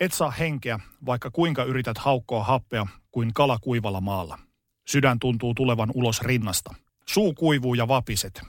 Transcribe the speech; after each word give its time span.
Et 0.00 0.12
saa 0.12 0.30
henkeä, 0.30 0.80
vaikka 1.06 1.30
kuinka 1.30 1.64
yrität 1.64 1.98
haukkoa 1.98 2.44
happea 2.44 2.86
kuin 3.12 3.34
kala 3.34 3.58
kuivalla 3.58 4.00
maalla. 4.00 4.38
Sydän 4.88 5.18
tuntuu 5.18 5.54
tulevan 5.54 5.90
ulos 5.94 6.20
rinnasta. 6.20 6.74
Suu 7.08 7.34
kuivuu 7.34 7.74
ja 7.74 7.88
vapiset. 7.88 8.42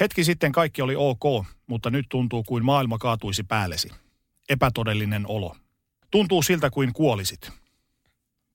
Hetki 0.00 0.24
sitten 0.24 0.52
kaikki 0.52 0.82
oli 0.82 0.96
ok, 0.96 1.46
mutta 1.66 1.90
nyt 1.90 2.06
tuntuu 2.08 2.42
kuin 2.42 2.64
maailma 2.64 2.98
kaatuisi 2.98 3.42
päällesi. 3.42 3.90
Epätodellinen 4.48 5.26
olo. 5.26 5.56
Tuntuu 6.10 6.42
siltä 6.42 6.70
kuin 6.70 6.92
kuolisit. 6.92 7.50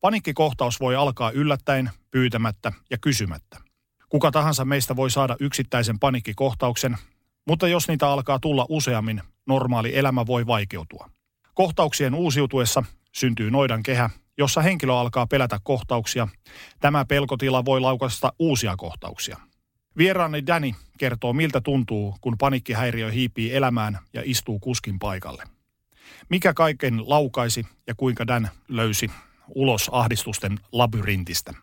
Panikkikohtaus 0.01 0.79
voi 0.79 0.95
alkaa 0.95 1.31
yllättäen, 1.31 1.89
pyytämättä 2.11 2.71
ja 2.89 2.97
kysymättä. 2.97 3.61
Kuka 4.09 4.31
tahansa 4.31 4.65
meistä 4.65 4.95
voi 4.95 5.11
saada 5.11 5.35
yksittäisen 5.39 5.99
panikkikohtauksen, 5.99 6.97
mutta 7.47 7.67
jos 7.67 7.87
niitä 7.87 8.09
alkaa 8.09 8.39
tulla 8.39 8.65
useammin, 8.69 9.21
normaali 9.45 9.97
elämä 9.97 10.25
voi 10.25 10.47
vaikeutua. 10.47 11.09
Kohtauksien 11.57 12.15
uusiutuessa 12.15 12.83
syntyy 13.11 13.51
noidan 13.51 13.83
kehä, 13.83 14.09
jossa 14.37 14.61
henkilö 14.61 14.93
alkaa 14.93 15.27
pelätä 15.27 15.59
kohtauksia. 15.63 16.27
Tämä 16.79 17.05
pelkotila 17.05 17.65
voi 17.65 17.81
laukasta 17.81 18.33
uusia 18.39 18.75
kohtauksia. 18.77 19.37
Vieraani 19.97 20.47
Danny 20.47 20.71
kertoo, 20.97 21.33
miltä 21.33 21.61
tuntuu, 21.61 22.15
kun 22.21 22.37
panikkihäiriö 22.37 23.11
hiipii 23.11 23.55
elämään 23.55 23.99
ja 24.13 24.21
istuu 24.25 24.59
kuskin 24.59 24.99
paikalle. 24.99 25.43
Mikä 26.29 26.53
kaiken 26.53 27.09
laukaisi 27.09 27.65
ja 27.87 27.95
kuinka 27.95 28.27
Dan 28.27 28.49
löysi 28.67 29.11
ulos 29.55 29.89
ahdistusten 29.93 30.59
labyrintistä. 30.71 31.53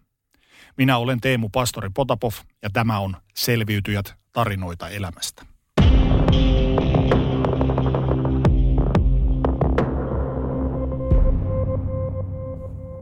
Minä 0.77 0.99
olen 0.99 1.21
Teemu 1.21 1.49
Pastori 1.49 1.91
Potapov 1.95 2.33
ja 2.63 2.71
tämä 2.73 2.99
on 2.99 3.17
Selviytyjät 3.35 4.15
tarinoita 4.33 4.89
elämästä. 4.89 5.54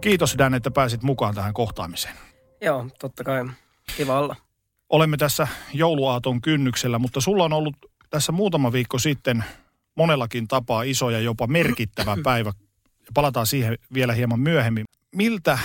Kiitos 0.03 0.39
Dan, 0.39 0.55
että 0.55 0.71
pääsit 0.71 1.03
mukaan 1.03 1.35
tähän 1.35 1.55
kohtaamiseen. 1.55 2.15
Joo, 2.61 2.87
totta 3.01 3.25
kai. 3.25 3.45
Kiva 3.97 4.19
olla. 4.19 4.37
Olemme 4.89 5.17
tässä 5.17 5.49
jouluaaton 5.75 6.41
kynnyksellä, 6.41 6.99
mutta 6.99 7.21
sulla 7.21 7.45
on 7.45 7.53
ollut 7.53 7.77
tässä 8.11 8.33
muutama 8.33 8.73
viikko 8.73 8.99
sitten 8.99 9.45
monellakin 9.97 10.49
tapaa 10.49 10.83
iso 10.83 11.11
ja 11.11 11.21
jopa 11.21 11.47
merkittävä 11.47 12.17
päivä. 12.25 12.53
Palataan 13.15 13.47
siihen 13.47 13.79
vielä 13.95 14.13
hieman 14.13 14.41
myöhemmin. 14.41 14.85
Miltä 15.17 15.59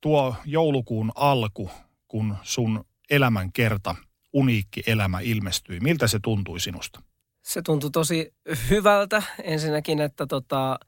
tuo 0.00 0.34
joulukuun 0.44 1.12
alku, 1.14 1.70
kun 2.08 2.36
sun 2.42 2.84
elämän 3.10 3.52
kerta, 3.52 3.94
uniikki 4.32 4.82
elämä 4.86 5.20
ilmestyi, 5.20 5.80
miltä 5.80 6.06
se 6.06 6.18
tuntui 6.22 6.60
sinusta? 6.60 7.02
Se 7.42 7.62
tuntui 7.62 7.90
tosi 7.90 8.34
hyvältä 8.70 9.22
ensinnäkin, 9.42 10.00
että 10.00 10.26
tota, 10.26 10.78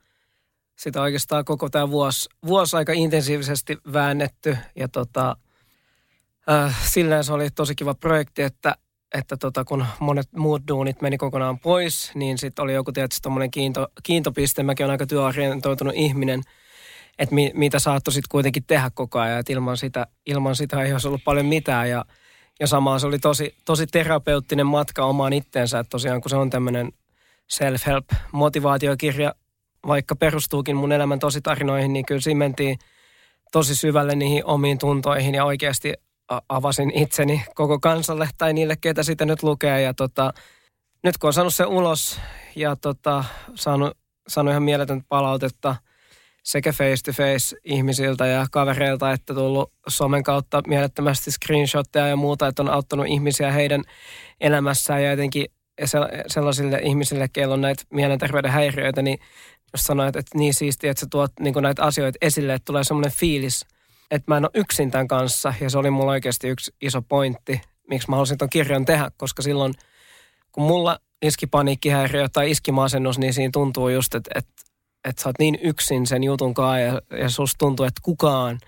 sitä 0.78 1.02
oikeastaan 1.02 1.44
koko 1.44 1.68
tämä 1.68 1.90
vuosi, 1.90 2.28
vuosi 2.46 2.76
aika 2.76 2.92
intensiivisesti 2.92 3.78
väännetty. 3.92 4.56
Ja 4.76 4.88
tota, 4.88 5.36
äh, 6.50 6.86
silleen 6.86 7.24
se 7.24 7.32
oli 7.32 7.50
tosi 7.50 7.74
kiva 7.74 7.94
projekti, 7.94 8.42
että, 8.42 8.74
että 9.14 9.36
tota, 9.36 9.64
kun 9.64 9.86
monet 10.00 10.32
muut 10.32 10.62
duunit 10.68 11.02
meni 11.02 11.18
kokonaan 11.18 11.58
pois, 11.58 12.10
niin 12.14 12.38
sitten 12.38 12.62
oli 12.62 12.74
joku 12.74 12.92
tietysti 12.92 13.22
tuommoinen 13.22 13.50
kiinto, 13.50 13.88
kiintopiste. 14.02 14.62
Mäkin 14.62 14.86
olen 14.86 14.92
aika 14.92 15.06
työorientoitunut 15.06 15.94
ihminen, 15.96 16.42
että 17.18 17.34
mi, 17.34 17.50
mitä 17.54 17.78
saattoi 17.78 18.12
sitten 18.12 18.30
kuitenkin 18.30 18.64
tehdä 18.66 18.90
koko 18.94 19.18
ajan, 19.18 19.40
että 19.40 19.52
ilman 19.52 19.76
sitä, 19.76 20.06
ilman 20.26 20.56
sitä 20.56 20.82
ei 20.82 20.92
olisi 20.92 21.08
ollut 21.08 21.24
paljon 21.24 21.46
mitään. 21.46 21.90
Ja, 21.90 22.04
ja 22.60 22.66
samaan 22.66 23.00
se 23.00 23.06
oli 23.06 23.18
tosi, 23.18 23.54
tosi 23.64 23.86
terapeuttinen 23.86 24.66
matka 24.66 25.04
omaan 25.04 25.32
itteensä, 25.32 25.78
että 25.78 25.90
tosiaan 25.90 26.20
kun 26.20 26.30
se 26.30 26.36
on 26.36 26.50
tämmöinen 26.50 26.92
self-help 27.52 28.16
motivaatiokirja, 28.32 29.34
vaikka 29.88 30.16
perustuukin 30.16 30.76
mun 30.76 30.92
elämän 30.92 31.18
tositarinoihin, 31.18 31.92
niin 31.92 32.06
kyllä 32.06 32.20
siinä 32.20 32.38
mentiin 32.38 32.78
tosi 33.52 33.76
syvälle 33.76 34.14
niihin 34.14 34.44
omiin 34.44 34.78
tuntoihin 34.78 35.34
ja 35.34 35.44
oikeasti 35.44 35.94
avasin 36.48 36.92
itseni 36.94 37.42
koko 37.54 37.78
kansalle 37.78 38.28
tai 38.38 38.52
niille, 38.52 38.76
ketä 38.80 39.02
sitä 39.02 39.24
nyt 39.24 39.42
lukee. 39.42 39.82
Ja 39.82 39.94
tota, 39.94 40.32
nyt 41.04 41.18
kun 41.18 41.28
on 41.28 41.32
saanut 41.32 41.54
se 41.54 41.64
ulos 41.66 42.20
ja 42.56 42.76
tota, 42.76 43.24
saanut, 43.54 43.98
saanut 44.28 44.50
ihan 44.50 44.62
mieletöntä 44.62 45.06
palautetta 45.08 45.76
sekä 46.42 46.72
face 46.72 47.02
to 47.04 47.12
face 47.12 47.56
ihmisiltä 47.64 48.26
ja 48.26 48.46
kavereilta, 48.50 49.12
että 49.12 49.34
tullut 49.34 49.72
somen 49.88 50.22
kautta 50.22 50.62
mielettömästi 50.66 51.30
screenshotteja 51.30 52.08
ja 52.08 52.16
muuta, 52.16 52.46
että 52.46 52.62
on 52.62 52.70
auttanut 52.70 53.06
ihmisiä 53.06 53.52
heidän 53.52 53.82
elämässään 54.40 55.02
ja 55.02 55.10
jotenkin 55.10 55.46
sellaisille 56.26 56.80
ihmisille, 56.82 57.28
keillä 57.28 57.54
on 57.54 57.60
näitä 57.60 57.84
mielenterveyden 57.90 58.50
häiriöitä, 58.50 59.02
niin 59.02 59.18
jos 59.72 59.82
sanoit, 59.82 60.16
että 60.16 60.38
niin 60.38 60.54
siistiä, 60.54 60.90
että 60.90 61.00
sä 61.00 61.06
tuot 61.10 61.32
niin 61.40 61.54
näitä 61.62 61.82
asioita 61.82 62.18
esille, 62.22 62.54
että 62.54 62.64
tulee 62.64 62.84
semmoinen 62.84 63.12
fiilis, 63.12 63.66
että 64.10 64.30
mä 64.30 64.36
en 64.36 64.44
ole 64.44 64.50
yksin 64.54 64.90
tämän 64.90 65.08
kanssa. 65.08 65.54
Ja 65.60 65.70
se 65.70 65.78
oli 65.78 65.90
mulla 65.90 66.12
oikeasti 66.12 66.48
yksi 66.48 66.74
iso 66.80 67.02
pointti, 67.02 67.60
miksi 67.90 68.10
mä 68.10 68.16
halusin 68.16 68.38
ton 68.38 68.50
kirjan 68.50 68.84
tehdä, 68.84 69.10
koska 69.16 69.42
silloin, 69.42 69.74
kun 70.52 70.64
mulla 70.64 70.98
iski 71.22 71.46
paniikkihäiriö 71.46 72.28
tai 72.28 72.50
iski 72.50 72.72
masennus, 72.72 73.18
niin 73.18 73.34
siinä 73.34 73.50
tuntuu 73.52 73.88
just, 73.88 74.14
että, 74.14 74.30
että, 74.34 74.52
että 75.04 75.22
sä 75.22 75.28
oot 75.28 75.38
niin 75.38 75.58
yksin 75.62 76.06
sen 76.06 76.24
jutun 76.24 76.54
kanssa 76.54 76.78
ja, 76.78 77.00
ja 77.18 77.30
susta 77.30 77.58
tuntuu, 77.58 77.86
että 77.86 78.00
kukaan 78.04 78.58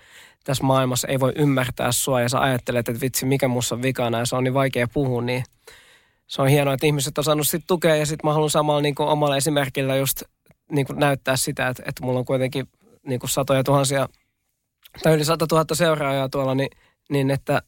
tässä 0.43 0.63
maailmassa 0.63 1.07
ei 1.07 1.19
voi 1.19 1.33
ymmärtää 1.35 1.91
sua 1.91 2.21
ja 2.21 2.29
sä 2.29 2.39
ajattelet, 2.39 2.89
että 2.89 3.01
vitsi, 3.01 3.25
mikä 3.25 3.47
musta 3.47 3.75
on 3.75 3.81
vikana 3.81 4.19
ja 4.19 4.25
se 4.25 4.35
on 4.35 4.43
niin 4.43 4.53
vaikea 4.53 4.87
puhua, 4.93 5.21
niin 5.21 5.43
se 6.27 6.41
on 6.41 6.47
hienoa, 6.47 6.73
että 6.73 6.85
ihmiset 6.85 7.17
on 7.17 7.23
saanut 7.23 7.47
sit 7.47 7.63
tukea 7.67 7.95
ja 7.95 8.05
sitten 8.05 8.27
mä 8.27 8.33
haluan 8.33 8.49
samalla 8.49 8.81
niin 8.81 8.95
omalla 8.99 9.37
esimerkillä 9.37 9.95
just 9.95 10.23
niin 10.71 10.85
kuin 10.85 10.99
näyttää 10.99 11.35
sitä, 11.35 11.67
että, 11.67 11.83
että 11.85 12.05
mulla 12.05 12.19
on 12.19 12.25
kuitenkin 12.25 12.67
niin 13.07 13.19
kuin 13.19 13.29
satoja 13.29 13.63
tuhansia 13.63 14.09
tai 15.03 15.13
yli 15.13 15.25
sata 15.25 15.47
tuhatta 15.47 15.75
seuraajaa 15.75 16.29
tuolla, 16.29 16.55
niin, 16.55 16.69
niin 17.09 17.31
että 17.31 17.61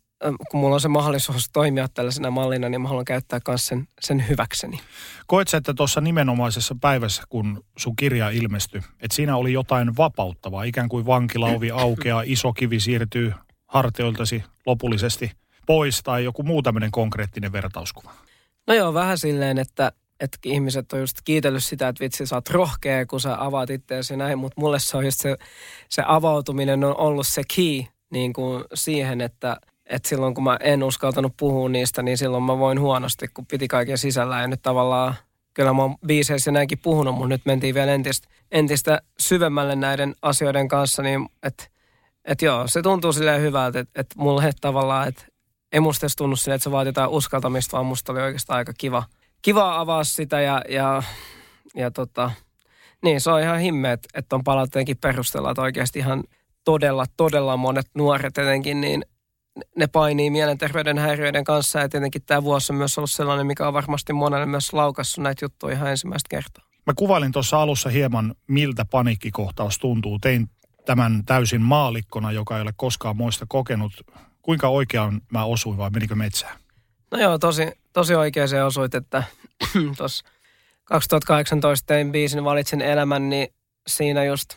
kun 0.52 0.60
mulla 0.60 0.74
on 0.74 0.82
se 0.82 0.88
mahdollisuus 0.88 1.50
toimia 1.54 1.88
tällaisena 1.94 2.32
mallina, 2.32 2.70
niin 2.70 2.82
mä 2.82 2.88
haluan 2.88 3.06
käyttää 3.06 3.40
myös 3.48 3.68
sen, 3.68 3.88
sen 4.02 4.28
hyväkseni. 4.30 4.80
Koet 5.28 5.48
sä, 5.48 5.58
että 5.58 5.74
tuossa 5.74 6.02
nimenomaisessa 6.02 6.76
päivässä, 6.82 7.24
kun 7.30 7.64
sun 7.78 7.96
kirja 7.96 8.30
ilmestyi, 8.30 8.82
että 9.02 9.16
siinä 9.16 9.38
oli 9.38 9.54
jotain 9.54 9.98
vapauttavaa, 9.98 10.64
ikään 10.64 10.90
kuin 10.90 11.06
vankilauvi 11.06 11.72
aukeaa, 11.72 12.24
iso 12.26 12.54
kivi 12.54 12.80
siirtyy 12.80 13.34
hartioiltasi 13.68 14.44
lopullisesti 14.66 15.32
pois 15.66 16.04
tai 16.04 16.24
joku 16.24 16.44
muu 16.44 16.62
tämmöinen 16.62 16.92
konkreettinen 16.92 17.52
vertauskuva? 17.52 18.12
No 18.68 18.74
joo, 18.74 18.94
vähän 18.94 19.18
silleen, 19.18 19.58
että 19.58 19.92
että 20.20 20.38
ihmiset 20.46 20.94
on 20.94 21.00
just 21.00 21.18
kiitellyt 21.24 21.64
sitä, 21.64 21.88
että 21.88 22.04
vitsi 22.04 22.26
sä 22.26 22.36
oot 22.36 22.50
rohkea, 22.50 23.06
kun 23.06 23.20
sä 23.20 23.44
avaat 23.44 23.70
itseäsi 23.70 24.18
näin, 24.18 24.40
mutta 24.40 24.62
mulle 24.62 24.80
se 24.80 24.98
on 24.98 25.06
just 25.06 25.20
se, 25.20 25.38
se 25.90 26.04
avautuminen 26.06 26.84
on 26.84 26.98
ollut 26.98 27.28
se 27.28 27.42
key 27.56 27.84
niin 28.10 28.34
kuin 28.34 28.64
siihen, 28.74 29.22
että, 29.22 29.58
että 29.86 30.10
silloin 30.10 30.34
kun 30.34 30.44
mä 30.44 30.58
en 30.62 30.84
uskaltanut 30.84 31.34
puhua 31.38 31.70
niistä, 31.70 32.02
niin 32.02 32.18
silloin 32.18 32.44
mä 32.44 32.60
voin 32.60 32.80
huonosti, 32.80 33.28
kun 33.28 33.46
piti 33.46 33.68
kaiken 33.68 33.98
sisällä. 33.98 34.42
Ja 34.42 34.48
nyt 34.48 34.62
tavallaan 34.62 35.16
kyllä 35.54 35.74
mä 35.74 35.82
oon 35.82 35.96
biiseissä 36.08 36.52
näinkin 36.52 36.80
puhunut, 36.80 37.16
mutta 37.16 37.30
nyt 37.30 37.46
mentiin 37.46 37.76
vielä 37.76 37.92
entistä, 37.92 38.28
entistä 38.52 39.02
syvemmälle 39.20 39.76
näiden 39.76 40.16
asioiden 40.22 40.68
kanssa, 40.68 41.02
niin 41.02 41.30
että 41.44 41.64
et 42.26 42.42
joo, 42.42 42.68
se 42.68 42.82
tuntuu 42.82 43.14
silleen 43.14 43.42
hyvältä, 43.42 43.80
että 43.80 44.02
et 44.02 44.08
mulle 44.16 44.52
tavallaan, 44.62 45.08
että 45.08 45.26
ei 45.72 45.80
musta 45.80 46.06
edes 46.06 46.16
tunnu 46.16 46.36
silleen, 46.36 46.56
että 46.56 46.64
se 46.64 46.72
vaatii 46.72 46.90
jotain 46.90 47.10
uskaltamista, 47.10 47.72
vaan 47.72 47.86
musta 47.86 48.12
oli 48.12 48.22
oikeastaan 48.22 48.58
aika 48.58 48.74
kiva– 48.78 49.04
kiva 49.44 49.80
avaa 49.80 50.04
sitä 50.04 50.42
ja, 50.42 50.62
ja, 50.70 51.04
ja 51.76 51.92
tota, 51.92 52.32
niin 53.04 53.22
se 53.22 53.32
on 53.32 53.42
ihan 53.42 53.60
himmeet, 53.60 54.08
että 54.14 54.36
on 54.36 54.44
palautteenkin 54.44 54.98
perustella, 54.98 55.52
että 55.52 55.62
oikeasti 55.62 56.00
ihan 56.00 56.24
todella, 56.64 57.06
todella 57.18 57.58
monet 57.58 57.88
nuoret 57.96 58.38
etenkin, 58.38 58.82
niin 58.82 59.06
ne 59.76 59.88
painii 59.88 60.30
mielenterveyden 60.30 60.98
häiriöiden 60.98 61.44
kanssa 61.44 61.80
ja 61.80 61.90
tietenkin 61.90 62.22
tämä 62.26 62.44
vuosi 62.44 62.74
on 62.74 62.78
myös 62.78 62.98
ollut 62.98 63.12
sellainen, 63.12 63.48
mikä 63.48 63.68
on 63.68 63.74
varmasti 63.74 64.14
monelle 64.14 64.46
myös 64.46 64.74
laukassut 64.74 65.24
näitä 65.24 65.46
juttuja 65.46 65.76
ihan 65.76 65.90
ensimmäistä 65.90 66.28
kertaa. 66.30 66.66
Mä 66.86 66.94
kuvailin 66.96 67.32
tuossa 67.32 67.62
alussa 67.62 67.90
hieman, 67.90 68.36
miltä 68.48 68.86
paniikkikohtaus 68.86 69.80
tuntuu. 69.80 70.20
Tein 70.20 70.50
tämän 70.86 71.26
täysin 71.26 71.62
maalikkona, 71.62 72.32
joka 72.32 72.56
ei 72.56 72.62
ole 72.62 72.74
koskaan 72.76 73.18
muista 73.18 73.46
kokenut. 73.50 73.94
Kuinka 74.42 74.68
oikeaan 74.68 75.22
mä 75.32 75.46
osuin 75.46 75.78
vai 75.78 75.90
menikö 75.90 76.16
metsään? 76.16 76.60
No 77.12 77.18
joo, 77.18 77.38
tosi, 77.38 77.72
tosi 77.94 78.16
oikein 78.16 78.50
se 78.50 78.64
osuit, 78.64 78.96
että 78.96 79.24
tuossa 79.98 80.26
2018 80.84 81.86
tein 81.86 82.12
biisin 82.12 82.44
Valitsen 82.44 82.82
elämän, 82.82 83.30
niin 83.30 83.48
siinä 83.88 84.24
just 84.24 84.54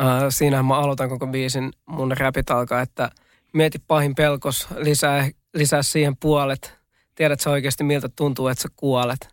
äh, 0.00 0.22
siinähän 0.28 0.64
mä 0.64 0.78
aloitan 0.78 1.08
koko 1.08 1.26
biisin, 1.26 1.72
mun 1.86 2.12
räpit 2.16 2.50
alkaa, 2.50 2.80
että 2.80 3.10
mieti 3.52 3.78
pahin 3.78 4.14
pelkos, 4.14 4.68
lisää, 4.76 5.30
lisää 5.54 5.82
siihen 5.82 6.16
puolet. 6.16 6.74
Tiedät 7.14 7.40
sä 7.40 7.50
oikeasti 7.50 7.84
miltä 7.84 8.08
tuntuu, 8.16 8.48
että 8.48 8.62
sä 8.62 8.68
kuolet. 8.76 9.28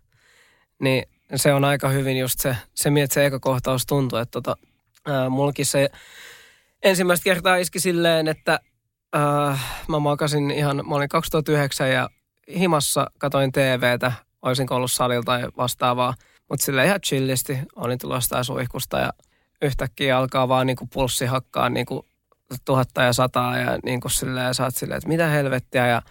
Niin 0.80 1.04
se 1.36 1.54
on 1.54 1.66
aika 1.66 1.90
hyvin 1.90 2.18
just 2.18 2.40
se, 2.40 2.58
se 2.76 2.90
miltä 2.90 3.14
se 3.14 3.26
eka 3.26 3.40
kohtaus 3.40 3.86
tuntuu. 3.86 4.20
Että 4.20 4.32
tota, 4.32 4.56
äh, 5.10 5.30
mullakin 5.30 5.66
se 5.66 5.90
ensimmäistä 6.84 7.24
kertaa 7.24 7.56
iski 7.56 7.80
silleen, 7.80 8.28
että 8.28 8.60
äh, 9.16 9.84
mä 9.88 10.00
makasin 10.00 10.52
ihan, 10.52 10.84
mä 10.88 10.96
olin 10.96 11.10
2009 11.10 11.92
ja 11.92 12.10
himassa 12.58 13.08
katoin 13.18 13.52
TVtä, 13.52 14.12
olisin 14.42 14.74
ollut 14.74 14.92
salilla 14.92 15.24
tai 15.24 15.44
vastaavaa. 15.58 16.14
Mutta 16.50 16.66
sille 16.66 16.86
ihan 16.86 17.02
chillisti, 17.02 17.58
olin 17.76 18.00
tulossa 18.00 18.30
tai 18.30 18.46
suihkusta 18.46 19.00
ja 19.00 19.14
yhtäkkiä 19.62 20.18
alkaa 20.18 20.48
vaan 20.48 20.68
niinku 20.68 20.88
pulssi 20.94 21.26
hakkaa 21.26 21.70
niinku 21.70 22.06
tuhatta 22.66 23.02
ja 23.02 23.14
sataa 23.14 23.58
ja 23.58 23.80
niinku 23.84 24.10
silleen, 24.10 24.46
ja 24.46 24.54
sä 24.54 24.64
oot 24.64 24.76
silleen, 24.76 24.98
että 24.98 25.08
mitä 25.10 25.28
helvettiä 25.28 25.88
ja 25.88 26.02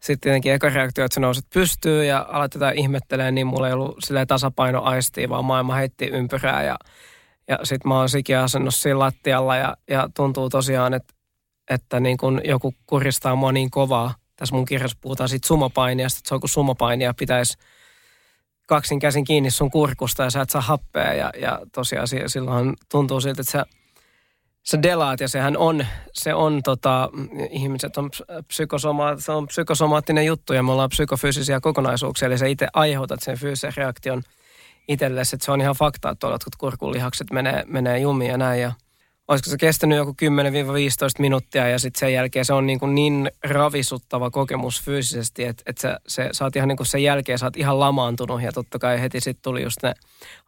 sitten 0.00 0.20
tietenkin 0.20 0.52
eka 0.52 0.68
reaktio, 0.68 1.04
että 1.04 1.14
sä 1.14 1.20
nouset 1.20 1.44
pystyy 1.54 2.04
ja 2.04 2.26
alat 2.28 2.54
jotain 2.54 2.78
ihmettelemään, 2.78 3.34
niin 3.34 3.46
mulla 3.46 3.66
ei 3.66 3.74
ollut 3.74 3.96
silleen 4.04 4.26
tasapaino 4.26 4.82
aistia, 4.82 5.28
vaan 5.28 5.44
maailma 5.44 5.74
heitti 5.74 6.06
ympyrää 6.06 6.62
ja, 6.62 6.76
ja 7.48 7.58
sitten 7.62 7.88
mä 7.88 7.98
oon 7.98 8.08
sikin 8.08 8.38
asennossa 8.38 8.82
siinä 8.82 8.98
lattialla 8.98 9.56
ja, 9.56 9.76
ja 9.90 10.08
tuntuu 10.16 10.48
tosiaan, 10.48 10.94
että, 10.94 11.14
että 11.70 12.00
niin 12.00 12.16
kun 12.16 12.40
joku 12.44 12.74
kuristaa 12.86 13.36
mua 13.36 13.52
niin 13.52 13.70
kovaa. 13.70 14.14
Tässä 14.36 14.54
mun 14.54 14.64
kirjassa 14.64 14.98
puhutaan 15.00 15.28
siitä 15.28 15.46
sumopainiasta, 15.46 16.18
että 16.18 16.28
se 16.28 16.34
on 16.34 16.40
kuin 16.40 16.50
sumopainia 16.50 17.14
pitäisi 17.14 17.58
kaksin 18.66 18.98
käsin 18.98 19.24
kiinni 19.24 19.50
sun 19.50 19.70
kurkusta 19.70 20.22
ja 20.22 20.30
sä 20.30 20.40
et 20.40 20.50
saa 20.50 20.60
happea. 20.60 21.14
Ja, 21.14 21.30
ja 21.40 21.60
tosiaan 21.74 22.08
silloin 22.26 22.74
tuntuu 22.90 23.20
siltä, 23.20 23.40
että 23.42 23.52
sä 23.52 23.66
se 24.62 24.78
delaat 24.82 25.20
ja 25.20 25.28
sehän 25.28 25.56
on, 25.56 25.86
se 26.12 26.34
on 26.34 26.62
tota, 26.62 27.10
ihmiset 27.50 27.96
on, 27.96 28.10
psykosoma, 28.48 29.16
se 29.18 29.32
on 29.32 29.46
psykosomaattinen 29.46 30.26
juttu 30.26 30.52
ja 30.52 30.62
me 30.62 30.72
ollaan 30.72 30.88
psykofyysisiä 30.88 31.60
kokonaisuuksia, 31.60 32.26
eli 32.26 32.38
sä 32.38 32.46
itse 32.46 32.68
aiheutat 32.72 33.20
sen 33.22 33.38
fyysisen 33.38 33.72
reaktion 33.76 34.22
itsellesi, 34.88 35.36
että 35.36 35.44
se 35.44 35.52
on 35.52 35.60
ihan 35.60 35.74
fakta, 35.74 36.10
että 36.10 36.20
tuolla 36.20 36.38
kurkulihakset 36.58 37.30
menee, 37.32 37.64
menee 37.66 37.98
jumiin 37.98 38.30
ja 38.30 38.36
näin. 38.36 38.60
Ja 38.60 38.72
olisiko 39.28 39.50
se 39.50 39.56
kestänyt 39.56 39.98
joku 39.98 40.12
10-15 40.12 40.14
minuuttia 41.18 41.68
ja 41.68 41.78
sitten 41.78 42.00
sen 42.00 42.12
jälkeen 42.12 42.44
se 42.44 42.52
on 42.52 42.66
niin, 42.66 42.78
kuin 42.78 42.94
niin 42.94 43.30
ravisuttava 43.44 44.30
kokemus 44.30 44.82
fyysisesti, 44.82 45.44
että, 45.44 45.62
että 45.66 45.82
sä, 45.82 46.00
se, 46.08 46.28
sä 46.32 46.44
oot 46.44 46.56
ihan 46.56 46.68
niin 46.68 46.76
kuin 46.76 46.86
sen 46.86 47.02
jälkeen 47.02 47.38
sä 47.38 47.46
oot 47.46 47.56
ihan 47.56 47.80
lamaantunut 47.80 48.42
ja 48.42 48.52
totta 48.52 48.78
kai 48.78 49.00
heti 49.00 49.20
sitten 49.20 49.42
tuli 49.42 49.62
just 49.62 49.82
ne 49.82 49.94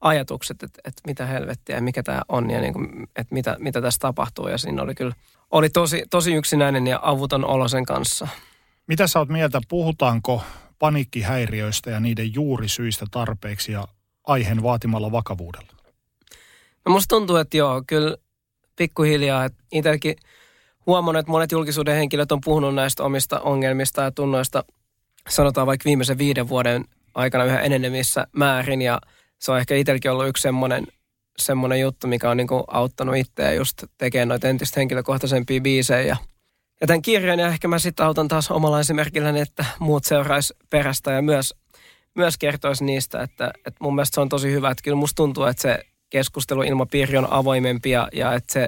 ajatukset, 0.00 0.62
että, 0.62 0.81
että 0.85 1.03
mitä 1.06 1.26
helvettiä 1.26 1.76
ja 1.76 1.82
mikä 1.82 2.03
tämä 2.03 2.23
on 2.29 2.50
ja 2.50 2.61
niin 2.61 2.73
kuin, 2.73 3.09
että 3.17 3.35
mitä, 3.35 3.56
mitä 3.59 3.82
tässä 3.82 3.99
tapahtuu 3.99 4.49
ja 4.49 4.59
siinä 4.59 4.82
oli 4.82 4.94
kyllä, 4.94 5.15
oli 5.50 5.69
tosi, 5.69 6.03
tosi 6.11 6.35
yksinäinen 6.35 6.87
ja 6.87 7.00
avuton 7.03 7.44
olo 7.44 7.69
sen 7.69 7.87
kanssa. 7.87 8.29
Mitä 8.87 9.06
sä 9.06 9.19
oot 9.19 9.29
mieltä, 9.29 9.61
puhutaanko 9.69 10.43
paniikkihäiriöistä 10.79 11.91
ja 11.91 12.00
niiden 12.00 12.35
juurisyistä 12.35 13.06
tarpeeksi 13.11 13.73
ja 13.73 13.88
aiheen 14.27 14.62
vaatimalla 14.62 15.12
vakavuudella? 15.12 15.75
No 16.87 16.93
musta 16.93 17.17
tuntuu, 17.17 17.37
että 17.37 17.56
joo, 17.56 17.82
kyllä 17.87 18.17
pikkuhiljaa. 18.76 19.49
Itsekin 19.73 20.17
huomannut, 20.87 21.21
että 21.21 21.32
monet 21.32 21.53
julkisuuden 21.53 21.97
henkilöt 21.97 22.32
on 22.32 22.41
puhunut 22.44 22.75
näistä 22.75 23.03
omista 23.03 23.41
ongelmista 23.41 24.03
ja 24.03 24.11
tunnoista, 24.11 24.65
sanotaan 25.29 25.67
vaikka 25.67 25.85
viimeisen 25.85 26.19
viiden 26.19 26.49
vuoden 26.49 26.85
aikana 27.15 27.44
yhä 27.44 27.61
enenevissä 27.61 28.26
määrin. 28.32 28.82
Ja 28.82 29.00
se 29.38 29.53
on 29.53 29.59
ehkä 29.59 29.75
itselläkin 29.75 30.11
ollut 30.11 30.29
yksi 30.29 30.43
semmoinen, 30.43 30.87
semmoinen 31.38 31.81
juttu, 31.81 32.06
mikä 32.06 32.31
on 32.31 32.37
niin 32.37 32.47
kuin 32.47 32.65
auttanut 32.67 33.17
itseä 33.17 33.53
just 33.53 33.85
tekemään 33.99 34.29
noita 34.29 34.49
entistä 34.49 34.81
henkilökohtaisempia 34.81 35.61
biisejä. 35.61 36.17
Ja 36.81 36.87
tämän 36.87 37.03
kirjan 37.03 37.38
ja 37.38 37.47
ehkä 37.47 37.69
mä 37.69 37.79
sitten 37.79 38.06
autan 38.06 38.29
taas 38.29 38.50
omalla 38.50 38.81
esimerkilläni, 38.81 39.41
että 39.41 39.65
muut 39.79 40.05
seuraisi 40.05 40.55
perästä 40.70 41.12
ja 41.12 41.23
myös, 41.23 41.55
myös 42.15 42.38
kertoisi 42.38 42.85
niistä, 42.85 43.23
että, 43.23 43.53
että 43.56 43.79
mun 43.81 43.94
mielestä 43.94 44.15
se 44.15 44.20
on 44.20 44.29
tosi 44.29 44.53
hyvä. 44.53 44.70
Että 44.70 44.82
kyllä 44.82 44.97
musta 44.97 45.17
tuntuu, 45.17 45.44
että 45.44 45.62
se 45.62 45.79
keskusteluilmapiiri 46.14 47.19
on 47.19 47.32
avoimempi 47.32 47.90
ja, 47.90 48.08
ja 48.12 48.32
että 48.32 48.52
se, 48.52 48.64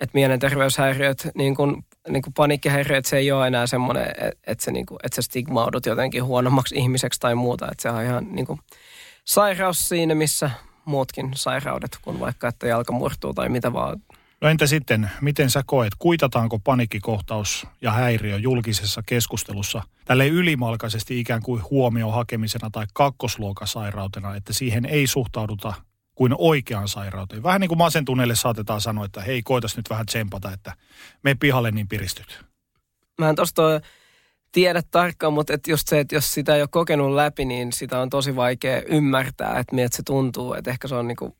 että 0.00 0.14
mielenterveyshäiriöt, 0.14 1.28
niin 1.34 1.54
kuin, 1.54 1.84
niin 2.08 2.22
kuin 2.22 2.34
paniikkihäiriöt, 2.34 3.06
se 3.06 3.16
ei 3.16 3.32
ole 3.32 3.46
enää 3.46 3.66
semmoinen, 3.66 4.06
että, 4.46 4.64
se, 4.64 4.70
niin 4.70 4.86
kuin, 4.86 4.98
että 5.02 5.16
sä 5.16 5.22
stigmaudut 5.22 5.86
jotenkin 5.86 6.24
huonommaksi 6.24 6.74
ihmiseksi 6.74 7.20
tai 7.20 7.34
muuta. 7.34 7.68
Että 7.72 7.82
se 7.82 7.90
on 7.90 8.02
ihan 8.02 8.26
niin 8.30 8.46
kuin, 8.46 8.60
sairaus 9.24 9.88
siinä, 9.88 10.14
missä 10.14 10.50
muutkin 10.84 11.30
sairaudet, 11.34 11.98
kuin 12.02 12.20
vaikka, 12.20 12.48
että 12.48 12.66
jalka 12.66 12.92
murtuu 12.92 13.34
tai 13.34 13.48
mitä 13.48 13.72
vaan. 13.72 14.02
No 14.40 14.48
entä 14.48 14.66
sitten, 14.66 15.10
miten 15.20 15.50
sä 15.50 15.62
koet, 15.66 15.92
kuitataanko 15.98 16.58
paniikkikohtaus 16.58 17.66
ja 17.80 17.92
häiriö 17.92 18.38
julkisessa 18.38 19.02
keskustelussa 19.06 19.82
tälle 20.04 20.28
ylimalkaisesti 20.28 21.20
ikään 21.20 21.42
kuin 21.42 21.62
huomioon 21.70 22.14
hakemisena 22.14 22.70
tai 22.70 22.86
kakkosluokasairautena, 22.94 24.36
että 24.36 24.52
siihen 24.52 24.84
ei 24.84 25.06
suhtauduta 25.06 25.74
kuin 26.22 26.34
oikeaan 26.38 26.88
sairauteen. 26.88 27.42
Vähän 27.42 27.60
niin 27.60 27.68
kuin 27.68 27.78
masentuneelle 27.78 28.34
saatetaan 28.34 28.80
sanoa, 28.80 29.04
että 29.04 29.20
hei, 29.20 29.42
koitas 29.42 29.76
nyt 29.76 29.90
vähän 29.90 30.06
tsempata, 30.06 30.52
että 30.52 30.72
me 31.22 31.34
pihalle 31.34 31.70
niin 31.70 31.88
piristyt. 31.88 32.44
Mä 33.18 33.28
en 33.28 33.34
tosta 33.34 33.62
tiedä 34.52 34.82
tarkkaan, 34.90 35.32
mutta 35.32 35.52
et 35.52 35.66
just 35.66 35.88
se, 35.88 36.00
että 36.00 36.14
jos 36.14 36.34
sitä 36.34 36.54
ei 36.54 36.62
ole 36.62 36.68
kokenut 36.70 37.14
läpi, 37.14 37.44
niin 37.44 37.72
sitä 37.72 38.00
on 38.00 38.10
tosi 38.10 38.36
vaikea 38.36 38.82
ymmärtää, 38.82 39.58
että 39.58 39.74
miltä 39.74 39.96
se 39.96 40.02
tuntuu. 40.02 40.54
Että 40.54 40.70
ehkä 40.70 40.88
se 40.88 40.94
on 40.94 41.08
niinku 41.08 41.36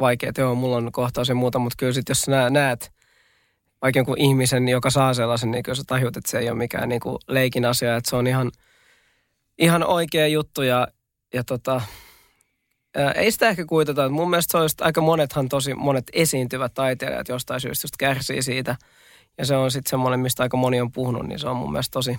vaikea, 0.00 0.28
että 0.28 0.40
joo, 0.40 0.54
mulla 0.54 0.76
on 0.76 0.92
kohtaus 0.92 1.28
ja 1.28 1.34
muuta, 1.34 1.58
mutta 1.58 1.76
kyllä 1.78 1.92
sit 1.92 2.08
jos 2.08 2.22
sä 2.22 2.50
näet 2.50 2.92
vaikka 3.82 3.98
jonkun 3.98 4.18
ihmisen, 4.18 4.68
joka 4.68 4.90
saa 4.90 5.14
sellaisen, 5.14 5.50
niin 5.50 5.62
kyllä 5.62 5.76
sä 5.76 5.82
tajut, 5.86 6.16
että 6.16 6.30
se 6.30 6.38
ei 6.38 6.50
ole 6.50 6.58
mikään 6.58 6.88
niinku 6.88 7.18
leikin 7.28 7.64
asia, 7.64 7.96
että 7.96 8.10
se 8.10 8.16
on 8.16 8.26
ihan, 8.26 8.50
ihan 9.58 9.84
oikea 9.84 10.26
juttu 10.26 10.62
ja, 10.62 10.88
ja 11.34 11.44
tota, 11.44 11.80
ei 13.14 13.30
sitä 13.30 13.48
ehkä 13.48 13.64
kuitata. 13.64 14.08
Mun 14.08 14.30
mielestä 14.30 14.52
se 14.52 14.58
on 14.58 14.68
aika 14.80 15.00
monethan 15.00 15.48
tosi 15.48 15.74
monet 15.74 16.04
esiintyvät 16.12 16.74
taiteilijat 16.74 17.28
jostain 17.28 17.60
syystä 17.60 17.84
just 17.84 17.96
kärsii 17.96 18.42
siitä. 18.42 18.76
Ja 19.38 19.46
se 19.46 19.56
on 19.56 19.70
sitten 19.70 19.90
semmoinen, 19.90 20.20
mistä 20.20 20.42
aika 20.42 20.56
moni 20.56 20.80
on 20.80 20.92
puhunut, 20.92 21.26
niin 21.26 21.38
se 21.38 21.48
on 21.48 21.56
mun 21.56 21.72
mielestä 21.72 21.92
tosi, 21.92 22.18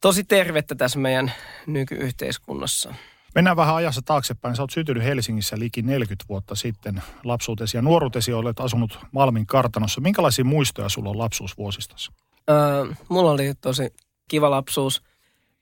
tosi 0.00 0.24
tervettä 0.24 0.74
tässä 0.74 0.98
meidän 0.98 1.32
nykyyhteiskunnassa. 1.66 2.94
Mennään 3.34 3.56
vähän 3.56 3.74
ajassa 3.74 4.02
taaksepäin. 4.04 4.56
Sä 4.56 4.62
oot 4.62 4.70
syntynyt 4.70 5.04
Helsingissä 5.04 5.58
liki 5.58 5.82
40 5.82 6.24
vuotta 6.28 6.54
sitten. 6.54 7.02
Lapsuutesi 7.24 7.76
ja 7.76 7.82
nuoruutesi 7.82 8.32
olet 8.32 8.60
asunut 8.60 8.98
Malmin 9.12 9.46
kartanossa. 9.46 10.00
Minkälaisia 10.00 10.44
muistoja 10.44 10.88
sulla 10.88 11.10
on 11.10 11.18
lapsuusvuosistasi? 11.18 12.10
Öö, 12.50 12.84
mulla 13.08 13.30
oli 13.30 13.52
tosi 13.60 13.94
kiva 14.28 14.50
lapsuus. 14.50 15.02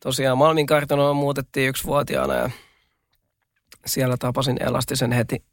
Tosiaan 0.00 0.38
Malmin 0.38 0.66
kartanoon 0.66 1.16
muutettiin 1.16 1.68
yksivuotiaana 1.68 2.34
ja 2.34 2.50
siellä 3.86 4.16
tapasin 4.16 4.62
Elastisen 4.62 5.12
heti, 5.12 5.44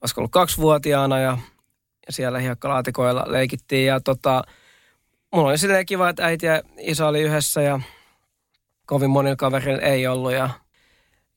olisiko 0.00 0.20
ollut 0.20 0.32
kaksivuotiaana 0.32 1.18
ja, 1.18 1.38
ja 2.06 2.12
siellä 2.12 2.38
hiekkalaatikoilla 2.38 3.24
leikittiin. 3.26 3.86
Ja 3.86 4.00
tota, 4.00 4.42
mulla 5.34 5.48
oli 5.48 5.58
silleen 5.58 5.86
kiva, 5.86 6.08
että 6.08 6.24
äiti 6.24 6.46
ja 6.46 6.62
isä 6.78 7.06
oli 7.06 7.20
yhdessä 7.20 7.62
ja 7.62 7.80
kovin 8.86 9.10
monilla 9.10 9.36
kaverilla 9.36 9.82
ei 9.82 10.06
ollut. 10.06 10.32
Ja, 10.32 10.50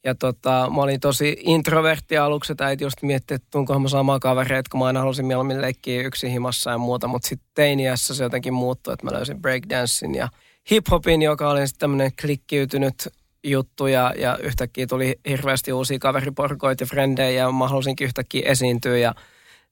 ja 0.03 0.15
tota, 0.15 0.69
mä 0.75 0.81
olin 0.81 0.99
tosi 0.99 1.37
introvertti 1.39 2.17
aluksi, 2.17 2.51
että 2.51 2.65
äiti 2.65 2.83
just 2.83 3.01
mietti, 3.01 3.33
että 3.33 3.47
tunkohan 3.51 3.81
mä 3.81 3.87
samaa 3.87 4.19
kavereita, 4.19 4.69
kun 4.71 4.79
mä 4.79 4.85
aina 4.85 4.99
halusin 4.99 5.25
mieluummin 5.25 5.61
leikkiä 5.61 6.01
yksin 6.01 6.31
himassa 6.31 6.71
ja 6.71 6.77
muuta. 6.77 7.07
Mutta 7.07 7.27
sitten 7.27 7.49
teiniässä 7.53 8.15
se 8.15 8.23
jotenkin 8.23 8.53
muuttui, 8.53 8.93
että 8.93 9.05
mä 9.05 9.11
löysin 9.11 9.41
breakdancein 9.41 10.15
ja 10.15 10.29
hiphopin, 10.71 11.21
joka 11.21 11.49
oli 11.49 11.67
sitten 11.67 11.79
tämmöinen 11.79 12.11
klikkiytynyt 12.21 13.07
juttuja 13.43 14.13
ja 14.17 14.37
yhtäkkiä 14.37 14.87
tuli 14.87 15.19
hirveästi 15.29 15.73
uusia 15.73 15.99
kaveriporkoita 15.99 16.83
ja 16.83 16.87
frendejä 16.87 17.43
ja 17.43 17.51
mä 17.51 17.67
halusinkin 17.67 18.05
yhtäkkiä 18.05 18.49
esiintyä 18.49 18.97
ja 18.97 19.15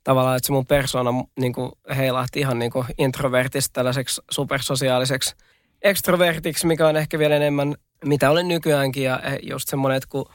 tavallaan, 0.04 0.38
että 0.38 0.48
se 0.48 0.54
mun 0.54 0.66
persona 0.66 1.12
niin 1.40 1.54
kuin 1.54 1.72
heilahti 1.98 2.40
ihan 2.40 2.60
niin 2.60 2.72
kuin 2.72 2.86
introvertista 2.98 3.74
tällaiseksi 3.74 4.22
supersosiaaliseksi 4.32 5.36
ekstrovertiksi, 5.82 6.68
mikä 6.68 6.88
on 6.88 6.98
ehkä 6.98 7.20
vielä 7.20 7.36
enemmän, 7.36 7.76
mitä 8.06 8.30
olen 8.30 8.48
nykyäänkin 8.48 9.04
ja 9.04 9.22
just 9.42 9.70
semmoinen, 9.70 9.98
että 9.98 10.10
kun 10.10 10.26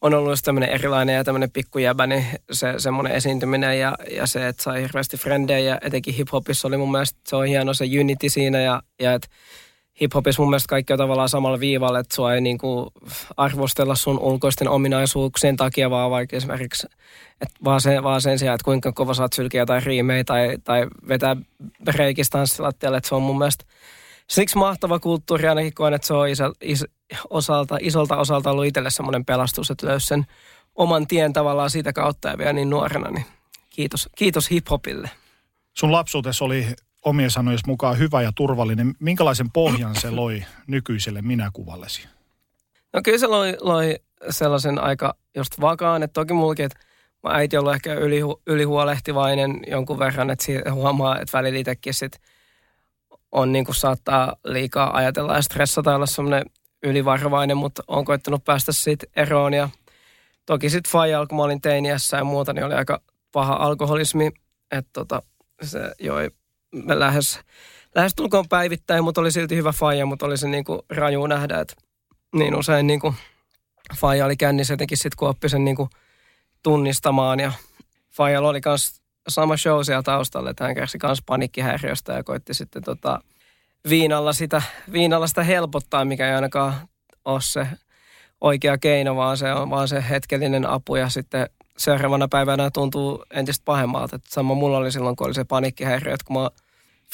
on 0.00 0.14
ollut 0.14 0.38
tämmöinen 0.44 0.70
erilainen 0.70 1.14
ja 1.14 1.24
tämmöinen 1.24 1.50
pikkujäbä, 1.50 2.06
niin 2.06 2.26
se 2.52 2.74
semmoinen 2.78 3.12
esiintyminen 3.12 3.80
ja, 3.80 3.94
ja 4.10 4.26
se, 4.26 4.48
että 4.48 4.62
sai 4.62 4.82
hirveästi 4.82 5.16
frendejä 5.16 5.58
ja 5.58 5.78
etenkin 5.82 6.14
hiphopissa 6.14 6.68
oli 6.68 6.76
mun 6.76 6.90
mielestä, 6.90 7.20
se 7.28 7.36
on 7.36 7.46
hieno 7.46 7.74
se 7.74 7.84
unity 8.00 8.28
siinä 8.28 8.60
ja, 8.60 8.82
ja 9.00 9.14
että 9.14 9.28
hiphopissa 10.00 10.42
mun 10.42 10.50
mielestä 10.50 10.68
kaikki 10.68 10.92
on 10.92 10.98
tavallaan 10.98 11.28
samalla 11.28 11.60
viivalla, 11.60 11.98
että 11.98 12.14
sua 12.14 12.34
ei 12.34 12.40
niin 12.40 12.58
kuin 12.58 12.90
arvostella 13.36 13.94
sun 13.94 14.18
ulkoisten 14.18 14.68
ominaisuuksien 14.68 15.56
takia, 15.56 15.90
vaan 15.90 16.10
vaikka 16.10 16.36
esimerkiksi, 16.36 16.86
että 17.40 17.54
vaan, 17.64 17.80
sen, 17.80 18.02
vaan 18.02 18.20
sen 18.20 18.38
sijaan, 18.38 18.54
että 18.54 18.64
kuinka 18.64 18.92
kova 18.92 19.14
saat 19.14 19.32
sylkiä 19.32 19.66
tai 19.66 19.80
riimejä 19.80 20.24
tai, 20.24 20.58
tai 20.64 20.86
vetää 21.08 21.36
breikistä 21.84 22.38
tanssilattialle, 22.38 22.96
että 22.96 23.08
se 23.08 23.14
on 23.14 23.22
mun 23.22 23.38
mielestä 23.38 23.64
siksi 24.30 24.58
mahtava 24.58 24.98
kulttuuri 24.98 25.48
ainakin 25.48 25.74
koen, 25.74 25.94
että 25.94 26.06
se 26.06 26.14
on 26.14 26.28
iso, 26.28 26.52
is, 26.60 26.84
osalta, 27.30 27.78
isolta 27.80 28.16
osalta 28.16 28.50
ollut 28.50 28.66
itselle 28.66 28.90
semmoinen 28.90 29.24
pelastus, 29.24 29.70
että 29.70 29.86
löysi 29.86 30.06
sen 30.06 30.26
oman 30.74 31.06
tien 31.06 31.32
tavallaan 31.32 31.70
siitä 31.70 31.92
kautta 31.92 32.28
ja 32.28 32.38
vielä 32.38 32.52
niin 32.52 32.70
nuorena, 32.70 33.10
niin 33.10 33.26
kiitos, 33.70 34.08
kiitos 34.16 34.50
hiphopille. 34.50 35.10
Sun 35.74 35.92
lapsuutesi 35.92 36.44
oli 36.44 36.66
omien 37.04 37.30
sanojen 37.30 37.58
mukaan 37.66 37.98
hyvä 37.98 38.22
ja 38.22 38.32
turvallinen. 38.34 38.94
Minkälaisen 38.98 39.50
pohjan 39.50 39.96
se 39.96 40.10
loi 40.10 40.44
nykyiselle 40.66 41.22
minäkuvallesi? 41.22 42.08
No 42.92 43.00
kyllä 43.04 43.18
se 43.18 43.26
loi, 43.26 43.56
loi 43.60 43.98
sellaisen 44.30 44.82
aika 44.82 45.14
just 45.36 45.60
vakaan, 45.60 46.02
että 46.02 46.14
toki 46.14 46.32
mullakin, 46.32 46.64
että 46.64 46.78
mä 47.22 47.30
äiti 47.30 47.56
ollut 47.56 47.74
ehkä 47.74 47.94
yli, 47.94 48.20
ylihuolehtivainen 48.46 49.60
jonkun 49.66 49.98
verran, 49.98 50.30
että 50.30 50.44
siitä 50.44 50.72
huomaa, 50.72 51.20
että 51.20 51.38
välillä 51.38 51.58
itsekin 51.58 51.94
sit 51.94 52.20
on 53.32 53.52
niin 53.52 53.64
kuin 53.64 53.74
saattaa 53.74 54.36
liikaa 54.44 54.96
ajatella 54.96 55.36
ja 55.36 55.42
stressata 55.42 55.94
olla 55.94 56.06
semmoinen 56.06 56.44
ylivarovainen, 56.82 57.56
mutta 57.56 57.82
on 57.88 58.04
koettanut 58.04 58.44
päästä 58.44 58.72
siitä 58.72 59.06
eroon 59.16 59.54
ja 59.54 59.68
toki 60.46 60.70
sitten 60.70 60.92
faija, 60.92 61.26
kun 61.26 61.38
mä 61.38 61.42
olin 61.42 61.60
teiniässä 61.60 62.16
ja 62.16 62.24
muuta, 62.24 62.52
niin 62.52 62.64
oli 62.64 62.74
aika 62.74 63.00
paha 63.32 63.54
alkoholismi, 63.54 64.30
että 64.70 64.90
tota, 64.92 65.22
se 65.62 65.92
joi 66.00 66.30
lähes, 66.86 67.40
lähes 67.94 68.14
tulkoon 68.14 68.48
päivittäin, 68.48 69.04
mutta 69.04 69.20
oli 69.20 69.32
silti 69.32 69.56
hyvä 69.56 69.72
faija, 69.72 70.06
mutta 70.06 70.26
oli 70.26 70.38
se 70.38 70.48
niin 70.48 70.64
kuin 70.64 70.80
raju 70.90 71.26
nähdä, 71.26 71.60
että 71.60 71.74
niin 72.34 72.54
usein 72.54 72.86
niin 72.86 73.00
kuin 73.00 73.14
faija 73.96 74.24
oli 74.24 74.36
kännissä 74.36 74.72
jotenkin 74.72 74.98
sitten, 74.98 75.16
kun 75.16 75.28
oppi 75.28 75.48
sen 75.48 75.64
niin 75.64 75.76
kuin 75.76 75.90
tunnistamaan 76.62 77.40
ja 77.40 77.52
faijalla 78.10 78.48
oli 78.48 78.60
myös 78.66 79.02
sama 79.28 79.56
show 79.56 79.82
siellä 79.82 80.02
taustalla, 80.02 80.50
että 80.50 80.64
hän 80.64 80.74
kärsi 80.74 80.98
myös 81.02 81.22
panikkihäiriöstä 81.26 82.12
ja 82.12 82.24
koitti 82.24 82.54
sitten 82.54 82.84
tota, 82.84 83.20
viinalla, 83.88 84.32
sitä, 84.32 84.62
viinalla 84.92 85.26
sitä 85.26 85.42
helpottaa, 85.42 86.04
mikä 86.04 86.28
ei 86.28 86.34
ainakaan 86.34 86.74
ole 87.24 87.40
se 87.42 87.66
oikea 88.40 88.78
keino, 88.78 89.16
vaan 89.16 89.36
se 89.36 89.52
on 89.52 89.70
vaan 89.70 89.88
se 89.88 90.04
hetkellinen 90.10 90.66
apu 90.66 90.96
ja 90.96 91.08
sitten 91.08 91.48
seuraavana 91.78 92.28
päivänä 92.28 92.70
tuntuu 92.70 93.24
entistä 93.30 93.62
pahemmalta. 93.64 94.16
Että 94.16 94.30
sama 94.30 94.54
mulla 94.54 94.78
oli 94.78 94.92
silloin, 94.92 95.16
kun 95.16 95.26
oli 95.26 95.34
se 95.34 95.44
panikkihäiriö, 95.44 96.14
että 96.14 96.24
kun 96.26 96.42
mä 96.42 96.50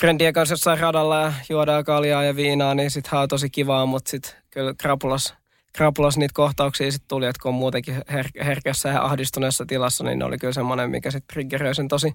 friendien 0.01 0.33
kanssa 0.33 0.53
jossain 0.53 0.79
radalla 0.79 1.21
ja 1.21 1.33
juodaan 1.49 1.85
kaljaa 1.85 2.25
ja 2.25 2.37
viinaa, 2.37 2.75
niin 2.75 2.91
sit 2.91 3.09
on 3.13 3.29
tosi 3.29 3.51
kivaa, 3.51 3.87
mutta 3.87 4.11
sitten 4.11 4.33
kyllä 4.51 4.75
krapulas, 4.75 5.35
krapulas 5.73 6.17
niitä 6.19 6.33
kohtauksia 6.35 6.93
sitten 6.93 7.09
tuli, 7.09 7.27
että 7.27 7.43
kun 7.43 7.49
on 7.49 7.55
muutenkin 7.55 7.95
her- 7.95 8.45
herkässä 8.45 8.89
ja 8.89 9.05
ahdistuneessa 9.05 9.67
tilassa, 9.67 10.05
niin 10.05 10.19
ne 10.19 10.25
oli 10.25 10.39
kyllä 10.39 10.53
semmoinen, 10.53 10.91
mikä 10.91 11.11
sitten 11.11 11.35
triggeröi 11.35 11.75
sen 11.75 11.89
tosi, 11.89 12.13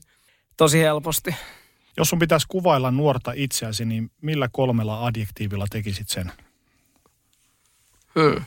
tosi 0.57 0.79
helposti. 0.79 1.35
Jos 1.97 2.09
sun 2.09 2.19
pitäisi 2.19 2.47
kuvailla 2.49 2.91
nuorta 2.91 3.31
itseäsi, 3.35 3.85
niin 3.85 4.11
millä 4.21 4.49
kolmella 4.51 5.05
adjektiivilla 5.05 5.65
tekisit 5.69 6.09
sen? 6.09 6.31
Hmm. 8.19 8.45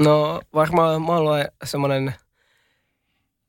No 0.00 0.40
varmaan 0.54 1.02
mä 1.02 1.12
oon 1.12 1.44
semmoinen 1.64 2.14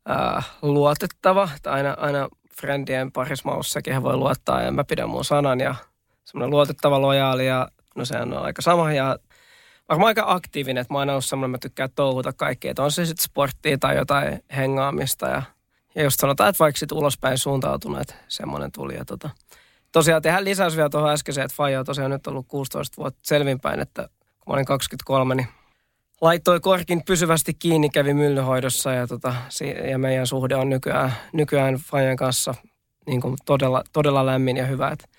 äh, 0.09 0.49
luotettava, 0.61 1.49
että 1.55 1.71
aina, 1.71 1.95
aina 1.99 2.29
friendien 2.61 3.11
parissa 3.11 3.49
maussakin 3.49 4.03
voi 4.03 4.17
luottaa 4.17 4.61
ja 4.61 4.71
mä 4.71 4.83
pidän 4.83 5.09
mun 5.09 5.25
sanan 5.25 5.59
ja 5.59 5.75
semmoinen 6.23 6.49
luotettava, 6.49 7.01
lojaali 7.01 7.47
ja 7.47 7.67
no 7.95 8.05
sehän 8.05 8.33
on 8.33 8.43
aika 8.43 8.61
sama. 8.61 8.93
Ja 8.93 9.19
varmaan 9.89 10.07
aika 10.07 10.23
aktiivinen, 10.27 10.81
että 10.81 10.93
mä 10.93 10.99
oon 10.99 11.09
ollut 11.09 11.25
semmoinen, 11.25 11.51
mä 11.51 11.57
tykkään 11.57 11.89
touhuta 11.95 12.33
kaikkea, 12.33 12.71
että 12.71 12.83
on 12.83 12.91
se 12.91 13.05
sitten 13.05 13.23
sporttia 13.23 13.77
tai 13.77 13.95
jotain 13.95 14.43
hengaamista 14.55 15.27
ja, 15.27 15.41
ja 15.95 16.03
just 16.03 16.19
sanotaan, 16.19 16.49
että 16.49 16.59
vaikka 16.59 16.79
sitten 16.79 16.97
ulospäin 16.97 17.37
suuntautunut, 17.37 18.01
että 18.01 18.15
semmoinen 18.27 18.71
tuli 18.71 18.95
ja 18.95 19.05
tota, 19.05 19.29
tosiaan 19.91 20.21
tehdään 20.21 20.45
lisäys 20.45 20.75
vielä 20.75 20.89
tuohon 20.89 21.11
äskeiseen, 21.11 21.45
että 21.45 21.55
Faija 21.55 21.79
on 21.79 21.85
tosiaan 21.85 22.11
nyt 22.11 22.27
ollut 22.27 22.47
16 22.47 22.97
vuotta 22.97 23.19
selvinpäin, 23.23 23.79
että 23.79 24.09
kun 24.39 24.51
mä 24.51 24.53
olin 24.53 24.65
23, 24.65 25.35
niin 25.35 25.47
laittoi 26.21 26.59
korkin 26.59 27.03
pysyvästi 27.05 27.53
kiinni, 27.53 27.89
kävi 27.89 28.13
myllyhoidossa 28.13 28.93
ja, 28.93 29.07
tota, 29.07 29.35
ja 29.91 29.97
meidän 29.97 30.27
suhde 30.27 30.55
on 30.55 30.69
nykyään, 30.69 31.13
nykyään 31.33 31.75
Fajan 31.75 32.17
kanssa 32.17 32.55
niin 33.07 33.21
kuin 33.21 33.35
todella, 33.45 33.83
todella 33.93 34.25
lämmin 34.25 34.57
ja 34.57 34.65
hyvä. 34.65 34.89
Et, 34.89 35.09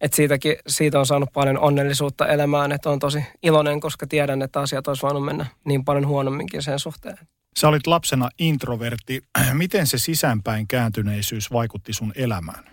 et 0.00 0.12
siitäkin, 0.12 0.56
siitä 0.66 0.98
on 0.98 1.06
saanut 1.06 1.32
paljon 1.32 1.58
onnellisuutta 1.58 2.28
elämään, 2.28 2.72
että 2.72 2.90
on 2.90 2.98
tosi 2.98 3.24
iloinen, 3.42 3.80
koska 3.80 4.06
tiedän, 4.06 4.42
että 4.42 4.60
asiat 4.60 4.88
olisi 4.88 5.02
voinut 5.02 5.24
mennä 5.24 5.46
niin 5.64 5.84
paljon 5.84 6.06
huonomminkin 6.06 6.62
sen 6.62 6.78
suhteen. 6.78 7.18
Sä 7.56 7.68
olit 7.68 7.86
lapsena 7.86 8.28
introvertti. 8.38 9.22
Miten 9.52 9.86
se 9.86 9.98
sisäänpäin 9.98 10.68
kääntyneisyys 10.68 11.52
vaikutti 11.52 11.92
sun 11.92 12.12
elämään? 12.16 12.64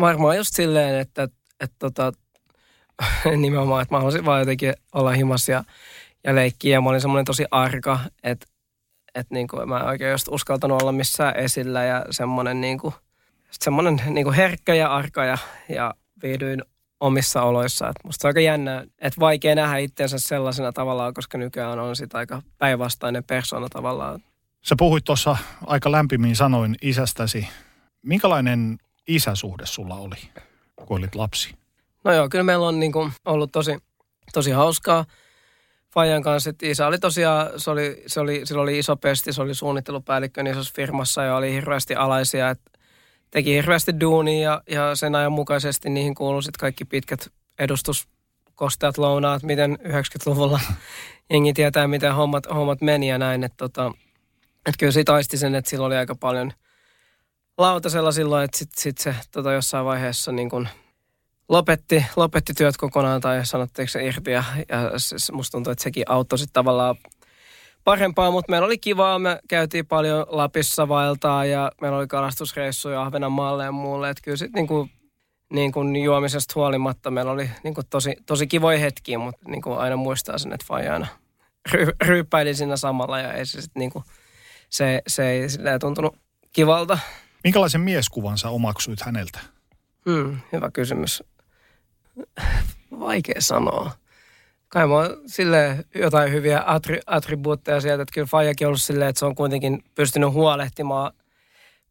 Varmaan 0.00 0.36
just 0.36 0.54
silleen, 0.54 1.00
että, 1.00 1.22
että, 1.22 1.36
että 1.60 1.76
tota, 1.78 2.12
nimenomaan, 3.36 3.82
että 3.82 3.94
mä 3.94 3.98
haluaisin 3.98 4.24
vaan 4.24 4.40
jotenkin 4.40 4.74
olla 4.92 5.10
himassa 5.10 5.52
ja 5.52 5.64
ja 6.24 6.34
leikkiä. 6.34 6.72
Ja 6.76 6.80
mä 6.80 6.88
olin 6.88 7.00
semmoinen 7.00 7.24
tosi 7.24 7.44
arka, 7.50 8.00
että 8.22 8.46
että 9.14 9.34
niin 9.34 9.48
kuin 9.48 9.68
mä 9.68 9.78
en 9.78 9.86
oikein 9.86 10.10
just 10.10 10.28
uskaltanut 10.30 10.82
olla 10.82 10.92
missään 10.92 11.36
esillä 11.36 11.84
ja 11.84 12.04
semmoinen 12.10 12.60
niin 12.60 12.78
kuin, 12.78 12.94
semmoinen 13.50 14.02
niin 14.06 14.24
kuin 14.24 14.36
herkkä 14.36 14.74
ja 14.74 14.94
arka 14.94 15.24
ja, 15.24 15.38
ja 15.68 15.94
viihdyin 16.22 16.62
omissa 17.00 17.42
oloissa. 17.42 17.88
Et 17.88 17.96
musta 18.04 18.28
on 18.28 18.30
aika 18.30 18.40
jännä, 18.40 18.84
että 18.98 19.20
vaikea 19.20 19.54
nähdä 19.54 19.76
itseänsä 19.76 20.18
sellaisena 20.18 20.72
tavallaan, 20.72 21.14
koska 21.14 21.38
nykyään 21.38 21.78
on 21.78 21.96
sitä 21.96 22.18
aika 22.18 22.42
päinvastainen 22.58 23.24
persona 23.24 23.68
tavallaan. 23.68 24.20
Sä 24.62 24.74
puhuit 24.78 25.04
tuossa 25.04 25.36
aika 25.66 25.92
lämpimiin 25.92 26.36
sanoin 26.36 26.76
isästäsi. 26.82 27.48
Minkälainen 28.02 28.78
isäsuhde 29.08 29.66
sulla 29.66 29.94
oli, 29.94 30.16
kun 30.76 30.98
olit 30.98 31.14
lapsi? 31.14 31.54
No 32.04 32.12
joo, 32.12 32.28
kyllä 32.28 32.44
meillä 32.44 32.68
on 32.68 32.80
niin 32.80 32.92
kuin 32.92 33.12
ollut 33.24 33.52
tosi, 33.52 33.78
tosi 34.32 34.50
hauskaa. 34.50 35.04
Fajan 35.94 36.22
kanssa, 36.22 36.50
että 36.50 36.66
isä 36.66 36.86
oli 36.86 36.98
tosiaan, 36.98 37.50
se 37.56 37.70
oli, 37.70 38.02
se 38.06 38.20
oli, 38.20 38.40
sillä 38.44 38.62
oli 38.62 38.78
iso 38.78 38.96
pesti, 38.96 39.32
se 39.32 39.42
oli 39.42 39.54
suunnittelupäällikkö 39.54 40.42
niin 40.42 40.52
isossa 40.52 40.72
firmassa 40.76 41.22
ja 41.22 41.36
oli 41.36 41.52
hirveästi 41.52 41.94
alaisia, 41.94 42.50
että 42.50 42.70
teki 43.30 43.54
hirveästi 43.54 44.00
duunia 44.00 44.40
ja, 44.40 44.62
ja 44.66 44.96
sen 44.96 45.14
ajan 45.14 45.32
mukaisesti 45.32 45.90
niihin 45.90 46.14
kuului 46.14 46.42
sitten 46.42 46.60
kaikki 46.60 46.84
pitkät 46.84 47.28
edustuskosteat 47.58 48.98
lounaat, 48.98 49.42
miten 49.42 49.78
90-luvulla 49.84 50.60
jengi 51.32 51.52
tietää, 51.52 51.88
miten 51.88 52.14
hommat, 52.14 52.46
hommat 52.54 52.80
meni 52.80 53.08
ja 53.08 53.18
näin, 53.18 53.44
että 53.44 53.56
tota, 53.56 53.92
et 54.66 54.74
kyllä 54.78 54.92
siitä 54.92 55.14
aisti 55.14 55.36
sen, 55.36 55.54
että 55.54 55.70
sillä 55.70 55.86
oli 55.86 55.96
aika 55.96 56.14
paljon 56.14 56.52
lautasella 57.58 58.12
silloin, 58.12 58.44
että 58.44 58.58
sitten 58.58 58.82
sit 58.82 58.98
se 58.98 59.14
tota, 59.32 59.52
jossain 59.52 59.84
vaiheessa 59.84 60.32
niin 60.32 60.50
kuin– 60.50 60.68
lopetti, 61.52 62.04
lopetti 62.16 62.54
työt 62.54 62.76
kokonaan 62.76 63.20
tai 63.20 63.46
sanottiinko 63.46 63.90
se 63.90 64.06
irti 64.06 64.30
ja, 64.30 64.44
ja 64.68 64.90
se, 64.96 65.32
musta 65.32 65.52
tuntuu, 65.52 65.70
että 65.70 65.82
sekin 65.84 66.04
auttoi 66.08 66.38
sitten 66.38 66.52
tavallaan 66.52 66.96
parempaa, 67.84 68.30
mutta 68.30 68.50
meillä 68.50 68.66
oli 68.66 68.78
kivaa. 68.78 69.18
Me 69.18 69.40
käytiin 69.48 69.86
paljon 69.86 70.26
Lapissa 70.28 70.88
vaeltaa 70.88 71.44
ja 71.44 71.72
meillä 71.80 71.98
oli 71.98 72.06
kalastusreissuja 72.06 73.02
Ahvenanmaalle 73.02 73.64
ja 73.64 73.72
muulle. 73.72 74.10
Että 74.10 74.22
kyllä 74.22 74.36
sitten 74.36 74.60
niin 74.60 74.66
kuin, 74.66 74.90
niin 75.52 75.72
kuin 75.72 75.96
juomisesta 75.96 76.52
huolimatta 76.56 77.10
meillä 77.10 77.32
oli 77.32 77.50
niin 77.64 77.74
kuin 77.74 77.86
tosi, 77.90 78.16
tosi 78.26 78.46
kivoja 78.46 78.78
hetkiä, 78.78 79.18
mutta 79.18 79.48
niin 79.48 79.62
kuin 79.62 79.78
aina 79.78 79.96
muistaa 79.96 80.38
sen, 80.38 80.52
että 80.52 80.66
Faija 80.66 80.92
aina 80.92 81.06
ry, 81.72 81.86
ryyppäili 82.06 82.54
siinä 82.54 82.76
samalla 82.76 83.18
ja 83.18 83.32
ei 83.32 83.46
se 83.46 83.60
sitten 83.62 83.80
niin 83.80 83.90
kuin, 83.90 84.04
se, 84.70 85.02
se 85.06 85.30
ei 85.30 85.48
silleen 85.48 85.80
tuntunut 85.80 86.16
kivalta. 86.52 86.98
Minkälaisen 87.44 87.80
mieskuvan 87.80 88.38
sä 88.38 88.48
omaksuit 88.48 89.00
häneltä? 89.00 89.38
Hmm, 90.10 90.38
hyvä 90.52 90.70
kysymys. 90.70 91.22
Vaikea 93.00 93.40
sanoa. 93.40 93.90
Kai 94.68 94.86
mä 94.86 94.94
oon 94.94 95.16
sille 95.26 95.84
jotain 95.94 96.32
hyviä 96.32 96.62
attri, 96.66 97.00
attribuutteja 97.06 97.80
sieltä, 97.80 98.02
että 98.02 98.14
kyllä 98.14 98.26
Fajakin 98.26 98.66
on 98.66 98.68
ollut 98.68 98.82
silleen, 98.82 99.08
että 99.08 99.18
se 99.18 99.26
on 99.26 99.34
kuitenkin 99.34 99.84
pystynyt 99.94 100.32
huolehtimaan 100.32 101.12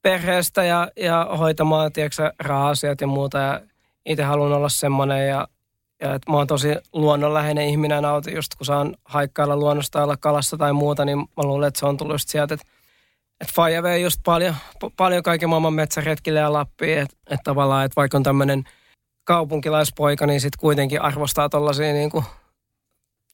perheestä 0.01 0.63
ja, 0.63 0.91
ja 0.97 1.27
hoitamaan, 1.37 1.93
tiedätkö, 1.93 2.33
raha-asiat 2.39 3.01
ja 3.01 3.07
muuta. 3.07 3.37
Ja 3.37 3.61
itse 4.05 4.23
haluan 4.23 4.53
olla 4.53 4.69
semmoinen 4.69 5.27
ja, 5.27 5.47
ja 6.01 6.13
että 6.13 6.31
mä 6.31 6.37
oon 6.37 6.47
tosi 6.47 6.75
luonnonläheinen 6.93 7.67
ihminen 7.67 8.05
auto, 8.05 8.29
just 8.29 8.55
kun 8.55 8.65
saan 8.65 8.95
haikkailla 9.05 9.55
luonnosta 9.55 10.03
olla 10.03 10.17
kalassa 10.17 10.57
tai 10.57 10.73
muuta, 10.73 11.05
niin 11.05 11.17
mä 11.17 11.43
luulen, 11.43 11.67
että 11.67 11.79
se 11.79 11.85
on 11.85 11.97
tullut 11.97 12.13
just 12.13 12.29
sieltä, 12.29 12.53
että 12.53 12.65
että 13.41 13.53
Faija 13.55 13.83
vei 13.83 14.01
just 14.01 14.19
paljon, 14.25 14.55
paljon 14.97 15.23
kaiken 15.23 15.49
maailman 15.49 15.73
metsäretkille 15.73 16.39
ja 16.39 16.53
Lappiin, 16.53 16.97
että, 16.97 17.17
että 17.25 17.43
tavallaan, 17.43 17.85
että 17.85 17.95
vaikka 17.95 18.17
on 18.17 18.23
tämmöinen– 18.23 18.63
kaupunkilaispoika, 19.23 20.27
niin 20.27 20.41
sitten 20.41 20.59
kuitenkin 20.59 21.01
arvostaa 21.01 21.49
tollaisia 21.49 21.93
niin 21.93 22.09
kuin, 22.09 22.25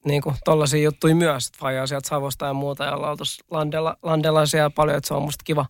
niin 0.04 0.22
kuin 0.22 0.36
tollaisia 0.44 0.82
juttuja 0.82 1.14
myös, 1.14 1.46
että 1.46 1.58
vajaa 1.62 1.86
sieltä 1.86 2.08
Savosta 2.08 2.46
ja 2.46 2.52
muuta 2.52 2.84
ja 2.84 2.94
ollaan 2.94 3.10
oltu 3.10 3.24
landella, 3.50 3.96
landella 4.02 4.46
siellä 4.46 4.70
paljon, 4.70 4.98
että 4.98 5.08
se 5.08 5.14
on 5.14 5.22
musta 5.22 5.44
kiva, 5.44 5.66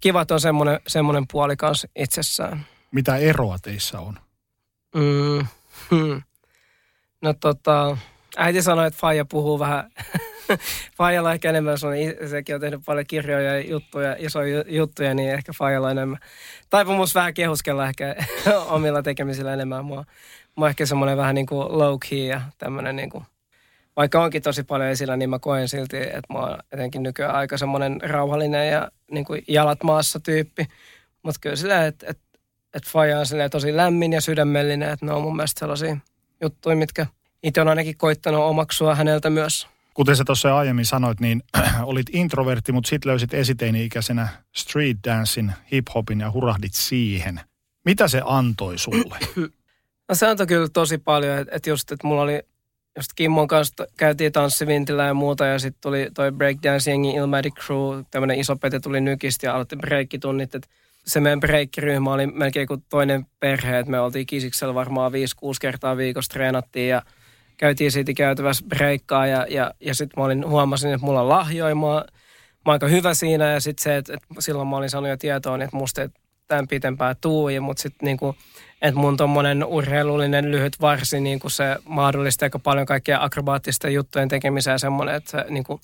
kiva 0.00 0.20
että 0.20 0.34
on 0.34 0.40
semmoinen, 0.40 0.80
semmoinen 0.86 1.24
puoli 1.32 1.56
kanssa 1.56 1.88
itsessään. 1.96 2.66
Mitä 2.90 3.16
eroa 3.16 3.58
teissä 3.62 4.00
on? 4.00 4.18
Mm, 4.94 5.46
hmm. 5.90 6.22
No 7.22 7.34
tota, 7.40 7.96
äiti 8.36 8.62
sanoi, 8.62 8.86
että 8.86 9.00
Faija 9.00 9.24
puhuu 9.24 9.58
vähän 9.58 9.90
Fajalla 10.98 11.32
ehkä 11.32 11.48
enemmän, 11.50 11.78
sekin 12.26 12.54
on 12.54 12.60
tehnyt 12.60 12.80
paljon 12.86 13.06
kirjoja 13.06 13.54
ja 13.54 13.70
juttuja, 13.70 14.16
isoja 14.18 14.64
juttuja, 14.66 15.14
niin 15.14 15.30
ehkä 15.30 15.52
Fajalla 15.58 15.90
enemmän. 15.90 16.18
Taipumus 16.70 17.14
vähän 17.14 17.34
kehuskella 17.34 17.88
ehkä 17.88 18.16
omilla 18.66 19.02
tekemisillä 19.02 19.52
enemmän. 19.54 19.84
Mua, 19.84 20.04
mua 20.56 20.68
ehkä 20.68 20.86
semmoinen 20.86 21.16
vähän 21.16 21.34
niin 21.34 21.46
kuin 21.46 21.78
low 21.78 21.98
key 22.08 22.26
ja 22.26 22.40
tämmöinen 22.58 22.96
niin 22.96 23.10
kuin 23.10 23.24
vaikka 23.96 24.24
onkin 24.24 24.42
tosi 24.42 24.62
paljon 24.62 24.90
esillä, 24.90 25.16
niin 25.16 25.30
mä 25.30 25.38
koen 25.38 25.68
silti, 25.68 25.96
että 25.96 26.32
mä 26.32 26.38
oon 26.38 26.58
etenkin 26.72 27.02
nykyään 27.02 27.34
aika 27.34 27.58
semmoinen 27.58 28.00
rauhallinen 28.02 28.70
ja 28.70 28.90
niin 29.10 29.24
kuin 29.24 29.44
jalat 29.48 29.82
maassa 29.82 30.20
tyyppi. 30.20 30.66
Mutta 31.22 31.40
kyllä 31.40 31.56
sillä, 31.56 31.86
että 31.86 32.06
et, 32.08 32.18
et 32.74 32.86
Faja 32.86 33.18
on 33.18 33.50
tosi 33.50 33.76
lämmin 33.76 34.12
ja 34.12 34.20
sydämellinen, 34.20 34.90
että 34.90 35.06
ne 35.06 35.12
on 35.12 35.22
mun 35.22 35.36
mielestä 35.36 35.58
sellaisia 35.58 35.96
juttuja, 36.40 36.76
mitkä 36.76 37.06
itse 37.42 37.60
on 37.60 37.68
ainakin 37.68 37.96
koittanut 37.96 38.40
omaksua 38.40 38.94
häneltä 38.94 39.30
myös. 39.30 39.73
Kuten 39.94 40.16
sä 40.16 40.24
tuossa 40.24 40.58
aiemmin 40.58 40.86
sanoit, 40.86 41.20
niin 41.20 41.42
olit 41.82 42.06
introvertti, 42.12 42.72
mutta 42.72 42.88
sitten 42.88 43.10
löysit 43.10 43.34
esiteini-ikäisenä 43.34 44.28
street 44.56 44.96
dancein, 45.04 45.52
hip-hopin 45.72 46.20
ja 46.20 46.30
hurahdit 46.30 46.74
siihen. 46.74 47.40
Mitä 47.84 48.08
se 48.08 48.22
antoi 48.24 48.78
sulle? 48.78 49.18
No 50.08 50.14
se 50.14 50.26
antoi 50.26 50.46
kyllä 50.46 50.68
tosi 50.68 50.98
paljon, 50.98 51.38
että 51.38 51.56
et 51.56 51.66
just, 51.66 51.92
että 51.92 52.06
mulla 52.06 52.22
oli 52.22 52.42
just 52.96 53.10
Kimmon 53.16 53.48
kanssa 53.48 53.86
käytiin 53.96 54.32
tanssivintillä 54.32 55.04
ja 55.04 55.14
muuta 55.14 55.46
ja 55.46 55.58
sitten 55.58 55.80
tuli 55.80 56.10
toi 56.14 56.32
breakdance-jengi 56.32 57.16
Ilmatic 57.16 57.54
Crew, 57.54 58.04
tämmöinen 58.10 58.38
iso 58.38 58.56
pete 58.56 58.80
tuli 58.80 59.00
nykistä 59.00 59.46
ja 59.46 59.54
aloitti 59.54 59.76
breikkitunnit, 59.76 60.54
että 60.54 60.68
se 61.06 61.20
meidän 61.20 61.40
breikkiryhmä 61.40 62.12
oli 62.12 62.26
melkein 62.26 62.68
kuin 62.68 62.84
toinen 62.88 63.26
perhe, 63.40 63.78
että 63.78 63.90
me 63.90 64.00
oltiin 64.00 64.26
kisiksellä 64.26 64.74
varmaan 64.74 65.12
5-6 65.12 65.14
kertaa 65.60 65.96
viikossa 65.96 66.32
treenattiin 66.32 66.88
ja 66.88 67.02
käytiin 67.56 67.92
siitä 67.92 68.12
käytävässä 68.12 68.64
breikkaa 68.68 69.26
ja, 69.26 69.46
ja, 69.50 69.70
ja 69.80 69.94
sitten 69.94 70.20
mä 70.20 70.24
olin, 70.24 70.48
huomasin, 70.48 70.92
että 70.92 71.06
mulla 71.06 71.20
on 71.20 71.28
lahjoja, 71.28 71.74
mä, 71.74 72.04
mä 72.66 72.72
aika 72.72 72.88
hyvä 72.88 73.14
siinä 73.14 73.50
ja 73.50 73.60
sitten 73.60 73.82
se, 73.82 73.96
että, 73.96 74.14
että 74.14 74.26
silloin 74.38 74.68
mä 74.68 74.76
olin 74.76 74.90
saanut 74.90 75.10
jo 75.10 75.16
tietoon, 75.16 75.62
että 75.62 75.76
musta 75.76 76.02
ei 76.02 76.08
tämän 76.48 76.68
pitempää 76.68 77.14
tuu, 77.20 77.48
mutta 77.60 77.82
sitten 77.82 78.06
niinku, 78.06 78.36
että 78.82 79.00
mun 79.00 79.16
tuommoinen 79.16 79.64
urheilullinen 79.64 80.50
lyhyt 80.50 80.80
varsi, 80.80 81.20
niin 81.20 81.40
kuin 81.40 81.50
se 81.50 81.76
mahdollistaa 81.84 82.46
aika 82.46 82.58
paljon 82.58 82.86
kaikkia 82.86 83.18
akrobaattisten 83.22 83.94
juttujen 83.94 84.28
tekemistä 84.28 84.70
ja 84.70 84.78
semmoinen, 84.78 85.14
että 85.14 85.30
se 85.30 85.44
niin 85.48 85.64
kuin 85.64 85.80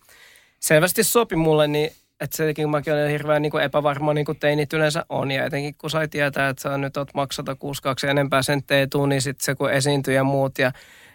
selvästi 0.60 1.04
sopi 1.04 1.36
mulle, 1.36 1.68
niin 1.68 1.90
että 2.20 2.36
sekin 2.36 2.70
mäkin 2.70 2.92
olen 2.92 3.10
hirveän 3.10 3.42
niin 3.42 3.50
kuin 3.50 3.64
epävarma, 3.64 4.14
niin 4.14 4.24
kuin 4.24 4.38
teinit 4.38 4.72
yleensä 4.72 5.04
on. 5.08 5.30
Ja 5.30 5.44
etenkin 5.44 5.74
kun 5.74 5.90
sai 5.90 6.08
tietää, 6.08 6.48
että 6.48 6.62
sä 6.62 6.78
nyt 6.78 6.96
oot 6.96 7.14
maksata 7.14 7.54
62 7.54 8.06
ja 8.06 8.10
enempää 8.10 8.42
senttejä 8.42 8.86
tuu, 8.86 9.06
niin 9.06 9.22
sitten 9.22 9.44
se 9.44 9.54
kun 9.54 9.72
esiintyi 9.72 10.14
ja 10.14 10.24
muut 10.24 10.58
ja 10.58 10.72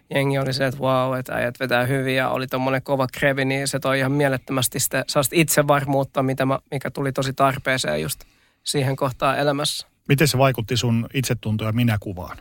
jengi 0.09 0.39
oli 0.39 0.53
se, 0.53 0.65
että 0.65 0.81
wow, 0.81 1.19
että 1.19 1.33
äijät 1.33 1.59
vetää 1.59 1.85
hyvin 1.85 2.15
ja 2.15 2.29
oli 2.29 2.47
tuommoinen 2.47 2.83
kova 2.83 3.07
krevi, 3.13 3.45
niin 3.45 3.67
se 3.67 3.79
toi 3.79 3.99
ihan 3.99 4.11
mielettömästi 4.11 4.79
sitä 4.79 5.05
itsevarmuutta, 5.31 6.23
mitä 6.23 6.45
mä, 6.45 6.59
mikä 6.71 6.91
tuli 6.91 7.11
tosi 7.11 7.33
tarpeeseen 7.33 8.01
just 8.01 8.23
siihen 8.63 8.95
kohtaan 8.95 9.39
elämässä. 9.39 9.87
Miten 10.07 10.27
se 10.27 10.37
vaikutti 10.37 10.77
sun 10.77 11.07
itsetunto- 11.13 11.65
ja 11.65 11.71
minäkuvaan? 11.71 12.37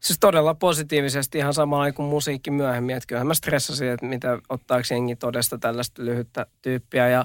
Siis 0.00 0.18
todella 0.18 0.54
positiivisesti 0.54 1.38
ihan 1.38 1.54
samalla 1.54 1.92
kuin 1.92 2.08
musiikki 2.08 2.50
myöhemmin. 2.50 2.96
Että 2.96 3.06
kyllähän 3.06 3.26
mä 3.26 3.34
stressasin, 3.34 3.88
että 3.88 4.06
mitä 4.06 4.38
ottaako 4.48 4.84
jengi 4.90 5.16
todesta 5.16 5.58
tällaista 5.58 6.04
lyhyttä 6.04 6.46
tyyppiä. 6.62 7.08
Ja 7.08 7.24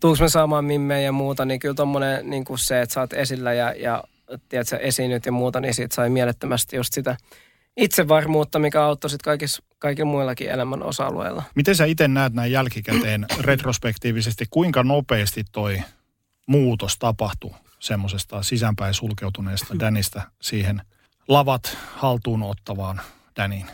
tuuks 0.00 0.20
me 0.20 0.28
saamaan 0.28 0.64
mimmejä 0.64 1.00
ja 1.00 1.12
muuta, 1.12 1.44
niin 1.44 1.60
kyllä 1.60 1.74
tommonen 1.74 2.30
niin 2.30 2.44
kuin 2.44 2.58
se, 2.58 2.80
että 2.80 2.92
sä 2.92 3.00
oot 3.00 3.12
esillä 3.12 3.52
ja, 3.52 3.72
ja 3.72 4.04
tiedät, 4.48 4.68
sä 4.68 4.76
esiinnyt 4.76 5.26
ja 5.26 5.32
muuta, 5.32 5.60
niin 5.60 5.74
siitä 5.74 5.94
sai 5.94 6.10
mielettömästi 6.10 6.76
just 6.76 6.92
sitä 6.92 7.16
itsevarmuutta, 7.76 8.58
mikä 8.58 8.84
auttoi 8.84 9.10
sitten 9.10 9.24
kaikissa, 9.24 9.62
kaikilla 9.78 10.10
muillakin 10.10 10.50
elämän 10.50 10.82
osa-alueilla. 10.82 11.42
Miten 11.54 11.76
sä 11.76 11.84
itse 11.84 12.08
näet 12.08 12.32
näin 12.32 12.52
jälkikäteen 12.52 13.26
retrospektiivisesti, 13.40 14.44
kuinka 14.50 14.82
nopeasti 14.82 15.44
toi 15.52 15.82
muutos 16.46 16.98
tapahtui 16.98 17.50
semmoisesta 17.80 18.42
sisäänpäin 18.42 18.94
sulkeutuneesta 18.94 19.78
Danista 19.78 20.22
siihen 20.42 20.82
lavat 21.28 21.78
haltuun 21.94 22.42
ottavaan 22.42 23.00
Daniin? 23.36 23.66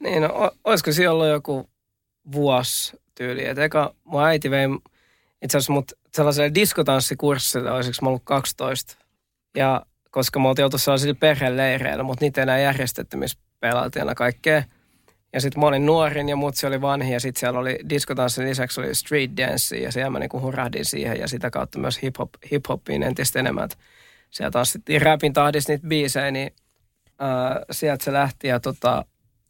Niin, 0.00 0.22
no, 0.22 0.50
olisiko 0.64 0.92
siellä 0.92 1.12
ollut 1.12 1.28
joku 1.28 1.70
vuosi 2.32 2.96
tyyli. 3.14 3.44
Et 3.44 3.58
eka 3.58 3.94
mun 4.04 4.24
äiti 4.24 4.50
vei 4.50 4.66
itse 5.42 5.58
asiassa 5.58 5.72
mut 5.72 5.92
sellaiselle 6.14 6.54
diskotanssikurssille, 6.54 7.70
olisiko 7.70 7.96
mä 8.02 8.08
ollut 8.08 8.22
12. 8.24 8.96
Ja 9.56 9.86
koska 10.16 10.38
me 10.38 10.48
oltiin 10.48 10.64
oltu 10.64 10.78
sellaisilla 10.78 11.14
perheleireillä, 11.20 12.02
mutta 12.02 12.24
niitä 12.24 12.40
ei 12.40 12.42
enää 12.42 12.58
järjestetty, 12.58 13.16
missä 13.16 13.38
pelailtiin 13.60 14.06
kaikkea. 14.16 14.62
Ja 15.32 15.40
sitten 15.40 15.60
mä 15.60 15.66
olin 15.66 15.86
nuorin 15.86 16.28
ja 16.28 16.36
mutsi 16.36 16.66
oli 16.66 16.80
vanhi 16.80 17.12
ja 17.12 17.20
sitten 17.20 17.40
siellä 17.40 17.58
oli 17.58 17.78
diskotanssin 17.88 18.46
lisäksi 18.46 18.80
oli 18.80 18.94
street 18.94 19.30
dance 19.36 19.76
ja 19.76 19.92
siellä 19.92 20.10
mä 20.10 20.18
niinku 20.18 20.40
hurahdin 20.40 20.84
siihen 20.84 21.20
ja 21.20 21.28
sitä 21.28 21.50
kautta 21.50 21.78
myös 21.78 21.98
hip-hop, 22.02 22.28
hip-hopiin 22.50 23.02
entistä 23.02 23.38
enemmän. 23.38 23.68
Siellä 24.30 24.50
tanssittiin 24.50 25.02
rapin 25.02 25.32
tahdissa 25.32 25.72
niitä 25.72 25.88
biisejä, 25.88 26.30
niin 26.30 26.54
äh, 27.22 27.62
sieltä 27.70 28.04
se 28.04 28.12
lähti 28.12 28.48
ja 28.48 28.60
tota, 28.60 29.04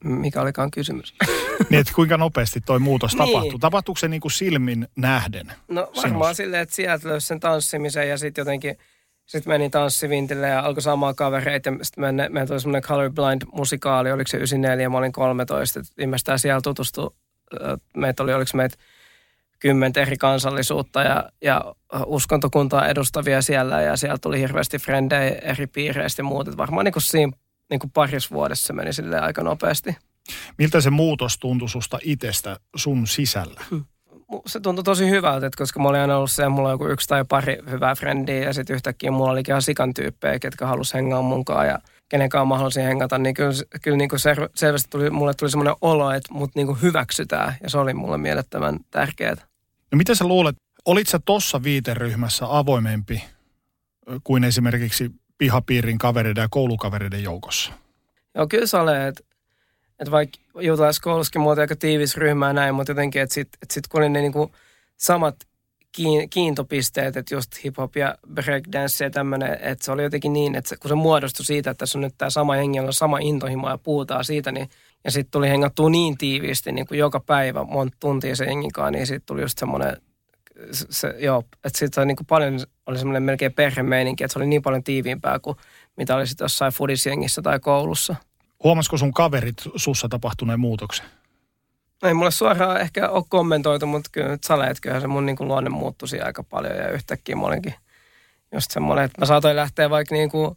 mikä 0.04 0.40
olikaan 0.40 0.70
kysymys? 0.70 1.14
niin, 1.70 1.80
että 1.80 1.92
kuinka 1.94 2.16
nopeasti 2.16 2.60
toi 2.60 2.78
muutos 2.78 3.14
niin. 3.14 3.26
tapahtui? 3.26 3.58
Tapahtuuko 3.58 3.98
se 3.98 4.08
niinku 4.08 4.30
silmin 4.30 4.88
nähden? 4.96 5.52
No 5.68 5.90
varmaan 6.02 6.34
silleen, 6.34 6.62
että 6.62 6.74
sieltä 6.74 7.08
löysi 7.08 7.26
sen 7.26 7.40
tanssimisen 7.40 8.08
ja 8.08 8.18
sitten 8.18 8.42
jotenkin– 8.42 8.76
sitten 9.26 9.52
menin 9.52 9.70
tanssivintille 9.70 10.48
ja 10.48 10.60
alkoi 10.60 10.82
saamaan 10.82 11.14
kavereita. 11.14 11.70
Sitten 11.82 12.14
me, 12.14 12.28
meillä 12.28 12.46
tuli 12.46 12.60
semmoinen 12.60 12.82
Colorblind-musikaali, 12.82 14.12
oliko 14.12 14.28
se 14.28 14.36
94, 14.36 14.88
mä 14.88 14.98
olin 14.98 15.12
13. 15.12 15.80
Viimeistään 15.98 16.38
siellä 16.38 16.60
tutustui, 16.60 17.10
meitä 17.96 18.22
oli, 18.22 18.34
oliko 18.34 18.50
meitä 18.54 18.76
kymmentä 19.58 20.02
eri 20.02 20.16
kansallisuutta 20.16 21.02
ja, 21.02 21.30
ja 21.42 21.74
uskontokuntaa 22.06 22.88
edustavia 22.88 23.42
siellä. 23.42 23.82
Ja 23.82 23.96
siellä 23.96 24.18
tuli 24.18 24.40
hirveästi 24.40 24.78
frendejä 24.78 25.36
eri 25.42 25.66
piireistä 25.66 26.20
ja 26.20 26.24
muut. 26.24 26.56
varmaan 26.56 26.84
niin 26.84 26.92
kuin 26.92 27.02
siinä 27.02 27.32
niin 27.70 27.80
kuin 27.80 27.90
parissa 27.90 28.34
vuodessa 28.34 28.66
se 28.66 28.72
meni 28.72 28.92
sille 28.92 29.20
aika 29.20 29.42
nopeasti. 29.42 29.96
Miltä 30.58 30.80
se 30.80 30.90
muutos 30.90 31.38
tuntui 31.38 31.68
susta 31.68 31.98
itsestä 32.02 32.56
sun 32.76 33.06
sisällä? 33.06 33.60
Hmm 33.70 33.84
se 34.46 34.60
tuntui 34.60 34.84
tosi 34.84 35.10
hyvältä, 35.10 35.46
että 35.46 35.58
koska 35.58 35.80
mä 35.80 35.88
olin 35.88 36.00
aina 36.00 36.16
ollut 36.16 36.30
se, 36.30 36.48
mulla 36.48 36.68
on 36.68 36.74
joku 36.74 36.88
yksi 36.88 37.08
tai 37.08 37.24
pari 37.28 37.58
hyvää 37.70 37.94
frendiä 37.94 38.44
ja 38.44 38.52
sitten 38.52 38.74
yhtäkkiä 38.74 39.10
mulla 39.10 39.30
oli 39.30 39.42
ihan 39.48 39.62
sikan 39.62 39.94
tyyppejä, 39.94 40.38
ketkä 40.38 40.66
halusi 40.66 40.94
hengaa 40.94 41.22
munkaan 41.22 41.66
ja 41.66 41.78
kenenkaan 42.08 42.48
mä 42.48 42.58
halusin 42.58 42.84
hengata, 42.84 43.18
niin 43.18 43.34
kyllä, 43.34 43.52
kyllä 43.82 43.96
niin 43.96 44.08
kuin 44.08 44.20
selvästi 44.54 44.90
tuli, 44.90 45.10
mulle 45.10 45.34
tuli 45.34 45.50
semmoinen 45.50 45.74
olo, 45.80 46.10
että 46.10 46.34
mut 46.34 46.50
niin 46.54 46.66
kuin 46.66 46.82
hyväksytään 46.82 47.54
ja 47.62 47.70
se 47.70 47.78
oli 47.78 47.94
mulle 47.94 48.18
mielettömän 48.18 48.78
tärkeää. 48.90 49.36
No 49.92 49.96
mitä 49.96 50.14
sä 50.14 50.24
luulet, 50.24 50.56
olit 50.84 51.08
sä 51.08 51.20
tossa 51.24 51.62
viiteryhmässä 51.62 52.46
avoimempi 52.48 53.24
kuin 54.24 54.44
esimerkiksi 54.44 55.10
pihapiirin 55.38 55.98
kavereiden 55.98 56.42
ja 56.42 56.48
koulukavereiden 56.50 57.22
joukossa? 57.22 57.72
Joo, 58.34 58.46
kyllä 58.46 58.66
sä 58.66 58.80
olet, 58.80 59.25
että 60.00 60.10
vaikka 60.10 60.38
juutalaiskoulussakin 60.60 61.40
muuten 61.40 61.62
aika 61.62 61.76
tiivis 61.76 62.16
ryhmä 62.16 62.52
näin, 62.52 62.74
mutta 62.74 62.90
jotenkin, 62.90 63.22
että 63.22 63.34
sitten 63.34 63.58
et 63.62 63.70
sit 63.70 63.88
kun 63.88 64.00
oli 64.00 64.08
ne 64.08 64.20
niinku 64.20 64.50
samat 64.96 65.36
kiintopisteet, 66.30 67.16
että 67.16 67.34
just 67.34 67.52
hip-hop 67.64 67.96
ja 67.96 68.18
breakdance 68.34 69.04
ja 69.04 69.10
tämmöinen, 69.10 69.58
että 69.60 69.84
se 69.84 69.92
oli 69.92 70.02
jotenkin 70.02 70.32
niin, 70.32 70.54
että 70.54 70.76
kun 70.76 70.88
se 70.88 70.94
muodostui 70.94 71.44
siitä, 71.44 71.70
että 71.70 71.78
tässä 71.78 71.98
on 71.98 72.02
nyt 72.02 72.14
tämä 72.18 72.30
sama 72.30 72.52
hengi, 72.52 72.80
on 72.80 72.92
sama 72.92 73.18
intohimo 73.18 73.68
ja 73.68 73.78
puhutaan 73.78 74.24
siitä, 74.24 74.52
niin 74.52 74.68
ja 75.04 75.10
sitten 75.10 75.30
tuli 75.30 75.48
hengattua 75.48 75.90
niin 75.90 76.18
tiiviisti 76.18 76.72
niin 76.72 76.86
kuin 76.86 76.98
joka 76.98 77.20
päivä 77.20 77.64
monta 77.64 77.96
tuntia 78.00 78.36
se 78.36 78.46
hengikaan, 78.46 78.92
niin 78.92 79.06
sitten 79.06 79.26
tuli 79.26 79.40
just 79.40 79.58
semmoinen, 79.58 79.96
se, 80.72 80.86
se, 80.90 81.14
joo, 81.18 81.42
että 81.64 81.78
sitten 81.78 82.06
niin 82.06 82.16
kuin 82.16 82.26
paljon 82.26 82.60
oli 82.86 82.98
semmoinen 82.98 83.22
melkein 83.22 83.52
perhemeininki, 83.52 84.24
että 84.24 84.32
se 84.32 84.38
oli 84.38 84.46
niin 84.46 84.62
paljon 84.62 84.84
tiiviimpää 84.84 85.38
kuin 85.38 85.56
mitä 85.96 86.16
oli 86.16 86.26
sitten 86.26 86.44
jossain 86.44 86.72
fudisjengissä 86.72 87.42
tai 87.42 87.60
koulussa. 87.60 88.16
Huomasiko 88.64 88.96
sun 88.96 89.12
kaverit 89.12 89.56
sussa 89.76 90.08
tapahtuneen 90.08 90.60
muutoksen? 90.60 91.06
Ei 92.02 92.14
mulle 92.14 92.30
suoraan 92.30 92.80
ehkä 92.80 93.08
ole 93.08 93.24
kommentoitu, 93.28 93.86
mutta 93.86 94.10
kyllä 94.12 94.28
nyt 94.28 94.44
saleet, 94.44 94.80
kyllähän 94.80 95.00
se 95.00 95.06
mun 95.06 95.26
niin 95.26 95.36
kuin 95.36 95.48
luonne 95.48 95.70
muuttui 95.70 96.20
aika 96.20 96.42
paljon 96.42 96.76
ja 96.76 96.90
yhtäkkiä 96.90 97.36
mä 97.36 97.46
olinkin 97.46 97.74
just 98.52 98.70
semmoinen, 98.70 99.04
että 99.04 99.20
mä 99.20 99.26
saatoin 99.26 99.56
lähteä 99.56 99.90
vaikka 99.90 100.14
niin 100.14 100.30
kuin, 100.30 100.56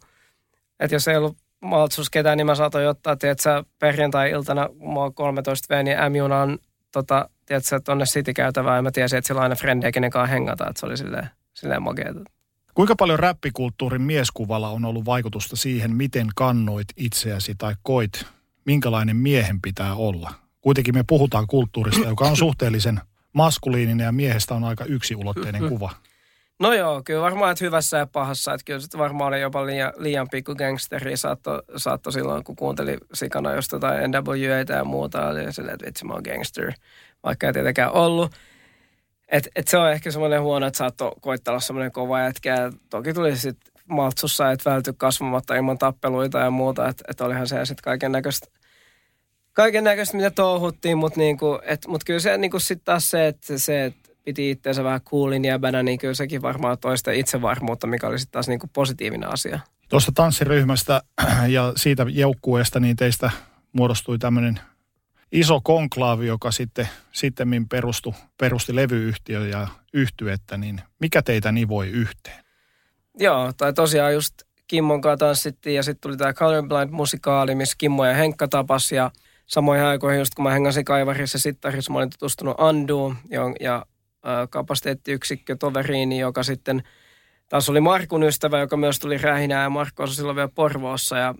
että 0.80 0.94
jos 0.94 1.08
ei 1.08 1.16
ollut 1.16 1.36
maltsus 1.60 2.10
ketään, 2.10 2.36
niin 2.36 2.46
mä 2.46 2.54
saatoin 2.54 2.88
ottaa, 2.88 3.16
tiedätkö, 3.16 3.64
perjantai-iltana, 3.78 4.68
mä 4.94 5.00
oon 5.00 5.14
13 5.14 5.74
V, 5.74 5.84
niin 5.84 5.96
M-junaan 6.12 6.58
tota, 6.92 7.28
tiedätkö, 7.46 7.80
tonne 7.84 8.04
City-käytävään 8.04 8.76
ja 8.76 8.82
mä 8.82 8.90
tiesin, 8.90 9.18
että 9.18 9.28
sillä 9.28 9.38
on 9.38 9.42
aina 9.42 9.54
frendejä, 9.54 9.92
kenen 9.92 10.10
kanssa 10.10 10.32
hengata, 10.32 10.66
että 10.68 10.80
se 10.80 10.86
oli 10.86 10.96
silleen, 10.96 11.30
silleen 11.54 11.82
makeeta. 11.82 12.20
Kuinka 12.74 12.96
paljon 12.96 13.18
räppikulttuurin 13.18 14.02
mieskuvalla 14.02 14.68
on 14.68 14.84
ollut 14.84 15.04
vaikutusta 15.04 15.56
siihen, 15.56 15.96
miten 15.96 16.26
kannoit 16.36 16.88
itseäsi 16.96 17.54
tai 17.58 17.74
koit, 17.82 18.26
minkälainen 18.64 19.16
miehen 19.16 19.60
pitää 19.60 19.94
olla? 19.94 20.32
Kuitenkin 20.60 20.94
me 20.94 21.04
puhutaan 21.06 21.46
kulttuurista, 21.46 22.08
joka 22.08 22.24
on 22.24 22.36
suhteellisen 22.36 23.00
maskuliininen 23.32 24.04
ja 24.04 24.12
miehestä 24.12 24.54
on 24.54 24.64
aika 24.64 24.84
yksiulotteinen 24.84 25.68
kuva. 25.68 25.90
No 26.60 26.72
joo, 26.72 27.02
kyllä 27.04 27.22
varmaan, 27.22 27.52
että 27.52 27.64
hyvässä 27.64 27.98
ja 27.98 28.06
pahassa. 28.06 28.54
Että 28.54 28.64
kyllä 28.64 28.80
sitten 28.80 29.00
varmaan 29.00 29.28
oli 29.28 29.40
jopa 29.40 29.66
liian, 29.66 29.92
liian 29.96 30.28
pikku 30.30 30.54
gangsteri 30.54 31.16
saatto, 31.16 31.62
saatto 31.76 32.10
silloin, 32.10 32.44
kun 32.44 32.56
kuunteli 32.56 32.98
sikana 33.12 33.54
just 33.54 33.72
jotain 33.72 34.10
NWAtä 34.10 34.72
ja 34.72 34.84
muuta. 34.84 35.28
Oli 35.28 35.52
silleen, 35.52 35.74
että 35.74 35.86
vitsi 35.86 36.04
mä 36.04 36.14
oon 36.14 36.22
gangster, 36.22 36.72
vaikka 37.24 37.46
ei 37.46 37.52
tietenkään 37.52 37.92
ollut. 37.92 38.32
Et, 39.30 39.48
et 39.56 39.68
se 39.68 39.78
on 39.78 39.92
ehkä 39.92 40.10
semmoinen 40.10 40.42
huono, 40.42 40.66
että 40.66 40.78
saattoi 40.78 41.12
koittaa 41.20 41.52
olla 41.52 41.60
semmoinen 41.60 41.92
kova 41.92 42.20
jätkä. 42.20 42.72
Toki 42.90 43.14
tuli 43.14 43.36
sitten 43.36 43.72
maltsussa, 43.86 44.50
että 44.50 44.70
välty 44.70 44.92
kasvamatta 44.92 45.54
ilman 45.54 45.78
tappeluita 45.78 46.38
ja 46.38 46.50
muuta. 46.50 46.88
Että 46.88 47.04
et 47.08 47.20
olihan 47.20 47.46
se 47.46 47.64
sitten 47.64 47.82
kaiken 47.82 48.12
näköistä 48.12 48.46
kaiken 49.52 49.84
näköistä, 49.84 50.16
mitä 50.16 50.30
touhuttiin, 50.30 50.98
mutta 50.98 51.20
niinku, 51.20 51.60
mut 51.88 52.04
kyllä 52.04 52.20
se 52.20 52.38
niinku 52.38 52.58
sitten 52.58 52.84
taas 52.84 53.10
se, 53.10 53.26
että 53.26 53.58
se, 53.58 53.84
et 53.84 53.94
piti 54.24 54.50
itseensä 54.50 54.84
vähän 54.84 55.00
coolin 55.00 55.44
jäbänä, 55.44 55.82
niin 55.82 55.98
kyllä 55.98 56.14
sekin 56.14 56.42
varmaan 56.42 56.78
toista 56.78 57.10
itsevarmuutta, 57.10 57.86
mikä 57.86 58.06
oli 58.06 58.18
sitten 58.18 58.32
taas 58.32 58.48
niinku 58.48 58.70
positiivinen 58.72 59.32
asia. 59.32 59.60
Tuosta 59.88 60.12
tanssiryhmästä 60.14 61.02
ja 61.48 61.72
siitä 61.76 62.06
joukkueesta, 62.08 62.80
niin 62.80 62.96
teistä 62.96 63.30
muodostui 63.72 64.18
tämmöinen 64.18 64.60
iso 65.32 65.60
konklaavi, 65.60 66.26
joka 66.26 66.50
sitten 66.50 66.88
sitten 67.12 67.68
perustui, 67.68 68.12
perusti 68.38 68.76
levyyhtiö 68.76 69.46
ja 69.46 69.68
yhtyettä, 69.94 70.56
niin 70.56 70.80
mikä 71.00 71.22
teitä 71.22 71.52
nivoi 71.52 71.88
yhteen? 71.88 72.44
Joo, 73.18 73.52
tai 73.56 73.72
tosiaan 73.72 74.14
just 74.14 74.34
Kimmon 74.66 75.00
kanssa 75.00 75.26
tanssittiin 75.26 75.76
ja 75.76 75.82
sitten 75.82 76.00
tuli 76.00 76.16
tämä 76.16 76.32
Colorblind-musikaali, 76.32 77.54
missä 77.54 77.74
Kimmo 77.78 78.04
ja 78.04 78.14
Henkka 78.14 78.48
tapas 78.48 78.92
ja 78.92 79.10
samoihin 79.46 79.84
aikoihin 79.84 80.18
just 80.18 80.34
kun 80.34 80.42
mä 80.42 80.50
hengasin 80.50 80.84
Kaivarissa 80.84 81.36
ja 81.36 81.40
Sittarissa, 81.40 81.92
mä 81.92 81.98
olin 81.98 82.10
tutustunut 82.10 82.56
Anduun 82.58 83.16
ja, 83.30 83.42
ja 83.60 83.86
kapasiteettiyksikkö 84.50 85.56
toveriini, 85.56 86.18
joka 86.18 86.42
sitten 86.42 86.82
taas 87.48 87.68
oli 87.68 87.80
Markun 87.80 88.22
ystävä, 88.22 88.60
joka 88.60 88.76
myös 88.76 88.98
tuli 88.98 89.18
rähinään 89.18 89.62
ja 89.62 89.70
Markku 89.70 90.06
silloin 90.06 90.36
vielä 90.36 90.48
Porvoossa 90.54 91.16
ja 91.16 91.34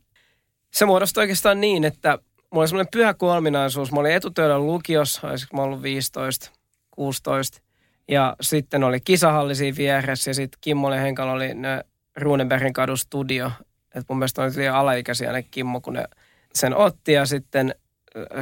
se 0.71 0.87
muodostui 0.87 1.23
oikeastaan 1.23 1.61
niin, 1.61 1.85
että 1.85 2.19
mulla 2.51 2.63
oli 2.63 2.69
semmoinen 2.69 2.91
pyhä 2.93 3.15
kolminaisuus. 3.15 3.93
Mä 3.93 4.01
olin 4.01 4.13
etutöydän 4.13 4.67
lukiossa, 4.67 5.29
olisiko 5.29 5.57
mä 5.57 5.63
ollut 5.63 5.83
15, 5.83 6.51
16. 6.91 7.61
Ja 8.09 8.37
sitten 8.41 8.85
oli 8.85 9.01
kisahalli 9.01 9.55
siinä 9.55 9.77
vieressä 9.77 10.31
ja 10.31 10.35
sitten 10.35 10.59
Kimmo 10.61 10.95
ja 10.95 11.01
Henkalla 11.01 11.33
oli 11.33 11.55
ne 11.55 11.85
Runebergin 12.17 12.73
kadun 12.73 12.99
studio. 12.99 13.51
Et 13.95 14.05
mun 14.09 14.19
mielestä 14.19 14.43
oli 14.43 14.51
liian 14.57 14.77
alaikäisiä 14.77 15.33
ne 15.33 15.43
Kimmo, 15.43 15.81
kun 15.81 15.95
ne 15.95 16.05
sen 16.55 16.77
otti 16.77 17.13
ja 17.13 17.27
sitten 17.27 17.75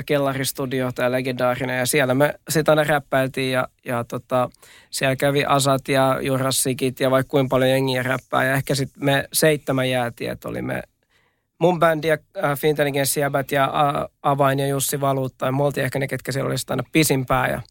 kellaristudio, 0.07 0.93
tämä 0.93 1.13
legendaarinen, 1.13 1.79
ja 1.79 1.87
siellä 1.87 2.15
me 2.15 2.35
sitten 2.49 2.73
aina 2.73 2.85
räppäiltiin, 2.85 3.53
ja, 3.53 3.69
ja 3.85 4.05
tota, 4.05 4.51
siellä 4.91 5.17
kävi 5.17 5.45
Asat 5.45 5.89
ja 5.89 6.19
Jurassikit, 6.23 7.01
ja 7.01 7.11
vaikka 7.11 7.31
kuinka 7.31 7.49
paljon 7.51 7.71
jengiä 7.71 8.03
räppää, 8.03 8.45
ja 8.45 8.55
ehkä 8.55 8.75
sitten 8.75 9.05
me 9.05 9.29
seitsemän 9.33 9.91
jäätiin, 9.91 10.31
että 10.31 10.49
oli 10.49 10.63
me 10.63 10.83
mun 11.59 11.79
bändi 11.79 12.09
ja 12.09 12.19
äh, 12.45 12.59
Fintelligence 12.59 13.21
jäbät 13.21 13.53
ja 13.53 13.65
äh, 13.65 14.05
Avain 14.23 14.59
ja 14.59 14.67
Jussi 14.67 15.01
Valuutta, 15.01 15.47
ja 15.47 15.53
me 15.53 15.59
ehkä 15.83 15.99
ne, 15.99 16.09
ketkä 16.09 16.33
siellä 16.33 16.49
olisivat 16.49 16.71
aina 16.71 16.83
pisimpää, 16.93 17.49
ja, 17.49 17.63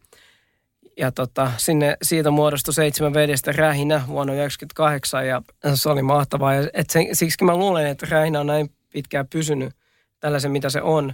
ja 0.97 1.12
tota, 1.12 1.52
sinne 1.58 1.97
siitä 2.02 2.32
muodostui 2.32 2.73
seitsemän 2.73 3.13
vedestä 3.13 3.52
Rähinä 3.52 4.02
vuonna 4.08 4.34
1998, 4.34 5.28
ja 5.28 5.41
se 5.76 5.89
oli 5.89 6.02
mahtavaa, 6.02 6.54
ja 6.54 6.69
et 6.73 6.89
sen, 6.89 7.08
siksi 7.13 7.45
mä 7.45 7.56
luulen, 7.56 7.88
että 7.88 8.08
Rähinä 8.10 8.39
on 8.39 8.47
näin 8.47 8.69
pitkään 8.93 9.28
pysynyt 9.28 9.73
tällaisen, 10.19 10.52
mitä 10.52 10.69
se 10.69 10.82
on, 10.82 11.13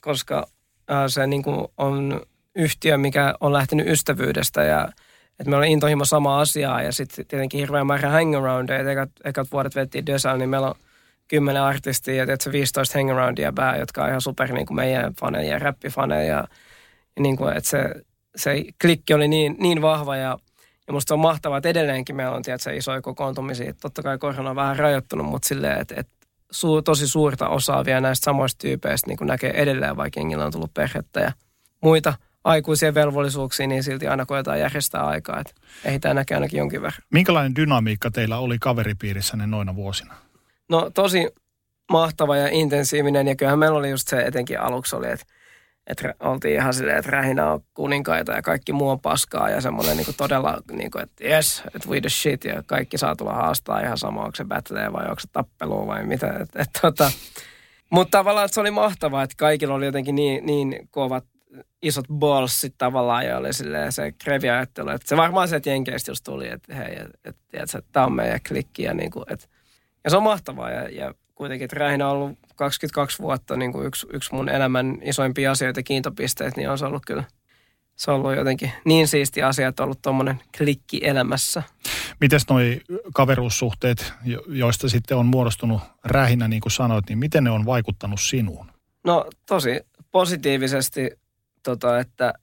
koska 0.00 0.46
se 1.08 1.26
niin 1.26 1.42
kuin 1.42 1.68
on 1.76 2.20
yhtiö, 2.54 2.98
mikä 2.98 3.34
on 3.40 3.52
lähtenyt 3.52 3.88
ystävyydestä 3.88 4.64
ja 4.64 4.88
että 5.40 5.50
meillä 5.50 5.64
on 5.64 5.72
intohimo 5.72 6.04
sama 6.04 6.40
asiaa 6.40 6.82
ja 6.82 6.92
sitten 6.92 7.26
tietenkin 7.26 7.60
hirveän 7.60 7.86
määrä 7.86 8.10
hangaroundeja. 8.10 8.90
Ekat, 8.90 9.10
ekat 9.24 9.48
vuodet 9.52 9.74
vettiin 9.74 10.06
Dösal, 10.06 10.38
niin 10.38 10.48
meillä 10.48 10.68
on 10.68 10.74
kymmenen 11.28 11.62
artistia 11.62 12.14
ja 12.14 12.36
se 12.40 12.52
15 12.52 12.98
hangaroundia 12.98 13.52
bää, 13.52 13.76
jotka 13.76 14.02
on 14.02 14.08
ihan 14.08 14.20
super 14.20 14.52
niin 14.52 14.66
kuin 14.66 14.76
meidän 14.76 15.14
faneja 15.14 15.52
ja 15.52 15.58
räppifaneja. 15.58 16.22
Ja, 16.22 16.36
ja 17.16 17.22
niin 17.22 17.36
kuin, 17.36 17.56
että 17.56 17.70
se, 17.70 17.94
se 18.36 18.64
klikki 18.80 19.14
oli 19.14 19.28
niin, 19.28 19.56
niin 19.58 19.82
vahva 19.82 20.16
ja, 20.16 20.38
ja 20.86 20.92
musta 20.92 21.14
on 21.14 21.20
mahtavaa, 21.20 21.58
että 21.58 21.68
edelleenkin 21.68 22.16
meillä 22.16 22.36
on 22.36 22.42
tietysti, 22.42 22.76
isoja 22.76 23.00
kokoontumisia. 23.00 23.74
Totta 23.74 24.02
kai 24.02 24.18
korona 24.18 24.50
on 24.50 24.56
vähän 24.56 24.76
rajoittunut, 24.76 25.26
mutta 25.26 25.48
silleen, 25.48 25.80
että, 25.80 25.94
että 25.98 26.12
su, 26.50 26.82
tosi 26.82 27.08
suurta 27.08 27.48
osaa 27.48 27.84
vielä 27.84 28.00
näistä 28.00 28.24
samoista 28.24 28.58
tyypeistä 28.58 29.06
niin 29.06 29.18
kuin 29.18 29.28
näkee 29.28 29.62
edelleen, 29.62 29.96
vaikka 29.96 30.20
jengillä 30.20 30.44
on 30.44 30.52
tullut 30.52 30.74
perhettä 30.74 31.20
ja 31.20 31.32
muita 31.82 32.14
aikuisia 32.44 32.94
velvollisuuksia, 32.94 33.66
niin 33.66 33.82
silti 33.82 34.08
aina 34.08 34.26
koetaan 34.26 34.60
järjestää 34.60 35.06
aikaa. 35.06 35.40
Että 35.40 35.52
ehditään 35.84 36.16
näkee 36.16 36.34
ainakin 36.34 36.58
jonkin 36.58 36.82
verran. 36.82 37.02
Minkälainen 37.10 37.56
dynamiikka 37.56 38.10
teillä 38.10 38.38
oli 38.38 38.58
kaveripiirissänne 38.58 39.46
noina 39.46 39.74
vuosina? 39.76 40.14
No 40.68 40.90
tosi 40.94 41.28
mahtava 41.90 42.36
ja 42.36 42.48
intensiivinen 42.48 43.28
ja 43.28 43.36
kyllähän 43.36 43.58
meillä 43.58 43.78
oli 43.78 43.90
just 43.90 44.08
se 44.08 44.20
etenkin 44.20 44.60
aluksi 44.60 44.96
oli, 44.96 45.10
että 45.10 45.26
että 45.86 46.14
oltiin 46.20 46.54
ihan 46.54 46.74
silleen, 46.74 46.98
että 46.98 47.10
rähinä 47.10 47.52
on 47.52 47.60
kuninkaita 47.74 48.32
ja 48.32 48.42
kaikki 48.42 48.72
muu 48.72 48.88
on 48.88 49.00
paskaa 49.00 49.50
ja 49.50 49.60
semmoinen 49.60 49.96
niin 49.96 50.06
todella, 50.16 50.62
niin 50.72 50.90
kuin, 50.90 51.02
että 51.02 51.24
yes, 51.24 51.62
että 51.74 51.88
we 51.88 52.00
the 52.00 52.08
shit 52.08 52.44
ja 52.44 52.62
kaikki 52.62 52.98
saa 52.98 53.16
tulla 53.16 53.32
haastaa 53.32 53.80
ihan 53.80 53.98
sama, 53.98 54.20
onko 54.20 54.34
se 54.34 54.44
battle 54.44 54.92
vai 54.92 55.04
onko 55.04 55.20
se 55.20 55.28
tappelu 55.32 55.86
vai 55.86 56.04
mitä. 56.04 56.38
Et, 56.40 56.48
et, 56.56 56.70
tota. 56.80 57.12
Mutta 57.90 58.18
tavallaan 58.18 58.48
se 58.48 58.60
oli 58.60 58.70
mahtavaa, 58.70 59.22
että 59.22 59.36
kaikilla 59.38 59.74
oli 59.74 59.86
jotenkin 59.86 60.14
niin, 60.14 60.46
niin 60.46 60.88
kovat 60.90 61.24
isot 61.82 62.04
ballsit 62.12 62.74
tavallaan 62.78 63.26
ja 63.26 63.38
oli 63.38 63.52
silleen 63.52 63.92
se 63.92 64.12
krevi 64.12 64.50
ajattelu. 64.50 64.90
Että 64.90 65.08
se 65.08 65.16
varmaan 65.16 65.48
se, 65.48 65.56
että 65.56 65.70
Jenkeistä 65.70 66.10
just 66.10 66.24
tuli, 66.24 66.48
että 66.48 66.74
hei, 66.74 66.96
että 66.96 67.18
et, 67.24 67.74
et, 67.74 67.84
tämä 67.92 68.06
on 68.06 68.12
meidän 68.12 68.40
klikki 68.48 68.82
ja, 68.82 68.94
niin 68.94 69.10
kuin, 69.10 69.24
että, 69.28 69.46
ja 70.06 70.10
se 70.10 70.16
on 70.16 70.22
mahtavaa 70.22 70.70
ja, 70.70 70.88
ja 70.88 71.14
kuitenkin, 71.34 71.64
että 71.64 71.76
Rähinä 71.76 72.08
on 72.08 72.16
ollut 72.16 72.38
22 72.56 73.18
vuotta 73.18 73.56
niin 73.56 73.72
kuin 73.72 73.86
yksi, 73.86 74.06
yksi 74.12 74.34
mun 74.34 74.48
elämän 74.48 74.98
isoimpia 75.02 75.50
asioita, 75.50 75.82
kiintopisteet, 75.82 76.56
niin 76.56 76.70
on 76.70 76.78
se 76.78 76.86
ollut 76.86 77.06
kyllä 77.06 77.24
se 77.96 78.10
on 78.10 78.16
ollut 78.16 78.36
jotenkin 78.36 78.72
niin 78.84 79.08
siisti 79.08 79.42
asia, 79.42 79.68
että 79.68 79.82
on 79.82 79.84
ollut 79.84 80.02
tuommoinen 80.02 80.40
klikki 80.58 81.00
elämässä. 81.02 81.62
Miten 82.20 82.40
noi 82.50 82.80
kaveruussuhteet, 83.14 84.12
joista 84.48 84.88
sitten 84.88 85.16
on 85.16 85.26
muodostunut 85.26 85.80
rähinä, 86.04 86.48
niin 86.48 86.60
kuin 86.60 86.72
sanoit, 86.72 87.08
niin 87.08 87.18
miten 87.18 87.44
ne 87.44 87.50
on 87.50 87.66
vaikuttanut 87.66 88.20
sinuun? 88.20 88.66
No 89.04 89.26
tosi 89.46 89.80
positiivisesti, 90.10 91.10
tota, 91.62 91.98
että, 91.98 92.34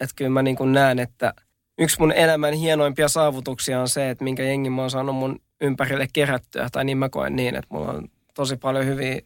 että 0.00 0.14
kyllä 0.16 0.30
mä 0.30 0.42
niin 0.42 0.56
kuin 0.56 0.72
näen, 0.72 0.98
että 0.98 1.34
yksi 1.78 2.00
mun 2.00 2.12
elämän 2.12 2.54
hienoimpia 2.54 3.08
saavutuksia 3.08 3.80
on 3.80 3.88
se, 3.88 4.10
että 4.10 4.24
minkä 4.24 4.42
jengi 4.42 4.70
mä 4.70 4.80
oon 4.80 4.90
saanut 4.90 5.16
mun 5.16 5.40
ympärille 5.60 6.06
kerättyä, 6.12 6.68
tai 6.72 6.84
niin 6.84 6.98
mä 6.98 7.08
koen 7.08 7.36
niin, 7.36 7.54
että 7.54 7.74
mulla 7.74 7.92
on 7.92 8.08
tosi 8.34 8.56
paljon 8.56 8.86
hyviä, 8.86 9.20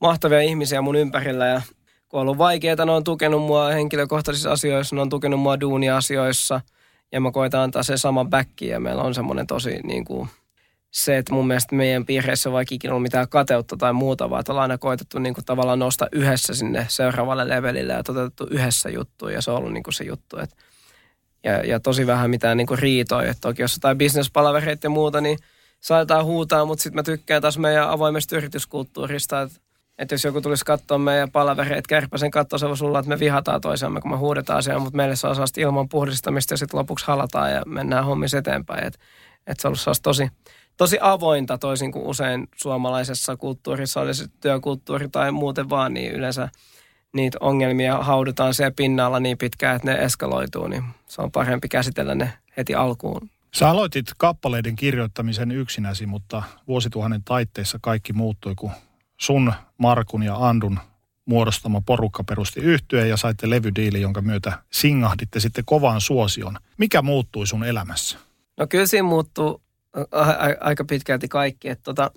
mahtavia 0.00 0.40
ihmisiä 0.40 0.82
mun 0.82 0.96
ympärillä. 0.96 1.46
Ja 1.46 1.62
kun 2.08 2.20
on 2.20 2.22
ollut 2.22 2.38
vaikeaa, 2.38 2.84
ne 2.84 2.92
on 2.92 3.04
tukenut 3.04 3.42
mua 3.42 3.68
henkilökohtaisissa 3.68 4.52
asioissa, 4.52 4.96
ne 4.96 5.02
on 5.02 5.08
tukenut 5.08 5.40
mua 5.40 5.60
duuniasioissa. 5.60 6.60
Ja 7.12 7.20
mä 7.20 7.30
koitan 7.30 7.60
antaa 7.60 7.82
sen 7.82 7.98
saman 7.98 8.30
backin 8.30 8.68
ja 8.68 8.80
meillä 8.80 9.02
on 9.02 9.14
semmoinen 9.14 9.46
tosi 9.46 9.80
niin 9.84 10.04
kuin, 10.04 10.28
se, 10.92 11.16
että 11.16 11.32
mun 11.32 11.46
mielestä 11.46 11.74
meidän 11.74 12.06
piireissä 12.06 12.48
on 12.48 12.52
vaikka 12.52 12.74
ikinä 12.74 12.92
ollut 12.92 13.02
mitään 13.02 13.28
kateutta 13.28 13.76
tai 13.76 13.92
muuta, 13.92 14.30
vaan 14.30 14.44
ollaan 14.48 14.62
aina 14.62 14.78
koitettu 14.78 15.18
niin 15.18 15.34
kuin 15.34 15.44
tavallaan 15.44 15.78
nostaa 15.78 16.08
yhdessä 16.12 16.54
sinne 16.54 16.86
seuraavalle 16.88 17.48
levelille 17.48 17.92
ja 17.92 18.02
toteutettu 18.02 18.46
yhdessä 18.50 18.88
juttu 18.88 19.28
ja 19.28 19.42
se 19.42 19.50
on 19.50 19.56
ollut 19.56 19.72
niin 19.72 19.82
kuin 19.82 19.94
se 19.94 20.04
juttu, 20.04 20.38
että 20.38 20.56
ja, 21.44 21.66
ja 21.66 21.80
tosi 21.80 22.06
vähän 22.06 22.30
mitään 22.30 22.56
niin 22.56 22.66
kuin 22.66 22.78
riitoja. 22.78 23.30
Että 23.30 23.40
toki 23.40 23.62
jos 23.62 23.76
jotain 23.76 23.98
bisnespalavereita 23.98 24.86
ja 24.86 24.90
muuta, 24.90 25.20
niin 25.20 25.38
saadaan 25.80 26.24
huutaa, 26.24 26.64
mutta 26.64 26.82
sitten 26.82 26.98
mä 26.98 27.02
tykkään 27.02 27.42
taas 27.42 27.58
meidän 27.58 27.90
avoimesta 27.90 28.36
yrityskulttuurista, 28.36 29.42
että 29.42 29.62
että 29.98 30.14
jos 30.14 30.24
joku 30.24 30.40
tulisi 30.40 30.64
katsoa 30.64 30.98
meidän 30.98 31.30
palavereita, 31.30 31.88
kärpäsen 31.88 32.30
katsoa 32.30 32.76
sulla, 32.76 32.98
että 32.98 33.08
me 33.08 33.18
vihataan 33.18 33.60
toisiamme, 33.60 34.00
kun 34.00 34.10
me 34.10 34.16
huudetaan 34.16 34.58
asiaa, 34.58 34.78
mutta 34.78 34.96
meille 34.96 35.16
se 35.16 35.26
on 35.26 35.34
sellaista 35.34 35.60
ilman 35.60 35.88
puhdistamista 35.88 36.54
ja 36.54 36.58
sitten 36.58 36.78
lopuksi 36.78 37.06
halataan 37.06 37.52
ja 37.52 37.62
mennään 37.66 38.04
hommissa 38.04 38.38
eteenpäin. 38.38 38.86
Että 38.86 38.98
et 39.46 39.60
se 39.60 39.68
on 39.68 39.74
ollut 39.86 40.02
tosi, 40.02 40.28
tosi 40.76 40.98
avointa 41.00 41.58
toisin 41.58 41.92
kuin 41.92 42.06
usein 42.06 42.48
suomalaisessa 42.56 43.36
kulttuurissa, 43.36 44.00
oli 44.00 44.14
se 44.14 44.24
työkulttuuri 44.40 45.08
tai 45.08 45.32
muuten 45.32 45.70
vaan, 45.70 45.94
niin 45.94 46.12
yleensä 46.12 46.48
niitä 47.12 47.38
ongelmia 47.40 47.96
haudutaan 47.96 48.54
siellä 48.54 48.72
pinnalla 48.76 49.20
niin 49.20 49.38
pitkään, 49.38 49.76
että 49.76 49.90
ne 49.90 49.98
eskaloituu, 49.98 50.66
niin 50.66 50.84
se 51.06 51.22
on 51.22 51.32
parempi 51.32 51.68
käsitellä 51.68 52.14
ne 52.14 52.32
heti 52.56 52.74
alkuun 52.74 53.30
Sä 53.54 53.70
aloitit 53.70 54.06
kappaleiden 54.18 54.76
kirjoittamisen 54.76 55.50
yksinäsi, 55.50 56.06
mutta 56.06 56.42
vuosituhannen 56.68 57.22
taitteessa 57.24 57.78
kaikki 57.82 58.12
muuttui, 58.12 58.54
kun 58.54 58.70
sun, 59.20 59.52
Markun 59.78 60.22
ja 60.22 60.36
Andun 60.48 60.78
muodostama 61.24 61.80
porukka 61.80 62.24
perusti 62.24 62.60
yhtyeen 62.60 63.08
ja 63.08 63.16
saitte 63.16 63.50
levydiili, 63.50 64.00
jonka 64.00 64.20
myötä 64.20 64.58
singahditte 64.70 65.40
sitten 65.40 65.64
kovaan 65.64 66.00
suosion. 66.00 66.56
Mikä 66.78 67.02
muuttui 67.02 67.46
sun 67.46 67.64
elämässä? 67.64 68.18
No 68.56 68.66
kyllä 68.66 68.86
siinä 68.86 69.08
muuttuu 69.08 69.62
aika 70.60 70.84
pitkälti 70.84 71.28
kaikki. 71.28 71.68
Että 71.68 71.82
tota, 71.84 72.10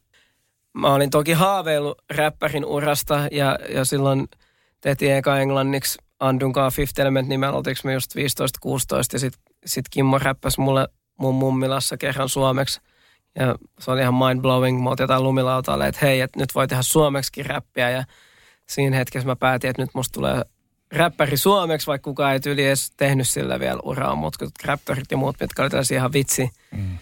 mä 0.74 0.94
olin 0.94 1.10
toki 1.10 1.34
haaveillut 1.34 1.98
räppärin 2.10 2.66
urasta 2.66 3.28
ja, 3.32 3.60
ja 3.74 3.86
silloin 3.86 4.28
tehtiin 4.86 5.16
eka 5.16 5.40
englanniksi 5.40 6.00
Andun 6.20 6.54
kanssa 6.54 6.76
Fifth 6.76 7.00
Element 7.00 7.28
nimellä, 7.28 7.58
oltiinko 7.58 7.82
me 7.84 7.94
just 7.94 8.16
15-16 8.16 8.20
ja 9.14 9.20
sitten 9.20 9.42
sit 9.66 9.86
Kimmo 9.90 10.20
räppäsi 10.20 10.62
mulle 10.62 10.88
mun 11.20 11.36
mummilassa 11.36 11.98
kerran 11.98 12.30
suomeksi. 12.30 12.82
Ja 13.40 13.56
se 13.80 13.92
oli 13.92 14.02
ihan 14.02 14.14
mind 14.14 14.42
blowing. 14.42 14.84
Mä 14.84 14.90
otin 14.90 15.04
jotain 15.04 15.24
lumilautalle, 15.24 15.88
että 15.88 16.06
hei, 16.06 16.22
että 16.22 16.40
nyt 16.40 16.56
voi 16.56 16.68
tehdä 16.68 16.82
suomeksi 16.82 17.44
räppiä. 17.44 17.90
Ja 17.90 18.04
siinä 18.70 18.98
hetkessä 18.98 19.28
mä 19.28 19.36
päätin, 19.36 19.70
että 19.70 19.82
nyt 19.82 19.94
musta 19.94 20.14
tulee 20.14 20.42
räppäri 20.92 21.38
suomeksi, 21.38 21.88
vaikka 21.88 22.10
kukaan 22.10 22.34
ei 22.34 22.40
tyyli 22.40 22.66
edes 22.66 22.92
tehnyt 22.98 23.28
sillä 23.28 23.60
vielä 23.60 23.80
uraa, 23.84 24.16
mutta 24.16 24.46
raptorit 24.66 25.12
ja 25.12 25.18
muut, 25.18 25.36
mitkä 25.40 25.62
oli 25.62 25.70
tällaisia 25.70 25.98
ihan 25.98 26.14
vitsi, 26.14 26.50
mm. 26.72 26.98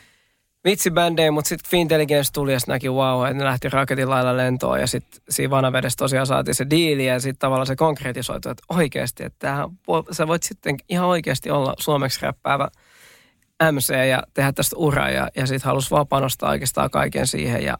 Vitsibändejä, 0.65 1.31
mutta 1.31 1.49
sitten 1.49 1.69
Fintelligence 1.69 2.31
tuli 2.33 2.53
ja 2.53 2.59
näki 2.67 2.89
wow, 2.89 3.25
että 3.25 3.37
ne 3.37 3.43
lähti 3.43 3.69
raketin 3.69 4.09
lailla 4.09 4.37
lentoon 4.37 4.79
ja 4.79 4.87
sitten 4.87 5.21
siinä 5.29 5.49
vanavedessä 5.49 5.97
tosiaan 5.97 6.27
saatiin 6.27 6.55
se 6.55 6.69
diili 6.69 7.05
ja 7.05 7.19
sitten 7.19 7.39
tavallaan 7.39 7.67
se 7.67 7.75
konkretisoitu, 7.75 8.49
että 8.49 8.63
oikeasti, 8.69 9.23
että 9.23 9.39
tämähän, 9.39 9.69
sä 10.11 10.27
voit 10.27 10.43
sitten 10.43 10.75
ihan 10.89 11.07
oikeasti 11.07 11.51
olla 11.51 11.73
suomeksi 11.79 12.21
räppäävä 12.21 12.67
MC 13.71 14.07
ja 14.09 14.23
tehdä 14.33 14.51
tästä 14.51 14.75
uraa 14.77 15.09
ja, 15.09 15.27
ja 15.35 15.47
sitten 15.47 15.67
halusi 15.67 15.91
vaan 15.91 16.07
panostaa 16.07 16.49
oikeastaan 16.49 16.89
kaiken 16.89 17.27
siihen 17.27 17.63
ja 17.63 17.77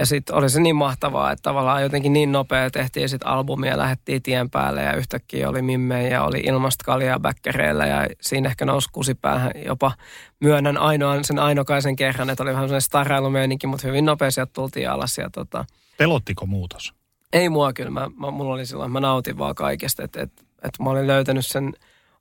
ja 0.00 0.06
sitten 0.06 0.36
oli 0.36 0.50
se 0.50 0.60
niin 0.60 0.76
mahtavaa, 0.76 1.32
että 1.32 1.42
tavallaan 1.42 1.82
jotenkin 1.82 2.12
niin 2.12 2.32
nopea 2.32 2.70
tehtiin 2.70 3.08
sitten 3.08 3.28
albumia, 3.28 3.78
lähdettiin 3.78 4.22
tien 4.22 4.50
päälle 4.50 4.82
ja 4.82 4.96
yhtäkkiä 4.96 5.48
oli 5.48 5.62
Mimme 5.62 6.08
ja 6.08 6.22
oli 6.22 6.40
ilmasta 6.40 6.84
kaljaa 6.84 7.20
bäkkäreillä 7.20 7.86
ja 7.86 8.06
siinä 8.20 8.48
ehkä 8.48 8.64
nousi 8.64 8.88
kusipäähän 8.92 9.52
jopa 9.66 9.92
myönnän 10.40 10.76
ainoan 10.76 11.24
sen 11.24 11.38
ainokaisen 11.38 11.96
kerran, 11.96 12.30
että 12.30 12.42
oli 12.42 12.52
vähän 12.52 12.64
sellainen 12.64 12.82
starailumeeninki, 12.82 13.66
mutta 13.66 13.86
hyvin 13.86 14.04
nopea 14.04 14.30
sieltä 14.30 14.52
tultiin 14.52 14.90
alas. 14.90 15.18
Ja 15.18 15.30
tota, 15.30 15.64
Pelottiko 15.96 16.46
muutos? 16.46 16.94
Ei 17.32 17.48
mua 17.48 17.72
kyllä, 17.72 17.90
mä, 17.90 18.10
mä, 18.16 18.30
mulla 18.30 18.54
oli 18.54 18.66
silloin, 18.66 18.92
mä 18.92 19.00
nautin 19.00 19.38
vaan 19.38 19.54
kaikesta, 19.54 20.02
että 20.02 20.22
et, 20.22 20.32
et 20.62 20.78
mä 20.82 20.90
olin 20.90 21.06
löytänyt 21.06 21.46
sen 21.46 21.72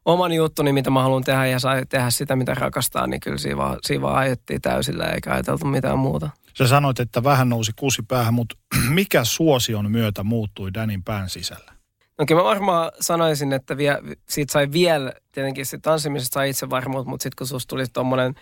oman 0.05 0.33
juttuni, 0.33 0.73
mitä 0.73 0.89
mä 0.89 1.03
haluan 1.03 1.23
tehdä 1.23 1.45
ja 1.45 1.59
sai 1.59 1.85
tehdä 1.85 2.09
sitä, 2.09 2.35
mitä 2.35 2.53
rakastaa, 2.53 3.07
niin 3.07 3.19
kyllä 3.19 3.37
siinä 3.37 3.57
vaan, 3.57 3.77
siinä 3.81 4.01
vaan 4.01 4.17
ajettiin 4.17 4.61
täysillä 4.61 5.05
eikä 5.05 5.33
ajateltu 5.33 5.65
mitään 5.65 5.99
muuta. 5.99 6.29
Sä 6.59 6.67
sanoit, 6.67 6.99
että 6.99 7.23
vähän 7.23 7.49
nousi 7.49 7.71
kusi 7.75 8.01
päähän, 8.07 8.33
mutta 8.33 8.55
mikä 8.89 9.23
suosion 9.23 9.91
myötä 9.91 10.23
muuttui 10.23 10.73
Danin 10.73 11.03
pään 11.03 11.29
sisällä? 11.29 11.73
No 12.17 12.25
kyllä 12.25 12.41
mä 12.41 12.45
varmaan 12.45 12.91
sanoisin, 12.99 13.53
että 13.53 13.77
vie, 13.77 13.97
siitä 14.29 14.51
sai 14.51 14.71
vielä, 14.71 15.13
tietenkin 15.31 15.65
se 15.65 15.77
tanssimisesta 15.77 16.33
sai 16.33 16.49
itse 16.49 16.69
varmuut, 16.69 17.07
mutta 17.07 17.23
sitten 17.23 17.35
kun 17.37 17.47
susta 17.47 17.69
tuli 17.69 17.83
tuommoinen 17.93 18.35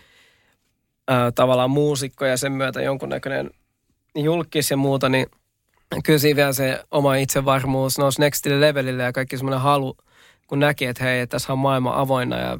tavallaan 1.34 1.70
muusikko 1.70 2.24
ja 2.24 2.36
sen 2.36 2.52
myötä 2.52 2.82
jonkunnäköinen 2.82 3.50
julkis 4.14 4.70
ja 4.70 4.76
muuta, 4.76 5.08
niin 5.08 5.26
kyllä 6.04 6.18
siinä 6.18 6.36
vielä 6.36 6.52
se 6.52 6.84
oma 6.90 7.14
itsevarmuus 7.14 7.98
nousi 7.98 8.20
nextille 8.20 8.60
levelille 8.60 9.02
ja 9.02 9.12
kaikki 9.12 9.36
semmoinen 9.36 9.60
halu, 9.60 9.96
kun 10.46 10.58
näki, 10.58 10.84
että 10.84 11.04
hei, 11.04 11.26
tässä 11.26 11.52
on 11.52 11.58
maailma 11.58 12.00
avoinna 12.00 12.36
ja 12.38 12.58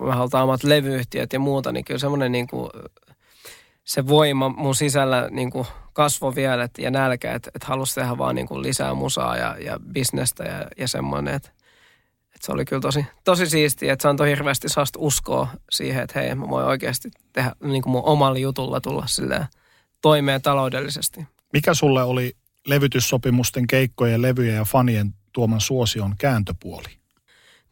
me 0.00 0.12
halutaan 0.12 0.44
omat 0.44 0.64
levyyhtiöt 0.64 1.32
ja 1.32 1.40
muuta, 1.40 1.72
niin 1.72 1.84
kyllä 1.84 1.98
semmoinen 1.98 2.32
niin 2.32 2.46
kuin 2.46 2.70
se 3.86 4.06
voima 4.06 4.48
mun 4.48 4.74
sisällä 4.74 5.28
niin 5.30 5.50
kuin 5.50 5.66
kasvoi 5.92 6.34
vielä 6.34 6.64
et, 6.64 6.78
ja 6.78 6.90
nälkä, 6.90 7.32
että 7.32 7.50
et 7.54 7.64
halusi 7.64 7.94
tehdä 7.94 8.18
vaan 8.18 8.34
niin 8.34 8.46
kuin 8.48 8.62
lisää 8.62 8.94
musaa 8.94 9.36
ja, 9.36 9.56
ja 9.60 9.80
bisnestä 9.92 10.44
ja, 10.44 10.66
ja 10.78 10.88
semmoinen, 10.88 11.34
että 11.34 11.50
et 12.34 12.42
se 12.42 12.52
oli 12.52 12.64
kyllä 12.64 12.80
tosi, 12.80 13.06
tosi 13.24 13.46
siistiä, 13.46 13.92
että 13.92 14.02
se 14.02 14.08
antoi 14.08 14.28
hirveästi 14.28 14.68
saasta 14.68 14.98
uskoa 15.02 15.48
siihen, 15.70 16.02
että 16.02 16.20
hei, 16.20 16.34
mä 16.34 16.48
voin 16.48 16.66
oikeasti 16.66 17.10
tehdä 17.32 17.52
niin 17.62 17.82
kuin 17.82 17.90
mun 17.90 18.04
omalla 18.04 18.38
jutulla 18.38 18.80
tulla 18.80 19.06
silleen 19.06 19.46
toimeen 20.02 20.42
taloudellisesti. 20.42 21.26
Mikä 21.52 21.74
sulle 21.74 22.02
oli 22.02 22.36
levytyssopimusten, 22.66 23.66
keikkojen, 23.66 24.22
levyjen 24.22 24.56
ja 24.56 24.64
fanien 24.64 25.14
tuoman 25.32 25.60
suosion 25.60 26.14
kääntöpuoli? 26.18 26.88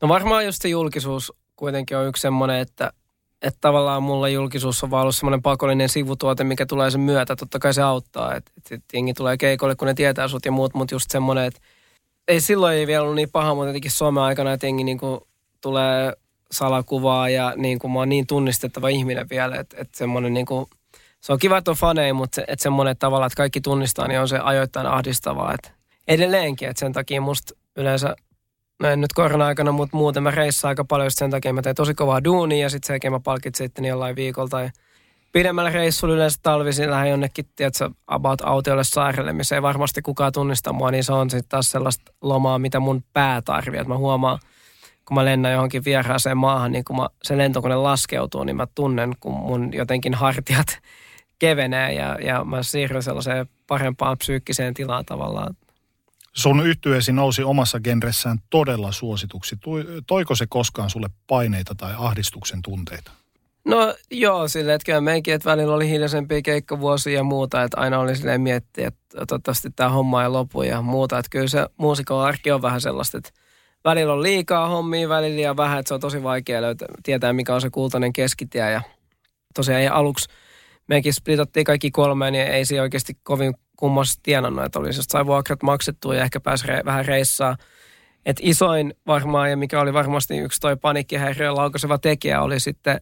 No 0.02 0.08
varmaan 0.08 0.46
just 0.46 0.62
se 0.62 0.68
julkisuus 0.68 1.32
kuitenkin 1.56 1.96
on 1.96 2.06
yksi 2.06 2.20
semmoinen, 2.20 2.60
että 2.60 2.92
että 3.44 3.58
tavallaan 3.60 4.02
mulla 4.02 4.28
julkisuus 4.28 4.84
on 4.84 4.90
vaan 4.90 5.02
ollut 5.02 5.16
semmoinen 5.16 5.42
pakollinen 5.42 5.88
sivutuote, 5.88 6.44
mikä 6.44 6.66
tulee 6.66 6.90
sen 6.90 7.00
myötä. 7.00 7.36
Totta 7.36 7.58
kai 7.58 7.74
se 7.74 7.82
auttaa, 7.82 8.34
että 8.34 8.52
et, 8.56 8.72
et 8.72 8.84
jengi 8.92 9.14
tulee 9.14 9.36
keikolle, 9.36 9.76
kun 9.76 9.88
ne 9.88 9.94
tietää 9.94 10.28
sut 10.28 10.44
ja 10.44 10.52
muut, 10.52 10.74
mutta 10.74 10.94
just 10.94 11.10
semmoinen, 11.10 11.44
että 11.44 11.60
ei 12.28 12.40
silloin 12.40 12.76
ei 12.76 12.86
vielä 12.86 13.02
ollut 13.02 13.14
niin 13.14 13.30
paha, 13.30 13.54
mutta 13.54 13.68
jotenkin 13.68 13.90
Suomen 13.90 14.22
aikana, 14.22 14.52
että 14.52 14.66
jengi 14.66 14.84
niinku 14.84 15.28
tulee 15.60 16.12
salakuvaa 16.52 17.28
ja 17.28 17.52
niin 17.56 17.78
kuin 17.78 17.90
mä 17.90 17.98
oon 17.98 18.08
niin 18.08 18.26
tunnistettava 18.26 18.88
ihminen 18.88 19.30
vielä, 19.30 19.56
että, 19.56 19.76
että 19.80 19.98
semmoinen 19.98 20.34
niin 20.34 20.46
kuin, 20.46 20.66
se 21.20 21.32
on 21.32 21.38
kiva, 21.38 21.58
että 21.58 21.70
on 21.70 21.76
faneja, 21.76 22.14
mutta 22.14 22.34
se, 22.34 22.44
että 22.48 22.62
semmoinen 22.62 22.96
tavalla, 22.96 23.26
että 23.26 23.36
kaikki 23.36 23.60
tunnistaa, 23.60 24.08
niin 24.08 24.20
on 24.20 24.28
se 24.28 24.38
ajoittain 24.38 24.86
ahdistavaa. 24.86 25.54
Että 25.54 25.70
edelleenkin, 26.08 26.68
että 26.68 26.80
sen 26.80 26.92
takia 26.92 27.20
musta 27.20 27.54
yleensä 27.76 28.16
mä 28.80 28.92
en 28.92 29.00
nyt 29.00 29.12
korona-aikana, 29.12 29.72
mutta 29.72 29.96
muuten 29.96 30.22
mä 30.22 30.30
reissaan 30.30 30.70
aika 30.70 30.84
paljon 30.84 31.10
sen 31.10 31.30
takia, 31.30 31.52
mä 31.52 31.62
teen 31.62 31.74
tosi 31.74 31.94
kovaa 31.94 32.24
duunia 32.24 32.62
ja 32.62 32.70
sitten 32.70 33.00
sen 33.02 33.12
mä 33.12 33.20
palkitsin 33.20 33.66
sitten 33.66 33.84
jollain 33.84 34.16
viikolla 34.16 34.48
tai 34.48 34.70
pidemmällä 35.34 35.70
reissulla 35.70 36.14
yleensä 36.14 36.38
talvisin 36.42 36.90
lähden 36.90 37.10
jonnekin, 37.10 37.46
tiedätkö, 37.56 37.90
about 38.06 38.40
autiolle 38.44 38.84
saarelle, 38.84 39.32
missä 39.32 39.54
ei 39.54 39.62
varmasti 39.62 40.02
kukaan 40.02 40.32
tunnista 40.32 40.72
mua, 40.72 40.90
niin 40.90 41.04
se 41.04 41.12
on 41.12 41.30
sitten 41.30 41.48
taas 41.48 41.70
sellaista 41.70 42.12
lomaa, 42.22 42.58
mitä 42.58 42.80
mun 42.80 43.04
pää 43.12 43.42
tarvii. 43.42 43.80
Että 43.80 43.88
mä 43.88 43.98
huomaan, 43.98 44.38
kun 45.04 45.14
mä 45.14 45.24
lennän 45.24 45.52
johonkin 45.52 45.84
vieraaseen 45.84 46.36
maahan, 46.36 46.72
niin 46.72 46.84
kun 46.84 46.96
mä, 46.96 47.08
se 47.22 47.38
lentokone 47.38 47.76
laskeutuu, 47.76 48.44
niin 48.44 48.56
mä 48.56 48.66
tunnen, 48.74 49.12
kun 49.20 49.32
mun 49.32 49.72
jotenkin 49.72 50.14
hartiat 50.14 50.66
kevenee 51.38 51.92
ja, 51.92 52.18
ja 52.24 52.44
mä 52.44 52.62
siirryn 52.62 53.02
sellaiseen 53.02 53.46
parempaan 53.66 54.18
psyykkiseen 54.18 54.74
tilaan 54.74 55.04
tavallaan. 55.04 55.56
Sun 56.36 56.66
yhtyeesi 56.66 57.12
nousi 57.12 57.42
omassa 57.42 57.80
genressään 57.80 58.38
todella 58.50 58.92
suosituksi. 58.92 59.56
Toiko 60.06 60.34
se 60.34 60.46
koskaan 60.48 60.90
sulle 60.90 61.08
paineita 61.26 61.74
tai 61.74 61.94
ahdistuksen 61.96 62.62
tunteita? 62.62 63.10
No 63.64 63.94
joo, 64.10 64.48
silleen, 64.48 64.76
että 64.76 64.86
kyllä 64.86 65.00
meikin, 65.00 65.34
että 65.34 65.50
välillä 65.50 65.74
oli 65.74 65.88
hiljaisempia 65.88 66.42
keikkavuosia 66.42 67.14
ja 67.14 67.22
muuta, 67.22 67.62
että 67.62 67.80
aina 67.80 67.98
oli 67.98 68.16
silleen 68.16 68.40
miettiä, 68.40 68.88
että 68.88 69.26
toivottavasti 69.26 69.70
tämä 69.76 69.90
homma 69.90 70.22
ei 70.22 70.28
lopu 70.28 70.62
ja 70.62 70.82
muuta. 70.82 71.18
Että 71.18 71.28
kyllä 71.30 71.48
se 71.48 71.66
muusikon 71.76 72.24
arki 72.24 72.50
on 72.50 72.62
vähän 72.62 72.80
sellaista, 72.80 73.18
että 73.18 73.30
välillä 73.84 74.12
on 74.12 74.22
liikaa 74.22 74.68
hommia, 74.68 75.08
välillä 75.08 75.36
liian 75.36 75.56
vähän, 75.56 75.78
että 75.78 75.88
se 75.88 75.94
on 75.94 76.00
tosi 76.00 76.22
vaikea 76.22 76.62
löytää, 76.62 76.88
tietää 77.02 77.32
mikä 77.32 77.54
on 77.54 77.60
se 77.60 77.70
kultainen 77.70 78.12
keskitie 78.12 78.70
ja 78.70 78.82
tosiaan 79.54 79.80
ei 79.80 79.88
aluksi 79.88 80.28
mekin 80.88 81.14
splitattiin 81.14 81.64
kaikki 81.64 81.90
kolmeen, 81.90 82.32
niin 82.32 82.46
ei 82.46 82.64
se 82.64 82.80
oikeasti 82.80 83.16
kovin 83.22 83.54
kummasti 83.76 84.20
tienannut, 84.22 84.64
että 84.64 84.78
oli 84.78 84.92
se, 84.92 85.02
sai 85.02 85.26
vuokrat 85.26 85.62
maksettua 85.62 86.14
ja 86.14 86.24
ehkä 86.24 86.40
pääsi 86.40 86.66
re, 86.66 86.82
vähän 86.84 87.06
reissaa. 87.06 87.56
Et 88.26 88.36
isoin 88.40 88.94
varmaan, 89.06 89.50
ja 89.50 89.56
mikä 89.56 89.80
oli 89.80 89.92
varmasti 89.92 90.38
yksi 90.38 90.60
toi 90.60 90.76
paniikkihäiriön 90.76 91.56
laukaiseva 91.56 91.98
tekijä, 91.98 92.42
oli 92.42 92.60
sitten 92.60 93.00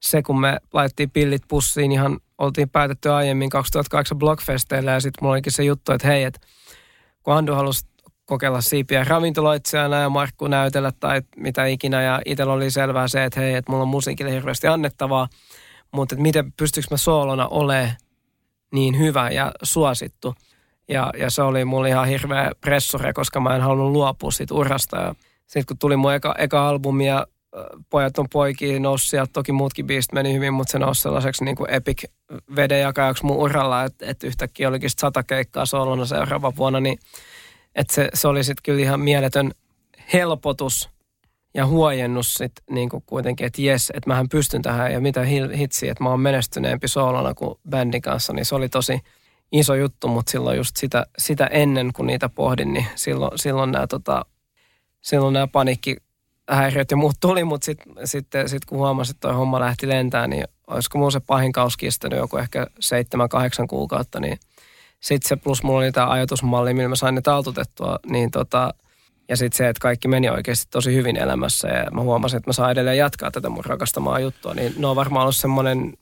se, 0.00 0.22
kun 0.22 0.40
me 0.40 0.56
laitettiin 0.72 1.10
pillit 1.10 1.42
pussiin, 1.48 1.92
ihan 1.92 2.18
oltiin 2.38 2.70
päätetty 2.70 3.10
aiemmin 3.10 3.50
2008 3.50 4.18
Blockfesteillä, 4.18 4.90
ja 4.90 5.00
sitten 5.00 5.24
mulla 5.24 5.34
olikin 5.34 5.52
se 5.52 5.64
juttu, 5.64 5.92
että 5.92 6.08
hei, 6.08 6.24
että 6.24 6.40
kun 7.22 7.34
Andu 7.34 7.54
halusi 7.54 7.86
kokeilla 8.24 8.60
siipiä 8.60 9.04
ravintoloitsijana 9.04 9.96
ja 9.96 10.08
Markku 10.08 10.46
näytellä 10.46 10.92
tai 11.00 11.22
mitä 11.36 11.66
ikinä, 11.66 12.02
ja 12.02 12.20
itsellä 12.24 12.52
oli 12.52 12.70
selvää 12.70 13.08
se, 13.08 13.24
että 13.24 13.40
hei, 13.40 13.54
että 13.54 13.72
mulla 13.72 13.82
on 13.82 13.88
musiikille 13.88 14.32
hirveästi 14.32 14.66
annettavaa, 14.66 15.28
mutta 15.92 16.14
että 16.14 16.22
miten 16.22 16.52
pystyykö 16.52 16.86
mä 16.90 16.96
soolona 16.96 17.48
olemaan 17.48 17.96
niin 18.72 18.98
hyvä 18.98 19.30
ja 19.30 19.52
suosittu. 19.62 20.34
Ja, 20.88 21.10
ja 21.18 21.30
se 21.30 21.42
oli 21.42 21.64
mulle 21.64 21.88
ihan 21.88 22.08
hirveä 22.08 22.52
pressure, 22.60 23.12
koska 23.12 23.40
mä 23.40 23.56
en 23.56 23.62
halunnut 23.62 23.92
luopua 23.92 24.30
siitä 24.30 24.54
urasta. 24.54 25.14
Sitten 25.40 25.66
kun 25.66 25.78
tuli 25.78 25.96
mun 25.96 26.14
eka, 26.14 26.34
eka 26.38 26.68
albumi 26.68 27.06
ja 27.06 27.26
Pojat 27.90 28.18
on 28.18 28.28
poikia 28.32 28.80
nousi 28.80 29.08
sieltä, 29.08 29.32
toki 29.32 29.52
muutkin 29.52 29.86
biisit 29.86 30.12
meni 30.12 30.34
hyvin, 30.34 30.54
mutta 30.54 30.72
se 30.72 30.78
nousi 30.78 31.00
sellaiseksi 31.02 31.44
niin 31.44 31.56
kuin 31.56 31.70
epic 31.70 32.04
vedenjakajaksi 32.56 33.24
mun 33.24 33.36
uralla, 33.36 33.84
että, 33.84 34.06
että 34.06 34.26
yhtäkkiä 34.26 34.68
olikin 34.68 34.90
sata 34.90 35.22
keikkaa 35.22 35.66
solona 35.66 36.06
seuraava 36.06 36.52
vuonna, 36.56 36.80
niin 36.80 36.98
että 37.74 37.94
se, 37.94 38.08
se 38.14 38.28
oli 38.28 38.44
sitten 38.44 38.62
kyllä 38.62 38.80
ihan 38.80 39.00
mieletön 39.00 39.52
helpotus 40.12 40.90
ja 41.54 41.66
huojennus 41.66 42.34
sitten 42.34 42.64
niin 42.70 42.88
kuin 42.88 43.02
kuitenkin, 43.06 43.46
että 43.46 43.62
jes, 43.62 43.92
että 43.94 44.10
mähän 44.10 44.28
pystyn 44.28 44.62
tähän 44.62 44.92
ja 44.92 45.00
mitä 45.00 45.20
hitsi, 45.56 45.88
että 45.88 46.04
mä 46.04 46.10
oon 46.10 46.20
menestyneempi 46.20 46.88
soolona 46.88 47.34
kuin 47.34 47.54
bändin 47.70 48.02
kanssa, 48.02 48.32
niin 48.32 48.44
se 48.44 48.54
oli 48.54 48.68
tosi 48.68 49.00
iso 49.52 49.74
juttu, 49.74 50.08
mutta 50.08 50.30
silloin 50.30 50.56
just 50.56 50.76
sitä, 50.76 51.06
sitä 51.18 51.46
ennen, 51.46 51.92
kun 51.92 52.06
niitä 52.06 52.28
pohdin, 52.28 52.72
niin 52.72 52.86
silloin, 52.94 53.38
silloin 53.38 53.72
nämä 53.72 53.86
tota, 53.86 54.24
silloin 55.00 55.32
nämä 55.32 55.46
paniikkihäiriöt 55.46 56.90
ja 56.90 56.96
muut 56.96 57.16
tuli, 57.20 57.44
mutta 57.44 57.64
sitten 57.64 57.94
sit, 58.04 58.26
sit, 58.46 58.64
kun 58.64 58.78
huomasin, 58.78 59.14
että 59.14 59.28
toi 59.28 59.36
homma 59.36 59.60
lähti 59.60 59.88
lentämään, 59.88 60.30
niin 60.30 60.44
olisiko 60.66 60.98
mun 60.98 61.12
se 61.12 61.20
pahin 61.20 61.52
kaus 61.52 61.76
kestänyt 61.76 62.18
joku 62.18 62.36
ehkä 62.36 62.66
seitsemän, 62.80 63.28
kahdeksan 63.28 63.68
kuukautta, 63.68 64.20
niin 64.20 64.38
sitten 65.00 65.28
se 65.28 65.36
plus 65.36 65.62
mulla 65.62 65.78
oli 65.78 65.92
tämä 65.92 66.10
ajatusmalli, 66.10 66.74
millä 66.74 66.88
mä 66.88 66.96
sain 66.96 67.14
ne 67.14 67.20
taltutettua, 67.20 67.98
niin 68.06 68.30
tota, 68.30 68.74
ja 69.30 69.36
sitten 69.36 69.56
se, 69.56 69.68
että 69.68 69.80
kaikki 69.80 70.08
meni 70.08 70.30
oikeasti 70.30 70.66
tosi 70.70 70.94
hyvin 70.94 71.16
elämässä 71.16 71.68
ja 71.68 71.90
mä 71.90 72.00
huomasin, 72.00 72.36
että 72.36 72.48
mä 72.48 72.52
saan 72.52 72.70
edelleen 72.70 72.98
jatkaa 72.98 73.30
tätä 73.30 73.48
mun 73.48 73.64
rakastamaa 73.64 74.20
juttua, 74.20 74.54
niin 74.54 74.74
ne 74.78 74.86
on 74.86 74.96
varmaan 74.96 75.22
ollut 75.22 75.36
semmoinen 75.36 75.92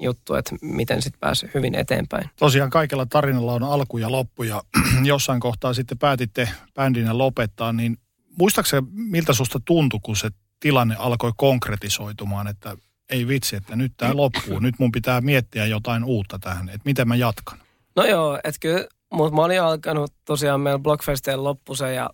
juttu, 0.00 0.34
että 0.34 0.56
miten 0.62 1.02
sitten 1.02 1.20
pääsi 1.20 1.50
hyvin 1.54 1.74
eteenpäin. 1.74 2.30
Tosiaan 2.36 2.70
kaikella 2.70 3.06
tarinalla 3.06 3.52
on 3.52 3.62
alku 3.62 3.98
ja 3.98 4.12
loppu 4.12 4.42
ja 4.42 4.62
jossain 5.04 5.40
kohtaa 5.40 5.74
sitten 5.74 5.98
päätitte 5.98 6.48
bändinä 6.74 7.18
lopettaa, 7.18 7.72
niin 7.72 7.98
muistaakseni 8.38 8.86
miltä 8.92 9.32
susta 9.32 9.60
tuntui, 9.64 10.00
kun 10.02 10.16
se 10.16 10.28
tilanne 10.60 10.96
alkoi 10.98 11.32
konkretisoitumaan, 11.36 12.46
että 12.48 12.76
ei 13.10 13.28
vitsi, 13.28 13.56
että 13.56 13.76
nyt 13.76 13.92
tämä 13.96 14.16
loppuu, 14.16 14.58
nyt 14.58 14.74
mun 14.78 14.92
pitää 14.92 15.20
miettiä 15.20 15.66
jotain 15.66 16.04
uutta 16.04 16.38
tähän, 16.38 16.68
että 16.68 16.82
miten 16.84 17.08
mä 17.08 17.16
jatkan? 17.16 17.58
No 17.96 18.04
joo, 18.04 18.38
että 18.44 18.60
kyllä, 18.60 18.84
mutta 19.12 19.36
mä 19.36 19.42
olin 19.44 19.62
alkanut 19.62 20.12
tosiaan 20.24 20.60
meillä 20.60 20.78
Blockfesteen 20.78 21.44
loppusen 21.44 21.94
ja 21.94 22.10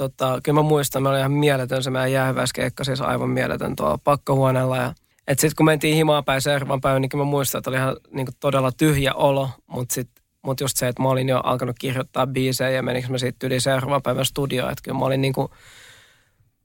tota, 0.00 0.40
kyllä 0.42 0.58
mä 0.58 0.68
muistan, 0.68 1.02
me 1.02 1.08
oli 1.08 1.18
ihan 1.18 1.32
mieletön 1.32 1.82
se 1.82 1.90
meidän 1.90 2.12
jäähyväiskeikka, 2.12 2.84
siis 2.84 3.00
aivan 3.00 3.30
mieletön 3.30 3.76
tuolla 3.76 3.98
pakkahuoneella 4.04 4.76
ja 4.76 4.94
Että 5.26 5.40
sitten 5.40 5.56
kun 5.56 5.66
mentiin 5.66 5.96
himaan 5.96 6.24
päin 6.24 6.42
seuraavan 6.42 6.80
päivän, 6.80 7.02
niin 7.02 7.10
mä 7.16 7.24
muistan, 7.24 7.58
että 7.58 7.70
oli 7.70 7.76
ihan 7.76 7.96
niin 8.10 8.26
kuin 8.26 8.34
todella 8.40 8.72
tyhjä 8.72 9.14
olo, 9.14 9.50
mutta 9.66 9.94
sitten 9.94 10.24
mut 10.42 10.60
just 10.60 10.76
se, 10.76 10.88
että 10.88 11.02
mä 11.02 11.08
olin 11.08 11.28
jo 11.28 11.40
alkanut 11.44 11.76
kirjoittaa 11.78 12.26
biisejä 12.26 12.70
ja 12.70 12.82
menikö 12.82 13.08
mä 13.08 13.18
sitten 13.18 13.46
yli 13.46 13.60
seuraavan 13.60 14.02
päivän 14.02 14.24
studioon, 14.24 14.72
että 14.72 14.82
kyllä 14.82 14.98
mä 14.98 15.04
olin 15.04 15.20
niin 15.20 15.32
kuin, 15.32 15.48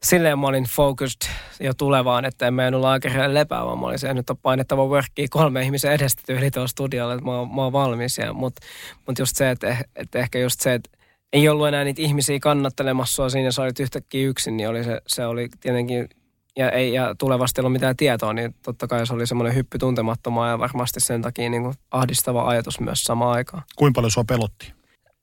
silleen 0.03 0.39
mä 0.39 0.47
olin 0.47 0.63
focused 0.63 1.29
jo 1.59 1.73
tulevaan, 1.73 2.25
että 2.25 2.47
en 2.47 2.53
mennyt 2.53 2.81
laakerille 2.81 3.33
lepää, 3.33 3.65
vaan 3.65 3.79
mä 3.79 3.85
olin 3.85 3.99
se, 3.99 4.13
nyt 4.13 4.29
on 4.29 4.37
painettava 4.37 4.87
workia 4.87 5.27
kolme 5.29 5.61
ihmisen 5.61 5.91
edestä 5.91 6.23
tyyli 6.25 6.51
tuolla 6.51 6.67
studiolla, 6.67 7.13
että 7.13 7.25
mä, 7.25 7.31
mä 7.31 7.61
oon 7.63 7.73
valmis. 7.73 8.17
Mutta 8.33 8.61
mut 9.07 9.19
just 9.19 9.35
se, 9.35 9.49
että, 9.49 9.77
että 9.95 10.19
ehkä 10.19 10.39
just 10.39 10.59
se, 10.59 10.73
että 10.73 10.94
ei 11.35 11.49
ollut 11.49 11.67
enää 11.67 11.83
niitä 11.83 12.01
ihmisiä 12.01 12.39
kannattelemassa 12.39 13.15
sua 13.15 13.29
siinä, 13.29 13.51
sä 13.51 13.61
olit 13.61 13.79
yhtäkkiä 13.79 14.27
yksin, 14.27 14.57
niin 14.57 14.69
oli 14.69 14.83
se, 14.83 15.01
se 15.07 15.25
oli 15.25 15.49
tietenkin, 15.59 16.09
ja, 16.57 16.69
ei, 16.69 16.93
ja 16.93 17.15
tulevasti 17.17 17.61
ei 17.61 17.61
ollut 17.61 17.73
mitään 17.73 17.97
tietoa, 17.97 18.33
niin 18.33 18.55
totta 18.63 18.87
kai 18.87 19.07
se 19.07 19.13
oli 19.13 19.27
semmoinen 19.27 19.55
hyppy 19.55 19.77
tuntemattomaa 19.77 20.49
ja 20.49 20.59
varmasti 20.59 20.99
sen 20.99 21.21
takia 21.21 21.49
niin 21.49 21.63
kuin 21.63 21.75
ahdistava 21.91 22.47
ajatus 22.47 22.79
myös 22.79 23.03
samaan 23.03 23.31
aikaan. 23.31 23.63
Kuinka 23.75 23.97
paljon 23.97 24.11
sua 24.11 24.23
pelotti? 24.23 24.73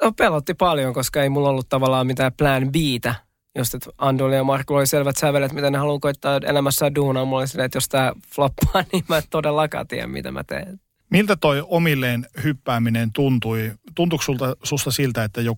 No, 0.03 0.13
pelotti 0.13 0.55
paljon, 0.55 0.95
koska 0.95 1.23
ei 1.23 1.29
mulla 1.29 1.49
ollut 1.49 1.69
tavallaan 1.69 2.07
mitään 2.07 2.33
plan 2.33 2.69
Btä. 2.73 3.15
Just, 3.59 3.75
että 3.75 3.91
Andoli 3.99 4.35
ja 4.35 4.45
Markku 4.45 4.75
oli 4.75 4.87
selvät 4.87 5.17
sävelet, 5.17 5.53
mitä 5.53 5.71
ne 5.71 5.79
haluaa 5.79 5.99
koittaa 5.99 6.41
elämässä 6.47 6.95
duunaa. 6.95 7.25
Mulla 7.25 7.39
oli 7.39 7.49
silleen, 7.49 7.67
että 7.67 7.77
jos 7.77 7.89
tämä 7.89 8.13
floppaa, 8.35 8.85
niin 8.93 9.05
mä 9.09 9.17
en 9.17 9.23
todellakaan 9.31 9.87
tiedä, 9.87 10.07
mitä 10.07 10.33
mä 10.33 10.45
teen. 10.45 10.81
Miltä 11.11 11.37
toi 11.37 11.63
omilleen 11.67 12.27
hyppääminen 12.45 13.13
tuntui? 13.13 13.73
Tuntuiko 13.95 14.23
sulta, 14.23 14.57
susta 14.63 14.91
siltä, 14.91 15.25
että 15.25 15.41
jo, 15.41 15.55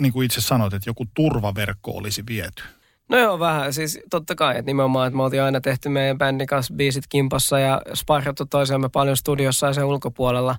niin 0.00 0.12
kuin 0.12 0.26
itse 0.26 0.40
sanoit, 0.40 0.74
että 0.74 0.90
joku 0.90 1.04
turvaverkko 1.14 1.90
olisi 1.90 2.22
viety? 2.28 2.62
No 3.08 3.18
joo, 3.18 3.38
vähän. 3.38 3.72
Siis 3.72 4.00
totta 4.10 4.34
kai, 4.34 4.58
että 4.58 4.66
nimenomaan, 4.66 5.06
että 5.06 5.16
me 5.16 5.22
oltiin 5.22 5.42
aina 5.42 5.60
tehty 5.60 5.88
meidän 5.88 6.18
bändin 6.18 6.46
kanssa 6.46 6.74
biisit 6.74 7.04
kimpassa 7.08 7.58
ja 7.58 7.82
sparrattu 7.94 8.46
toisiamme 8.46 8.88
paljon 8.88 9.16
studiossa 9.16 9.66
ja 9.66 9.72
sen 9.72 9.84
ulkopuolella. 9.84 10.56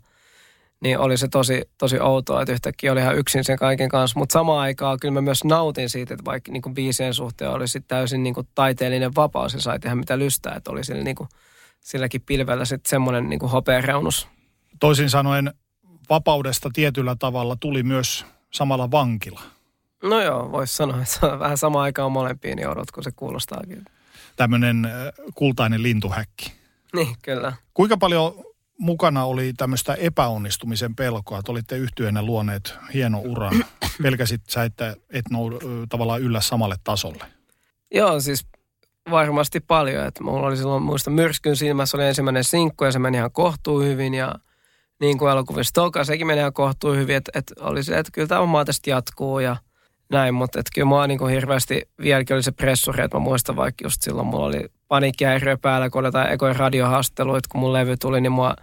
Niin 0.81 0.99
oli 0.99 1.17
se 1.17 1.27
tosi, 1.27 1.61
tosi 1.77 1.99
outoa, 1.99 2.41
että 2.41 2.51
yhtäkkiä 2.51 2.91
oli 2.91 2.99
ihan 2.99 3.17
yksin 3.17 3.43
sen 3.43 3.57
kaiken 3.57 3.89
kanssa. 3.89 4.19
Mutta 4.19 4.33
samaan 4.33 4.59
aikaan 4.59 4.97
kyllä 5.01 5.13
mä 5.13 5.21
myös 5.21 5.43
nautin 5.43 5.89
siitä, 5.89 6.13
että 6.13 6.25
vaikka 6.25 6.51
niin 6.51 6.73
biisien 6.73 7.13
suhteen 7.13 7.51
oli 7.51 7.67
sitten 7.67 7.87
täysin 7.87 8.23
niin 8.23 8.35
taiteellinen 8.55 9.15
vapaus 9.15 9.53
ja 9.53 9.61
sai 9.61 9.79
tehdä 9.79 9.95
mitä 9.95 10.19
lystää. 10.19 10.55
Että 10.55 10.71
oli 10.71 10.83
sillä, 10.83 11.03
niin 11.03 11.15
kuin, 11.15 11.29
silläkin 11.79 12.21
pilvellä 12.21 12.65
sitten 12.65 12.89
semmoinen 12.89 13.29
niin 13.29 13.39
hopeareunus. 13.39 14.27
Toisin 14.79 15.09
sanoen 15.09 15.53
vapaudesta 16.09 16.69
tietyllä 16.73 17.15
tavalla 17.19 17.55
tuli 17.59 17.83
myös 17.83 18.25
samalla 18.51 18.91
vankila. 18.91 19.41
No 20.03 20.21
joo, 20.21 20.51
voisi 20.51 20.75
sanoa, 20.75 21.01
että 21.01 21.13
se 21.13 21.25
on 21.25 21.39
vähän 21.39 21.57
sama 21.57 21.81
aikaan 21.81 22.11
molempiin 22.11 22.55
niin 22.55 22.67
odot, 22.67 22.91
kun 22.91 23.03
se 23.03 23.11
kuulostaakin. 23.15 23.85
Tämmöinen 24.35 24.85
äh, 24.85 24.91
kultainen 25.35 25.83
lintuhäkki. 25.83 26.53
Niin, 26.93 27.15
kyllä. 27.21 27.53
Kuinka 27.73 27.97
paljon 27.97 28.45
mukana 28.79 29.25
oli 29.25 29.53
tämmöistä 29.57 29.93
epäonnistumisen 29.93 30.95
pelkoa, 30.95 31.39
että 31.39 31.51
olitte 31.51 31.77
yhtyeenä 31.77 32.21
luoneet 32.21 32.73
hieno 32.93 33.19
uran. 33.19 33.65
Pelkäsit 34.03 34.41
sä, 34.47 34.63
että 34.63 34.95
et 35.09 35.25
nou, 35.31 35.51
tavallaan 35.89 36.21
yllä 36.21 36.41
samalle 36.41 36.75
tasolle? 36.83 37.23
Joo, 37.91 38.19
siis 38.19 38.47
varmasti 39.11 39.59
paljon. 39.59 40.05
Että 40.05 40.23
mulla 40.23 40.47
oli 40.47 40.57
silloin, 40.57 40.83
muista 40.83 41.09
myrskyn 41.09 41.55
silmässä 41.55 41.97
oli 41.97 42.05
ensimmäinen 42.05 42.43
sinkku 42.43 42.83
ja 42.83 42.91
se 42.91 42.99
meni 42.99 43.17
ihan 43.17 43.31
kohtuu 43.31 43.81
hyvin 43.81 44.13
ja 44.13 44.35
niin 44.99 45.17
kuin 45.17 45.31
elokuvissa 45.31 45.73
Toka, 45.73 46.03
sekin 46.03 46.31
ihan 46.31 46.53
kohtuu 46.53 46.93
hyvin, 46.93 47.15
että, 47.15 47.31
että 47.35 47.53
oli 47.59 47.83
se, 47.83 47.97
että 47.97 48.11
kyllä 48.11 48.27
tämä 48.27 48.45
maa 48.45 48.65
tästä 48.65 48.89
jatkuu 48.89 49.39
ja– 49.39 49.55
näin, 50.09 50.33
mutta 50.33 50.59
että 50.59 50.71
kyllä 50.73 50.85
mua 50.85 51.07
niin 51.07 51.17
kuin 51.17 51.33
hirveästi 51.33 51.81
vieläkin 52.01 52.35
oli 52.35 52.43
se 52.43 52.51
pressuri, 52.51 53.03
että 53.03 53.17
mä 53.17 53.23
muistan 53.23 53.55
vaikka 53.55 53.85
just 53.85 54.01
silloin 54.01 54.27
mulla 54.27 54.45
oli 54.45 54.65
paniikkihäiriö 54.87 55.57
päällä, 55.57 55.89
kun 55.89 55.99
oli 55.99 56.07
jotain 56.07 56.31
ekoja 56.31 56.53
radiohaasteluita, 56.53 57.49
kun 57.51 57.59
mun 57.61 57.73
levy 57.73 57.97
tuli, 57.97 58.21
niin 58.21 58.31
mua 58.31 58.55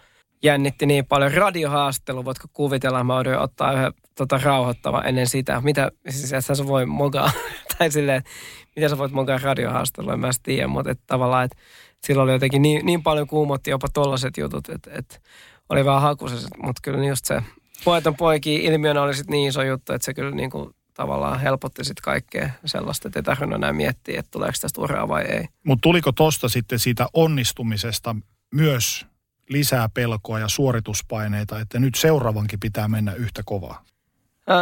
jännitti 0.42 0.86
niin 0.86 1.06
paljon 1.06 1.32
radiohaastelu, 1.32 2.24
voitko 2.24 2.48
kuvitella, 2.52 3.04
mä 3.04 3.14
voin 3.14 3.38
ottaa 3.38 3.72
yhden 3.72 3.92
tota, 4.14 4.40
rauhoittava 4.44 5.02
ennen 5.02 5.26
sitä. 5.26 5.60
Mitä, 5.60 5.92
siis 6.08 6.32
että 6.32 6.54
sä 6.54 6.66
voi 6.66 6.86
mogaa, 6.86 7.30
tai 7.78 7.90
silleen, 7.90 8.22
mitä 8.76 8.88
sä 8.88 8.98
voit 8.98 9.12
mogaa 9.12 9.38
radiohaastelua, 9.42 10.12
en 10.12 10.20
mä 10.20 10.30
tiedä, 10.42 10.66
mutta 10.66 10.90
että 10.90 11.04
tavallaan, 11.06 11.44
että 11.44 11.56
silloin 12.06 12.24
oli 12.24 12.32
jotenkin 12.32 12.62
niin, 12.62 12.86
niin 12.86 13.02
paljon 13.02 13.26
kuumotti 13.26 13.70
jopa 13.70 13.88
tollaset 13.94 14.36
jutut, 14.36 14.68
että, 14.68 14.90
että 14.94 15.18
oli 15.68 15.84
vähän 15.84 16.02
hakuiset, 16.02 16.48
mutta 16.62 16.80
kyllä 16.82 17.06
just 17.06 17.24
se 17.24 17.42
poeton 17.84 18.16
poiki 18.16 18.56
ilmiönä 18.56 19.02
oli 19.02 19.14
sitten 19.14 19.32
niin 19.32 19.48
iso 19.48 19.62
juttu, 19.62 19.92
että 19.92 20.04
se 20.04 20.14
kyllä 20.14 20.30
niin 20.30 20.50
kuin 20.50 20.70
tavallaan 20.94 21.40
helpotti 21.40 21.84
sitten 21.84 22.02
kaikkea 22.02 22.50
sellaista, 22.64 23.08
että 23.08 23.18
ei 23.18 23.22
tarvinnut 23.22 23.56
enää 23.56 23.72
miettiä, 23.72 24.20
että 24.20 24.30
tuleeko 24.30 24.56
tästä 24.60 24.80
uraa 24.80 25.08
vai 25.08 25.22
ei. 25.22 25.44
Mutta 25.64 25.82
tuliko 25.82 26.12
tosta 26.12 26.48
sitten 26.48 26.78
siitä 26.78 27.06
onnistumisesta 27.12 28.16
myös 28.54 29.06
lisää 29.48 29.88
pelkoa 29.94 30.38
ja 30.38 30.48
suorituspaineita, 30.48 31.60
että 31.60 31.78
nyt 31.78 31.94
seuraavankin 31.94 32.60
pitää 32.60 32.88
mennä 32.88 33.12
yhtä 33.12 33.42
kovaa? 33.44 33.84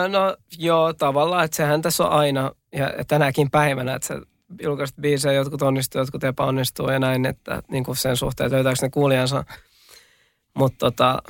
No 0.09 0.37
joo, 0.59 0.93
tavallaan, 0.93 1.45
että 1.45 1.57
sehän 1.57 1.83
tässä 1.83 2.05
on 2.05 2.11
aina, 2.11 2.51
ja 2.73 3.05
tänäkin 3.09 3.51
päivänä, 3.51 3.95
että 3.95 4.09
se 4.09 4.21
julkaiset 4.63 4.97
biisejä, 5.01 5.33
jotkut 5.33 5.63
onnistuu, 5.63 6.01
jotkut 6.01 6.25
epäonnistuu 6.25 6.91
ja 6.91 6.99
näin, 6.99 7.27
että 7.27 7.63
niin 7.69 7.85
kuin 7.85 7.97
sen 7.97 8.17
suhteen, 8.17 8.47
että 8.47 8.57
löytääkö 8.57 8.79
ne 8.83 8.91
kuulijansa. 8.91 9.45
Mutta 10.55 10.79
tota, 10.79 11.23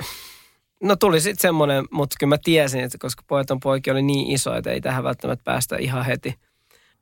No 0.83 0.95
tuli 0.95 1.21
sitten 1.21 1.41
semmoinen, 1.41 1.85
mutta 1.91 2.15
kyllä 2.19 2.29
mä 2.29 2.37
tiesin, 2.43 2.83
että 2.83 2.97
koska 2.97 3.23
Poeton 3.27 3.59
poiki 3.59 3.91
oli 3.91 4.01
niin 4.01 4.31
iso, 4.31 4.55
että 4.55 4.71
ei 4.71 4.81
tähän 4.81 5.03
välttämättä 5.03 5.43
päästä 5.43 5.75
ihan 5.77 6.05
heti. 6.05 6.35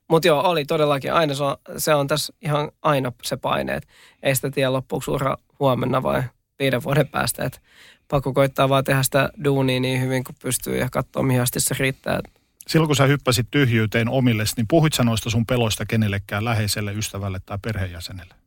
Mutta 0.09 0.27
joo, 0.27 0.41
oli 0.41 0.65
todellakin 0.65 1.13
aina, 1.13 1.33
se 1.33 1.43
on, 1.43 1.57
se 1.77 1.95
on 1.95 2.07
tässä 2.07 2.33
ihan 2.41 2.71
aina 2.81 3.11
se 3.23 3.37
paine, 3.37 3.75
että 3.75 3.89
ei 4.23 4.35
sitä 4.35 4.51
tiedä 4.51 4.73
loppuksi 4.73 5.11
ura 5.11 5.37
huomenna 5.59 6.03
vai 6.03 6.23
viiden 6.59 6.83
vuoden 6.83 7.07
päästä. 7.07 7.45
Että 7.45 7.59
pakko 8.07 8.33
koittaa 8.33 8.69
vaan 8.69 8.83
tehdä 8.83 9.03
sitä 9.03 9.29
duunia 9.43 9.79
niin 9.79 10.01
hyvin 10.01 10.23
kuin 10.23 10.35
pystyy 10.41 10.77
ja 10.77 10.89
katsoa 10.91 11.23
mihin 11.23 11.41
asti 11.41 11.59
se 11.59 11.75
riittää. 11.79 12.19
Silloin 12.67 12.87
kun 12.87 12.95
sä 12.95 13.05
hyppäsit 13.05 13.47
tyhjyyteen 13.51 14.09
omille, 14.09 14.43
niin 14.57 14.67
puhuit 14.67 14.93
sä 14.93 15.03
noista 15.03 15.29
sun 15.29 15.45
peloista 15.45 15.85
kenellekään 15.85 16.45
läheiselle 16.45 16.93
ystävälle 16.93 17.39
tai 17.45 17.57
perheenjäsenelle? 17.61 18.42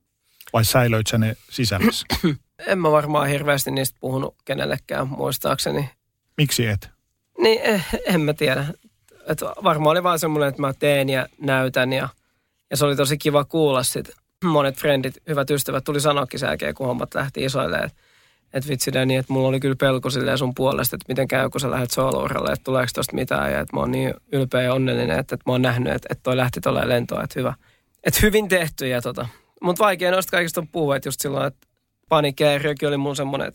Vai 0.53 0.65
säilöit 0.65 1.07
sä 1.07 1.19
ne 1.19 1.37
sisällässä? 1.51 2.07
en 2.67 2.79
mä 2.79 2.91
varmaan 2.91 3.29
hirveästi 3.29 3.71
niistä 3.71 3.97
puhunut 4.01 4.35
kenellekään 4.45 5.09
muistaakseni. 5.09 5.91
Miksi 6.37 6.67
et? 6.67 6.91
Niin, 7.39 7.61
eh, 7.63 7.85
en 8.07 8.21
mä 8.21 8.35
tiedä. 8.35 8.67
Et 9.27 9.41
varmaan 9.65 9.91
oli 9.91 10.03
vaan 10.03 10.19
semmoinen, 10.19 10.49
että 10.49 10.61
mä 10.61 10.73
teen 10.79 11.09
ja 11.09 11.27
näytän 11.41 11.93
ja, 11.93 12.09
ja 12.71 12.77
se 12.77 12.85
oli 12.85 12.97
tosi 12.97 13.19
kiva 13.19 13.45
kuulla 13.45 13.83
sit. 13.83 14.11
Monet 14.45 14.77
frendit, 14.77 15.15
hyvät 15.29 15.51
ystävät 15.51 15.85
tuli 15.85 16.01
sanoakin 16.01 16.41
sen 16.41 16.47
jälkeen, 16.47 16.75
kun 16.75 16.87
hommat 16.87 17.15
lähti 17.15 17.45
isoille, 17.45 17.79
että 17.79 18.03
et 18.53 18.69
vitsi 18.69 18.93
Danny, 18.93 19.15
että 19.15 19.33
mulla 19.33 19.49
oli 19.49 19.61
kyllä 19.61 19.77
pelko 19.77 20.11
silleen 20.11 20.39
sun 20.39 20.55
puolesta, 20.55 20.97
että 20.97 21.05
miten 21.09 21.29
käy, 21.29 21.51
kun 21.51 21.61
sä 21.61 21.71
lähdet 21.71 21.91
solo 21.91 22.27
että 22.27 22.65
tuleeko 22.65 22.91
tosta 22.95 23.15
mitään. 23.15 23.53
Ja 23.53 23.61
että 23.61 23.77
mä 23.77 23.81
oon 23.81 23.91
niin 23.91 24.15
ylpeä 24.33 24.63
ja 24.63 24.75
onnellinen, 24.75 25.19
että, 25.19 25.35
että 25.35 25.51
mä 25.51 25.53
oon 25.53 25.63
nähnyt, 25.63 25.93
että, 25.93 26.09
että 26.11 26.23
toi 26.23 26.37
lähti 26.37 26.61
tuolla 26.61 26.89
lentoon, 26.89 27.25
että 27.25 27.41
hyvä. 27.41 27.55
Että 28.05 28.21
hyvin 28.23 28.49
tehty 28.49 28.89
ja 28.89 29.03
tota. 29.03 29.29
Mutta 29.67 29.85
vaikea 29.85 30.11
noista 30.11 30.31
kaikista 30.31 30.61
on 30.61 30.69
puhua, 30.69 30.97
että 30.97 31.09
just 31.09 31.21
silloin, 31.21 31.47
että 31.47 31.67
paniikkihäiriökin 32.09 32.89
oli 32.89 32.97
mun 32.97 33.17
semmoinen, 33.17 33.53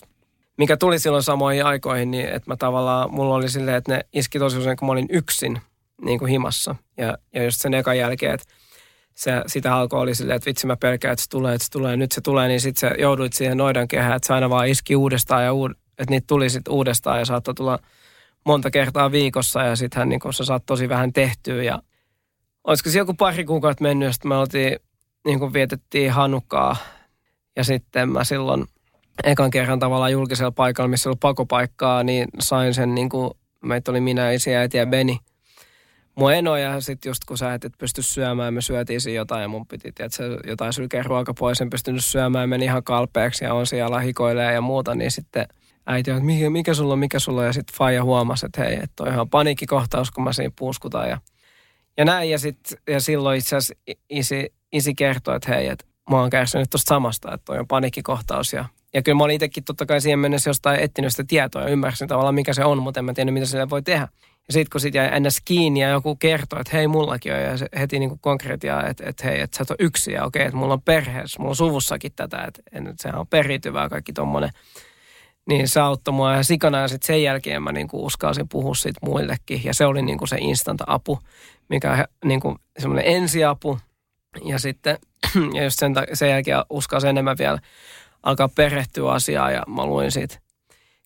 mikä 0.58 0.78
tuli 0.78 1.00
silloin 1.00 1.24
samoihin 1.24 1.66
aikoihin, 1.66 2.12
niin 2.12 2.30
että 2.30 2.52
mä 2.52 2.56
tavallaan, 2.56 3.14
mulla 3.14 3.36
oli 3.36 3.50
silleen, 3.50 3.78
että 3.78 3.92
ne 3.92 4.06
iski 4.14 4.40
tosi 4.40 4.58
usein, 4.58 4.78
kun 4.78 4.86
mä 4.86 4.92
olin 4.92 5.08
yksin 5.10 5.62
niin 6.02 6.20
kuin 6.20 6.30
himassa. 6.30 6.76
Ja, 6.98 7.18
ja 7.34 7.44
just 7.44 7.62
sen 7.62 7.74
ekan 7.74 7.98
jälkeen, 7.98 8.34
että 8.34 8.46
se, 9.16 9.32
sitä 9.48 9.76
alkoi 9.76 10.02
oli 10.02 10.16
silleen, 10.16 10.36
että 10.36 10.46
vitsi 10.46 10.68
mä 10.68 10.76
pelkään, 10.76 11.14
että 11.14 11.24
se 11.24 11.30
tulee, 11.30 11.54
että 11.56 11.66
se 11.66 11.72
tulee, 11.72 11.98
nyt 11.98 12.12
se 12.12 12.22
tulee, 12.22 12.48
niin 12.48 12.62
sitten 12.62 12.90
se 12.90 13.02
jouduit 13.02 13.34
siihen 13.34 13.58
noidan 13.58 13.88
kehään, 13.88 14.16
että 14.16 14.28
se 14.28 14.34
aina 14.34 14.50
vaan 14.50 14.68
iski 14.68 14.96
uudestaan 14.96 15.44
ja 15.44 15.54
uud, 15.54 15.72
että 15.72 16.10
niitä 16.10 16.28
tuli 16.28 16.50
sitten 16.50 16.74
uudestaan 16.74 17.20
ja 17.20 17.26
saattoi 17.26 17.54
tulla 17.54 17.80
monta 18.46 18.72
kertaa 18.72 19.12
viikossa 19.12 19.64
ja 19.64 19.76
sittenhän 19.76 20.10
niin 20.10 20.20
kun 20.20 20.34
sä 20.34 20.46
saat 20.46 20.66
tosi 20.66 20.90
vähän 20.90 21.14
tehtyä 21.14 21.64
ja 21.64 21.82
olisiko 22.64 22.90
se 22.90 22.98
joku 22.98 23.14
pari 23.14 23.46
kuukautta 23.46 23.84
mennyt, 23.84 24.14
sitten 24.14 24.30
me 24.30 24.36
oltiin, 24.36 24.80
niin 25.26 25.40
kuin 25.40 25.54
vietettiin 25.54 26.12
Hanukaa. 26.12 26.76
Ja 27.56 27.64
sitten 27.64 28.10
mä 28.10 28.24
silloin 28.24 28.66
ekan 29.24 29.52
kerran 29.52 29.80
tavallaan 29.80 30.12
julkisella 30.12 30.52
paikalla, 30.52 30.88
missä 30.88 31.10
oli 31.10 31.18
pakopaikkaa, 31.20 32.04
niin 32.04 32.28
sain 32.40 32.74
sen 32.74 32.96
niin 32.96 33.10
kuin, 33.10 33.32
meitä 33.62 33.92
oli 33.92 34.02
minä, 34.02 34.32
isi, 34.32 34.56
äiti 34.56 34.78
ja 34.78 34.86
Beni. 34.86 35.20
Mun 36.16 36.34
eno 36.34 36.58
ja 36.58 36.82
sitten 36.82 37.10
just 37.10 37.26
kun 37.28 37.38
sä 37.38 37.54
et 37.54 37.72
pysty 37.78 38.02
syömään, 38.02 38.54
me 38.54 38.62
syötiin 38.62 39.02
siinä 39.02 39.16
jotain 39.16 39.42
ja 39.42 39.48
mun 39.48 39.68
piti, 39.68 39.88
että 39.88 40.24
jotain 40.48 40.74
sylkeä 40.74 41.04
ruoka 41.04 41.34
pois, 41.34 41.62
en 41.62 41.70
pystynyt 41.70 42.06
syömään, 42.06 42.50
meni 42.50 42.66
ihan 42.66 42.84
kalpeaksi 42.84 43.46
ja 43.46 43.54
on 43.54 43.68
siellä 43.68 44.00
hikoilee 44.00 44.54
ja 44.54 44.62
muuta, 44.62 44.96
niin 44.96 45.12
sitten 45.12 45.48
äiti 45.88 46.12
on, 46.12 46.18
että 46.18 46.26
mikä, 46.26 46.50
mikä 46.50 46.74
sulla 46.74 46.94
on, 46.94 47.00
mikä 47.00 47.20
sulla 47.20 47.42
on, 47.42 47.48
ja 47.48 47.54
sitten 47.54 47.78
Faija 47.78 48.04
huomasi, 48.04 48.46
että 48.46 48.64
hei, 48.64 48.80
että 48.84 49.04
on 49.04 49.10
ihan 49.10 49.30
paniikkikohtaus, 49.30 50.12
kun 50.12 50.24
mä 50.24 50.34
siinä 50.34 50.52
puuskutan 50.60 51.10
ja, 51.10 51.18
ja 51.98 52.06
näin, 52.06 52.30
ja, 52.30 52.40
sit, 52.40 52.60
ja 52.88 53.00
silloin 53.00 53.38
itse 53.38 53.56
asiassa 53.56 53.84
isi, 54.10 54.54
isi 54.74 54.96
kertoi, 54.96 55.36
että 55.36 55.56
hei, 55.56 55.68
että 55.68 55.86
mä 56.10 56.20
oon 56.20 56.30
kärsinyt 56.30 56.70
tuosta 56.70 56.90
samasta, 56.90 57.34
että 57.34 57.46
toi 57.46 57.60
on 57.60 57.68
paniikkikohtaus. 57.68 58.54
Ja, 58.54 58.66
ja 58.94 59.02
kyllä 59.02 59.18
mä 59.18 59.24
olin 59.24 59.36
itsekin 59.36 59.64
totta 59.64 59.86
kai 59.86 60.02
siihen 60.02 60.20
mennessä 60.20 60.50
jostain 60.50 60.80
etsinyt 60.80 61.12
sitä 61.12 61.24
tietoa 61.24 61.62
ja 61.62 61.68
ymmärsin 61.68 62.08
tavallaan 62.08 62.36
mikä 62.36 62.54
se 62.54 62.66
on, 62.66 62.82
mutta 62.82 63.00
en 63.00 63.06
mä 63.06 63.14
tiennyt 63.14 63.34
mitä 63.34 63.46
sille 63.46 63.70
voi 63.70 63.82
tehdä. 63.82 64.08
Ja 64.48 64.54
sitten 64.54 64.72
kun 64.72 64.82
sit 64.82 64.96
jäi 64.96 65.10
ennäs 65.12 65.42
kiinni 65.46 65.82
ja 65.82 65.90
joku 65.90 66.16
kertoi, 66.16 66.62
että 66.62 66.78
hei 66.78 66.88
mullakin 66.88 67.34
on 67.34 67.42
ja 67.42 67.58
se 67.58 67.68
heti 67.80 68.00
niin 68.00 68.10
kuin 68.10 68.20
konkretiaa, 68.20 68.88
että, 68.88 69.04
että 69.10 69.28
hei, 69.28 69.42
että 69.42 69.58
sä 69.58 69.62
et 69.64 69.72
ole 69.72 69.78
yksi 69.80 70.12
ja 70.12 70.26
okei, 70.26 70.46
että 70.46 70.58
mulla 70.58 70.74
on 70.74 70.82
perheessä, 70.82 71.40
mulla 71.40 71.52
on 71.52 71.56
suvussakin 71.56 72.12
tätä, 72.16 72.44
että, 72.48 72.62
että 72.72 72.94
sehän 72.98 73.20
on 73.20 73.28
periytyvää 73.28 73.90
kaikki 73.90 74.14
tommonen. 74.14 74.50
Niin 75.46 75.68
se 75.68 75.80
auttoi 75.80 76.14
mua 76.14 76.36
ja 76.36 76.44
sikana 76.44 76.82
ja 76.82 76.88
sitten 76.88 77.08
sen 77.08 77.24
jälkeen 77.24 77.64
mä 77.64 77.72
niin 77.72 77.88
kuin 77.88 78.04
uskalsin 78.04 78.48
puhua 78.50 78.76
siitä 78.76 79.00
muillekin 79.06 79.62
ja 79.64 79.74
se 79.74 79.86
oli 79.86 80.02
niin 80.02 80.18
kuin 80.18 80.28
se 80.28 80.38
instant-apu, 80.40 81.20
mikä 81.70 82.08
niin 82.26 82.40
kuin 82.40 82.56
semmoinen 82.80 83.06
ensiapu 83.16 83.80
ja 84.46 84.60
sitten 84.60 84.98
ja 85.58 85.64
just 85.64 85.80
sen, 85.80 85.94
sen 86.14 86.30
jälkeen 86.30 86.64
uskalsin 86.70 87.10
enemmän 87.10 87.38
vielä 87.38 87.60
alkaa 88.24 88.50
perehtyä 88.50 89.12
asiaa 89.12 89.52
ja 89.52 89.64
mä 89.68 89.86
luin 89.86 90.12
siitä 90.12 90.40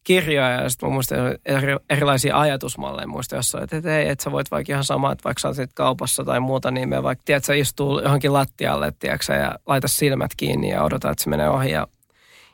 kirjoja 0.05 0.49
ja 0.49 0.69
sitten 0.69 0.89
mä 0.89 0.93
muistan 0.93 1.19
eri, 1.45 1.75
erilaisia 1.89 2.39
ajatusmalleja. 2.39 3.07
Muistan 3.07 3.37
jossain, 3.37 3.63
että, 3.63 3.77
että 3.77 3.89
hei, 3.89 4.09
että 4.09 4.23
sä 4.23 4.31
voit 4.31 4.51
vaikka 4.51 4.73
ihan 4.73 4.83
sama, 4.83 5.11
että 5.11 5.23
vaikka 5.23 5.41
sä 5.41 5.47
oot 5.47 5.73
kaupassa 5.73 6.23
tai 6.23 6.39
muuta, 6.39 6.71
niin 6.71 6.89
me 6.89 7.03
vaikka, 7.03 7.21
tiedät, 7.25 7.43
sä 7.43 7.53
istuu 7.53 7.99
johonkin 7.99 8.33
lattialle, 8.33 8.93
tiedätkö, 8.99 9.33
ja 9.33 9.55
laita 9.65 9.87
silmät 9.87 10.31
kiinni 10.37 10.69
ja 10.69 10.83
odota, 10.83 11.11
että 11.11 11.23
se 11.23 11.29
menee 11.29 11.49
ohi. 11.49 11.71
Ja, 11.71 11.87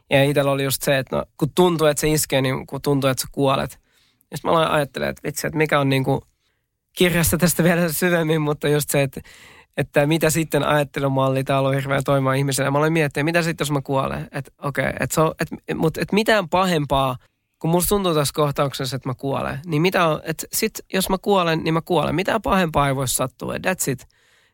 ja 0.10 0.24
itsellä 0.24 0.52
oli 0.52 0.64
just 0.64 0.82
se, 0.82 0.98
että 0.98 1.16
no, 1.16 1.26
kun 1.38 1.52
tuntuu, 1.56 1.88
että 1.88 2.02
se 2.02 2.10
iskee, 2.10 2.42
niin 2.42 2.68
kun 2.68 2.82
tuntuu, 2.82 3.10
että 3.10 3.22
sä 3.22 3.28
kuolet. 3.32 3.80
Ja 4.32 4.38
sitten 4.38 4.52
mä 4.52 4.58
aloin 4.58 4.72
ajattelemaan, 4.72 5.10
että 5.10 5.28
vitsi, 5.28 5.48
että 5.48 5.58
mikä 5.58 5.80
on 5.80 5.90
niin 5.90 6.04
kuin, 6.04 6.22
kirjasta 6.98 7.38
tästä 7.38 7.64
vielä 7.64 7.92
syvemmin, 7.92 8.42
mutta 8.42 8.68
just 8.68 8.90
se, 8.90 9.02
että 9.02 9.22
että 9.78 10.08
mitä 10.08 10.30
sitten 10.30 10.64
ajattelumalli 10.64 11.44
täällä 11.44 11.70
on 11.70 11.76
hirveän 11.76 12.04
toimia 12.04 12.34
ihmisenä. 12.34 12.72
Mä 12.72 12.78
aloin 12.78 12.94
miettiä, 12.94 13.24
mitä 13.24 13.42
sitten 13.42 13.66
jos 13.66 13.72
mä 13.72 13.82
kuolen. 13.82 14.28
Että 14.32 14.52
okei, 14.64 14.86
okay, 14.86 14.98
että 15.00 15.22
et, 15.40 15.78
mutta 15.78 16.02
et 16.02 16.12
mitään 16.12 16.50
pahempaa, 16.50 17.18
kun 17.60 17.70
musta 17.70 17.90
tuntuu 17.90 18.14
tässä 18.14 18.34
kohtauksessa, 18.34 18.96
että 18.96 19.10
mä 19.10 19.14
kuolen, 19.14 19.60
niin 19.66 19.82
mitä 19.82 20.08
on, 20.08 20.22
että 20.24 20.48
sit 20.54 20.74
jos 20.94 21.10
mä 21.10 21.18
kuolen, 21.18 21.64
niin 21.64 21.74
mä 21.74 21.82
kuolen. 21.82 22.16
Mitään 22.16 22.42
pahempaa 22.42 22.88
ei 22.88 22.96
voi 22.96 23.08
sattua, 23.08 23.54
that's 23.54 23.92
it. 23.92 24.08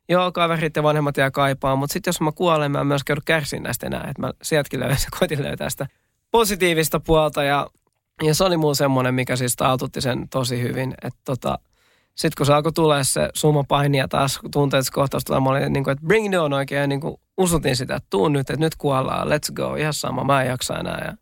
Joo, 0.10 0.32
kaverit 0.32 0.76
ja 0.76 0.84
vanhemmat 0.84 1.18
jää 1.18 1.32
kaipaa, 1.32 1.76
mutta 1.76 1.94
sitten 1.94 2.10
jos 2.10 2.22
mä 2.22 2.32
kuolen, 2.32 2.72
mä 2.72 2.82
en 2.82 2.88
myöskään 2.88 3.16
joudu 3.16 3.24
kärsiin 3.26 3.64
näistä 3.64 3.88
enää. 3.88 4.08
Että 4.10 4.22
mä 4.22 4.34
sieltäkin 4.42 4.80
löysin, 4.80 5.08
koitin 5.20 5.44
löytää 5.44 5.70
sitä 5.70 5.88
positiivista 6.32 7.00
puolta 7.00 7.44
ja, 7.44 7.68
ja 8.24 8.36
se 8.36 8.44
oli 8.44 8.58
muu 8.58 8.76
semmoinen, 8.76 9.14
mikä 9.14 9.36
siis 9.36 9.56
taltutti 9.56 10.02
sen 10.02 10.30
tosi 10.30 10.62
hyvin. 10.62 10.94
Että 11.04 11.20
tota, 11.26 11.60
sitten 12.18 12.38
kun 12.38 12.46
se 12.46 12.54
alkoi 12.54 12.74
tulla 12.74 13.04
se 13.04 13.30
summa 13.34 13.64
painia 13.64 14.08
taas, 14.08 14.40
kun 14.40 14.52
tunteet 14.52 14.86
se 14.86 14.92
kohtaus 14.92 15.26
tulee, 15.26 15.40
mä 15.40 15.50
olin 15.50 15.74
niin 15.74 15.84
kuin, 15.84 15.92
että 15.92 16.06
bring 16.06 16.28
it 16.28 16.40
on 16.40 16.54
oikein, 16.54 16.90
niin 16.90 17.02
kuin 17.02 17.16
usutin 17.38 17.76
sitä, 17.76 17.96
että 17.96 18.08
tuu 18.10 18.30
nyt, 18.30 18.50
että 18.50 18.66
nyt 18.66 18.76
kuollaan, 18.76 19.28
let's 19.28 19.54
go, 19.54 19.76
ihan 19.76 19.94
sama, 19.94 20.24
mä 20.24 20.42
en 20.42 20.48
jaksa 20.48 20.78
enää 20.78 21.02
ja, 21.06 21.14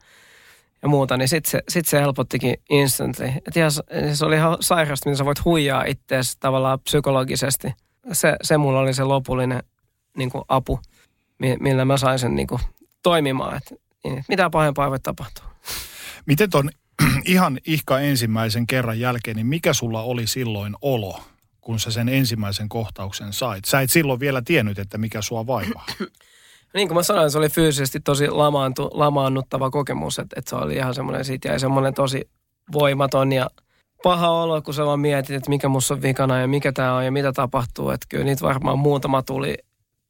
ja 0.82 0.88
muuta, 0.88 1.18
niin 1.18 1.28
sitten 1.28 1.52
se, 1.52 1.64
sit 1.70 1.86
se 1.86 2.02
helpottikin 2.02 2.56
instantly. 2.70 3.26
Että 3.26 3.60
ihan, 3.60 3.72
se 4.14 4.26
oli 4.26 4.36
ihan 4.36 4.58
sairasta, 4.62 5.10
miten 5.10 5.18
sä 5.18 5.26
voit 5.26 5.46
huijaa 5.46 5.84
itseäsi 5.84 6.38
tavallaan 6.40 6.80
psykologisesti. 6.80 7.74
Se, 8.12 8.36
se 8.42 8.58
mulla 8.58 8.80
oli 8.80 8.94
se 8.94 9.04
lopullinen 9.04 9.64
niin 10.18 10.30
kuin 10.30 10.44
apu, 10.48 10.80
millä 11.60 11.86
mä 11.86 11.98
sain 11.98 12.20
sen 12.20 12.36
niin 12.36 12.48
kuin 12.48 12.62
toimimaan, 13.04 13.58
että 13.58 13.76
mitä 14.28 14.50
pahempaa 14.50 14.90
voi 14.90 15.00
tapahtua. 15.00 15.46
Miten 16.26 16.50
ton 16.50 16.70
ihan 17.26 17.60
ihka 17.66 18.00
ensimmäisen 18.00 18.68
kerran 18.68 19.00
jälkeen, 19.00 19.36
niin 19.36 19.48
mikä 19.48 19.74
sulla 19.74 20.02
oli 20.02 20.28
silloin 20.28 20.76
olo, 20.82 21.20
kun 21.62 21.80
sä 21.80 21.92
sen 21.92 22.10
ensimmäisen 22.10 22.70
kohtauksen 22.70 23.34
sait? 23.34 23.66
Sä 23.66 23.82
et 23.82 23.92
silloin 23.92 24.20
vielä 24.20 24.42
tiennyt, 24.46 24.80
että 24.80 24.98
mikä 24.98 25.22
sua 25.22 25.48
vaivaa. 25.48 25.86
niin 26.74 26.88
kuin 26.88 26.96
mä 26.96 27.04
sanoin, 27.04 27.32
se 27.32 27.38
oli 27.38 27.50
fyysisesti 27.50 28.00
tosi 28.00 28.30
lamaantu, 28.30 28.90
lamaannuttava 28.94 29.70
kokemus, 29.70 30.20
että, 30.20 30.36
että 30.40 30.50
se 30.50 30.56
oli 30.56 30.76
ihan 30.76 30.94
semmoinen, 30.94 31.26
siitä 31.26 31.48
jäi 31.48 31.60
semmoinen 31.60 31.94
tosi 31.94 32.30
voimaton 32.74 33.32
ja 33.32 33.50
paha 34.04 34.30
olo, 34.30 34.62
kun 34.62 34.74
sä 34.74 34.86
vaan 34.86 35.00
mietit, 35.00 35.36
että 35.36 35.50
mikä 35.50 35.68
musta 35.68 35.94
on 35.94 36.02
vikana 36.02 36.40
ja 36.40 36.48
mikä 36.48 36.72
tämä 36.72 36.96
on 36.96 37.06
ja 37.06 37.12
mitä 37.12 37.32
tapahtuu. 37.34 37.90
Että 37.90 38.06
kyllä 38.10 38.24
niitä 38.24 38.46
varmaan 38.46 38.80
muutama 38.80 39.22
tuli. 39.22 39.58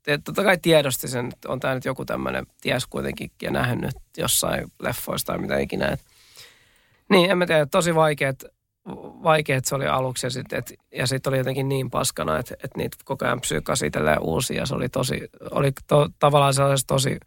Et 0.08 0.24
totta 0.24 0.44
kai 0.44 0.58
tiedosti 0.58 1.08
sen, 1.08 1.30
että 1.34 1.52
on 1.52 1.60
tämä 1.60 1.76
nyt 1.76 1.86
joku 1.86 2.06
tämmöinen, 2.06 2.46
ties 2.62 2.88
kuitenkin 2.88 3.32
ja 3.42 3.52
nähnyt 3.52 3.96
jossain 4.18 4.72
leffoista 4.80 5.34
tai 5.34 5.42
mitä 5.42 5.58
ikinä. 5.58 5.88
Että 5.88 6.06
niin, 7.10 7.32
en 7.32 7.38
mä 7.38 7.46
tiedä, 7.46 7.66
tosi 7.66 7.96
vaikeet, 7.96 8.46
vaikeet 9.24 9.66
se 9.66 9.76
oli 9.76 9.88
aluksi 9.88 10.26
ja 10.26 10.30
sitten 10.30 10.64
sit 11.06 11.28
oli 11.28 11.38
jotenkin 11.38 11.70
niin 11.70 11.90
paskana, 11.90 12.40
että, 12.40 12.54
että 12.54 12.78
niitä 12.78 12.98
koko 13.06 13.26
ajan 13.26 13.42
psyykasi 13.42 13.92
uusia 14.20 14.58
ja 14.58 14.66
se 14.66 14.76
oli 14.76 14.90
tosi, 14.90 15.30
oli 15.52 15.72
to, 15.88 16.10
tavallaan 16.20 16.54
sellaisessa 16.54 16.88
tosi 16.88 17.18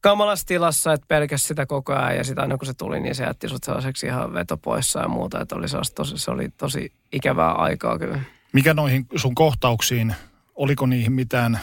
kamalassa 0.00 0.46
tilassa, 0.46 0.92
että 0.92 1.06
pelkäs 1.08 1.48
sitä 1.48 1.66
koko 1.66 1.94
ajan 1.94 2.16
ja 2.16 2.24
sitten 2.24 2.42
aina 2.42 2.58
kun 2.58 2.66
se 2.66 2.74
tuli, 2.74 3.00
niin 3.00 3.14
se 3.14 3.24
jätti 3.24 3.48
sut 3.48 3.64
sellaiseksi 3.64 4.06
ihan 4.06 4.34
vetopoissa 4.34 5.00
ja 5.00 5.08
muuta, 5.08 5.40
että 5.40 5.54
oli 5.54 5.66
tosi, 5.94 6.18
se 6.18 6.30
oli 6.30 6.48
tosi 6.48 6.92
ikävää 7.12 7.52
aikaa 7.52 7.98
kyllä. 7.98 8.20
Mikä 8.52 8.74
noihin 8.74 9.06
sun 9.16 9.34
kohtauksiin, 9.34 10.14
oliko 10.54 10.86
niihin 10.86 11.12
mitään 11.12 11.60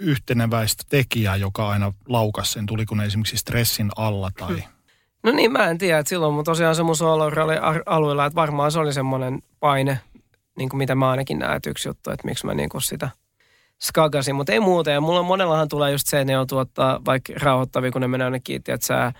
yhteneväistä 0.00 0.84
tekijää, 0.88 1.36
joka 1.36 1.68
aina 1.68 1.92
laukas 2.08 2.52
sen? 2.52 2.66
Tuliko 2.66 2.94
ne 2.94 3.04
esimerkiksi 3.04 3.36
stressin 3.36 3.90
alla 3.96 4.30
tai... 4.38 4.64
No 5.28 5.34
niin, 5.34 5.52
mä 5.52 5.70
en 5.70 5.78
tiedä. 5.78 5.98
Että 5.98 6.08
silloin 6.08 6.34
mun 6.34 6.44
tosiaan 6.44 6.74
se 6.74 6.82
mun 6.82 6.94
oli 7.02 7.56
alueella, 7.86 8.26
että 8.26 8.34
varmaan 8.34 8.72
se 8.72 8.78
oli 8.78 8.92
semmoinen 8.92 9.42
paine, 9.60 10.00
niin 10.56 10.68
kuin 10.68 10.78
mitä 10.78 10.94
mä 10.94 11.10
ainakin 11.10 11.38
näen, 11.38 11.60
yksi 11.66 11.88
juttu, 11.88 12.10
että 12.10 12.26
miksi 12.26 12.46
mä 12.46 12.54
niin 12.54 12.68
kuin 12.68 12.82
sitä 12.82 13.10
skagasin. 13.78 14.34
Mutta 14.34 14.52
ei 14.52 14.60
muuta. 14.60 14.90
Ja 14.90 15.00
mulla 15.00 15.22
monellahan 15.22 15.68
tulee 15.68 15.92
just 15.92 16.06
se, 16.06 16.20
että 16.20 16.24
ne 16.24 16.32
joutuu 16.32 16.58
ottaa 16.58 17.00
vaikka 17.04 17.32
rauhoittavia, 17.42 17.90
kun 17.90 18.00
ne 18.00 18.08
menee 18.08 18.24
aina 18.24 18.40
kiitti, 18.40 18.72
että 18.72 18.86
sä 18.86 19.12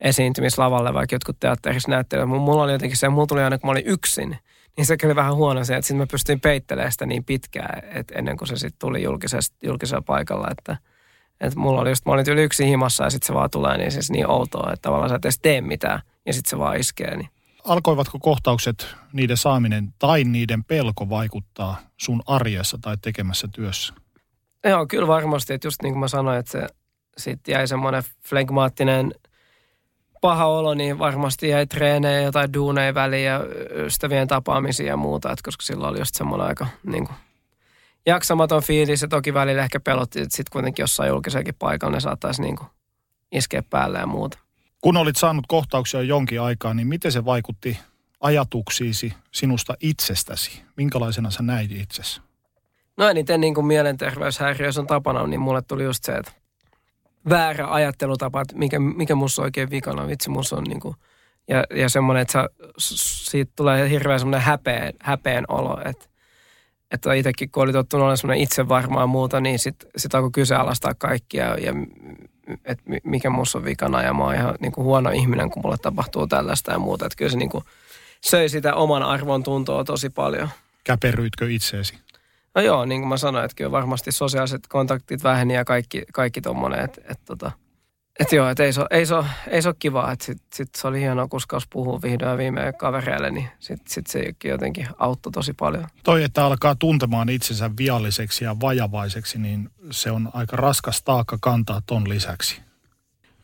esiintymislavalle, 0.00 0.94
vaikka 0.94 1.14
jotkut 1.14 1.40
teatterissa 1.40 1.90
näyttelee. 1.90 2.24
Mulla 2.24 2.62
oli 2.62 2.72
jotenkin 2.72 2.98
se, 2.98 3.08
mulla 3.08 3.26
tuli 3.26 3.42
aina, 3.42 3.58
kun 3.58 3.68
mä 3.68 3.72
olin 3.72 3.86
yksin, 3.86 4.38
niin 4.76 4.86
se 4.86 4.96
oli 5.04 5.16
vähän 5.16 5.34
huono 5.34 5.64
se, 5.64 5.76
että 5.76 5.86
sitten 5.86 5.96
mä 5.96 6.06
pystyin 6.06 6.40
peittelemään 6.40 6.92
sitä 6.92 7.06
niin 7.06 7.24
pitkään, 7.24 7.82
että 7.94 8.14
ennen 8.18 8.36
kuin 8.36 8.48
se 8.48 8.56
sitten 8.56 8.78
tuli 8.78 9.02
julkisella 9.62 10.02
paikalla, 10.06 10.48
että– 10.50 10.76
että 11.42 11.58
mulla 11.58 11.80
oli 11.80 11.88
just, 11.88 12.06
mä 12.06 12.12
olin 12.12 12.30
yli 12.30 12.42
yksin 12.42 12.68
himassa 12.68 13.04
ja 13.04 13.10
sitten 13.10 13.26
se 13.26 13.34
vaan 13.34 13.50
tulee 13.50 13.78
niin 13.78 13.92
siis 13.92 14.10
niin 14.10 14.30
outoa, 14.30 14.72
että 14.72 14.82
tavallaan 14.82 15.08
sä 15.08 15.16
et 15.16 15.24
edes 15.24 15.38
tee 15.38 15.60
mitään 15.60 16.00
ja 16.26 16.32
sitten 16.32 16.50
se 16.50 16.58
vaan 16.58 16.76
iskee. 16.76 17.16
Niin. 17.16 17.28
Alkoivatko 17.64 18.18
kohtaukset, 18.18 18.86
niiden 19.12 19.36
saaminen 19.36 19.94
tai 19.98 20.24
niiden 20.24 20.64
pelko 20.64 21.08
vaikuttaa 21.08 21.76
sun 21.96 22.22
arjessa 22.26 22.78
tai 22.82 22.96
tekemässä 23.02 23.48
työssä? 23.54 23.94
Joo, 24.64 24.86
kyllä 24.86 25.06
varmasti. 25.06 25.52
Että 25.54 25.66
just 25.66 25.82
niin 25.82 25.92
kuin 25.92 26.00
mä 26.00 26.08
sanoin, 26.08 26.38
että 26.38 26.52
se 26.52 26.66
sitten 27.16 27.52
jäi 27.52 27.68
semmoinen 27.68 28.02
flegmaattinen 28.28 29.14
paha 30.20 30.46
olo, 30.46 30.74
niin 30.74 30.98
varmasti 30.98 31.48
jäi 31.48 31.66
treenejä, 31.66 32.20
jotain 32.20 32.52
duuneja 32.52 32.94
väliin 32.94 33.24
ja 33.24 33.40
ystävien 33.84 34.28
tapaamisia 34.28 34.86
ja 34.86 34.96
muuta, 34.96 35.32
että 35.32 35.42
koska 35.44 35.62
silloin 35.62 35.90
oli 35.90 35.98
just 35.98 36.14
semmoinen 36.14 36.46
aika 36.46 36.66
niin 36.86 37.06
kuin 37.06 37.16
jaksamaton 38.06 38.62
fiilis 38.62 39.02
ja 39.02 39.08
toki 39.08 39.34
välillä 39.34 39.62
ehkä 39.62 39.80
pelotti, 39.80 40.20
että 40.20 40.36
sitten 40.36 40.52
kuitenkin 40.52 40.82
jossain 40.82 41.08
julkisenkin 41.08 41.54
paikalla 41.54 41.94
ne 41.96 42.00
saattaisi 42.00 42.42
niin 42.42 42.56
kuin 42.56 42.68
iskeä 43.32 43.62
päälle 43.70 43.98
ja 43.98 44.06
muuta. 44.06 44.38
Kun 44.80 44.96
olit 44.96 45.16
saanut 45.16 45.44
kohtauksia 45.48 46.02
jonkin 46.02 46.40
aikaa, 46.40 46.74
niin 46.74 46.86
miten 46.86 47.12
se 47.12 47.24
vaikutti 47.24 47.78
ajatuksiisi 48.20 49.14
sinusta 49.30 49.74
itsestäsi? 49.80 50.62
Minkälaisena 50.76 51.30
sä 51.30 51.42
näit 51.42 51.72
itsesi? 51.72 52.20
No 52.96 53.08
eniten 53.08 53.40
niin 53.40 53.54
kuin 53.54 53.66
mielenterveyshäiriössä 53.66 54.80
on 54.80 54.86
tapana, 54.86 55.26
niin 55.26 55.40
mulle 55.40 55.62
tuli 55.62 55.84
just 55.84 56.04
se, 56.04 56.12
että 56.12 56.32
väärä 57.28 57.72
ajattelutapa, 57.72 58.40
että 58.40 58.56
mikä, 58.56 58.78
mikä 58.78 59.14
musta 59.14 59.42
oikein 59.42 59.70
vikana, 59.70 60.06
vitsi 60.06 60.30
musta 60.30 60.56
on 60.56 60.64
niin 60.64 60.80
kuin, 60.80 60.96
ja, 61.48 61.64
ja 61.74 61.88
semmoinen, 61.88 62.22
että 62.22 62.32
sä, 62.32 62.48
siitä 62.78 63.52
tulee 63.56 63.90
hirveän 63.90 64.20
semmoinen 64.20 64.46
häpeen, 64.46 64.94
häpeen 65.00 65.44
olo, 65.48 65.80
että 65.84 66.08
että 66.92 67.14
itsekin 67.14 67.50
kun 67.50 67.62
oli 67.62 67.72
tottunut 67.72 68.02
olemaan 68.02 68.16
semmoinen 68.16 68.42
itsevarmaa 68.42 69.06
muuta, 69.06 69.40
niin 69.40 69.58
sitten 69.58 69.90
sit 69.96 70.14
alkoi 70.14 70.30
kyseenalaistaa 70.30 70.94
kaikkia 70.94 71.58
ja 71.58 71.72
että 72.64 72.84
mikä 73.04 73.30
muussa 73.30 73.58
on 73.58 73.64
vikana 73.64 74.02
ja 74.02 74.14
mä 74.14 74.24
oon 74.24 74.34
ihan 74.34 74.54
niin 74.60 74.72
kuin 74.72 74.84
huono 74.84 75.10
ihminen, 75.10 75.50
kun 75.50 75.62
mulle 75.62 75.78
tapahtuu 75.78 76.26
tällaista 76.26 76.72
ja 76.72 76.78
muuta. 76.78 77.06
Että 77.06 77.16
kyllä 77.16 77.30
se 77.30 77.38
niin 77.38 77.50
kuin 77.50 77.64
söi 78.20 78.48
sitä 78.48 78.74
oman 78.74 79.02
arvon 79.02 79.42
tuntoa 79.42 79.84
tosi 79.84 80.10
paljon. 80.10 80.48
Käperryitkö 80.84 81.50
itseesi? 81.50 81.94
No 82.54 82.62
joo, 82.62 82.84
niin 82.84 83.00
kuin 83.00 83.08
mä 83.08 83.16
sanoin, 83.16 83.44
että 83.44 83.54
kyllä 83.54 83.70
varmasti 83.70 84.12
sosiaaliset 84.12 84.66
kontaktit 84.68 85.24
väheni 85.24 85.54
ja 85.54 85.64
kaikki, 85.64 86.02
kaikki 86.12 86.40
tommonen, 86.40 86.84
että, 86.84 87.00
että 87.00 87.24
tota, 87.26 87.50
et 88.20 88.32
joo, 88.32 88.48
et 88.48 88.60
ei, 88.60 88.72
se, 88.72 88.82
ei, 88.90 89.06
se, 89.06 89.14
ei 89.50 89.60
ole 89.66 89.74
kivaa. 89.78 90.12
Että 90.12 90.24
sit, 90.24 90.42
sit 90.54 90.74
se 90.74 90.88
oli 90.88 91.00
hienoa 91.00 91.28
kuskaus 91.28 91.68
puhua 91.68 92.02
vihdoin 92.02 92.38
viimein 92.38 92.74
kavereille, 92.74 93.30
niin 93.30 93.48
sit, 93.58 93.80
sit 93.88 94.06
se 94.06 94.24
jotenkin 94.44 94.88
auttoi 94.98 95.32
tosi 95.32 95.52
paljon. 95.52 95.86
Toi, 96.02 96.24
että 96.24 96.44
alkaa 96.44 96.74
tuntemaan 96.74 97.28
itsensä 97.28 97.70
vialliseksi 97.78 98.44
ja 98.44 98.56
vajavaiseksi, 98.60 99.38
niin 99.38 99.68
se 99.90 100.10
on 100.10 100.30
aika 100.32 100.56
raskas 100.56 101.02
taakka 101.02 101.38
kantaa 101.40 101.82
ton 101.86 102.08
lisäksi. 102.08 102.62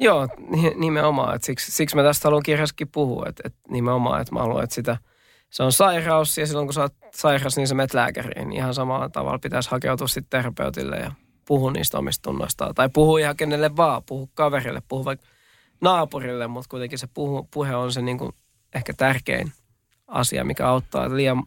Joo, 0.01 0.29
nimenomaan. 0.77 1.37
Et 1.37 1.43
siksi, 1.43 1.73
siksi 1.73 1.97
mä 1.97 2.03
tästä 2.03 2.29
haluan 2.29 2.43
kirjassakin 2.43 2.89
puhua. 2.89 3.27
Että 3.29 3.43
et 3.47 3.55
nimenomaan, 3.71 4.21
että 4.21 4.35
mä 4.35 4.41
haluan, 4.41 4.65
että 4.65 4.75
sitä, 4.75 4.97
se 5.51 5.63
on 5.63 5.73
sairaus 5.73 6.39
ja 6.39 6.47
silloin 6.47 6.67
kun 6.67 6.75
sä 6.75 6.81
oot 6.81 6.95
sairas, 7.15 7.57
niin 7.57 7.69
sä 7.69 7.75
menet 7.75 7.95
lääkäriin. 7.95 8.53
Ihan 8.53 8.75
samalla 8.75 9.09
tavalla 9.09 9.39
pitäisi 9.39 9.71
hakeutua 9.71 10.09
sitten 10.09 10.41
terapeutille 10.41 10.97
ja 10.97 11.13
puhu 11.49 11.71
niistä 11.71 11.99
omista 11.99 12.23
tunnoistaan. 12.23 12.75
Tai 12.75 12.89
puhu 12.93 13.17
ihan 13.17 13.37
kenelle 13.37 13.77
vaan, 13.77 14.03
puhu 14.03 14.31
kaverille, 14.35 14.83
puhu 14.89 15.05
vaikka 15.05 15.27
naapurille, 15.81 16.47
mutta 16.47 16.69
kuitenkin 16.69 16.99
se 16.99 17.07
puhu, 17.07 17.49
puhe 17.51 17.77
on 17.77 17.93
se 17.93 18.03
niin 18.03 18.19
kuin 18.19 18.33
ehkä 18.75 18.93
tärkein 18.93 19.53
asia, 20.09 20.45
mikä 20.45 20.69
auttaa. 20.69 21.17
Liian 21.17 21.45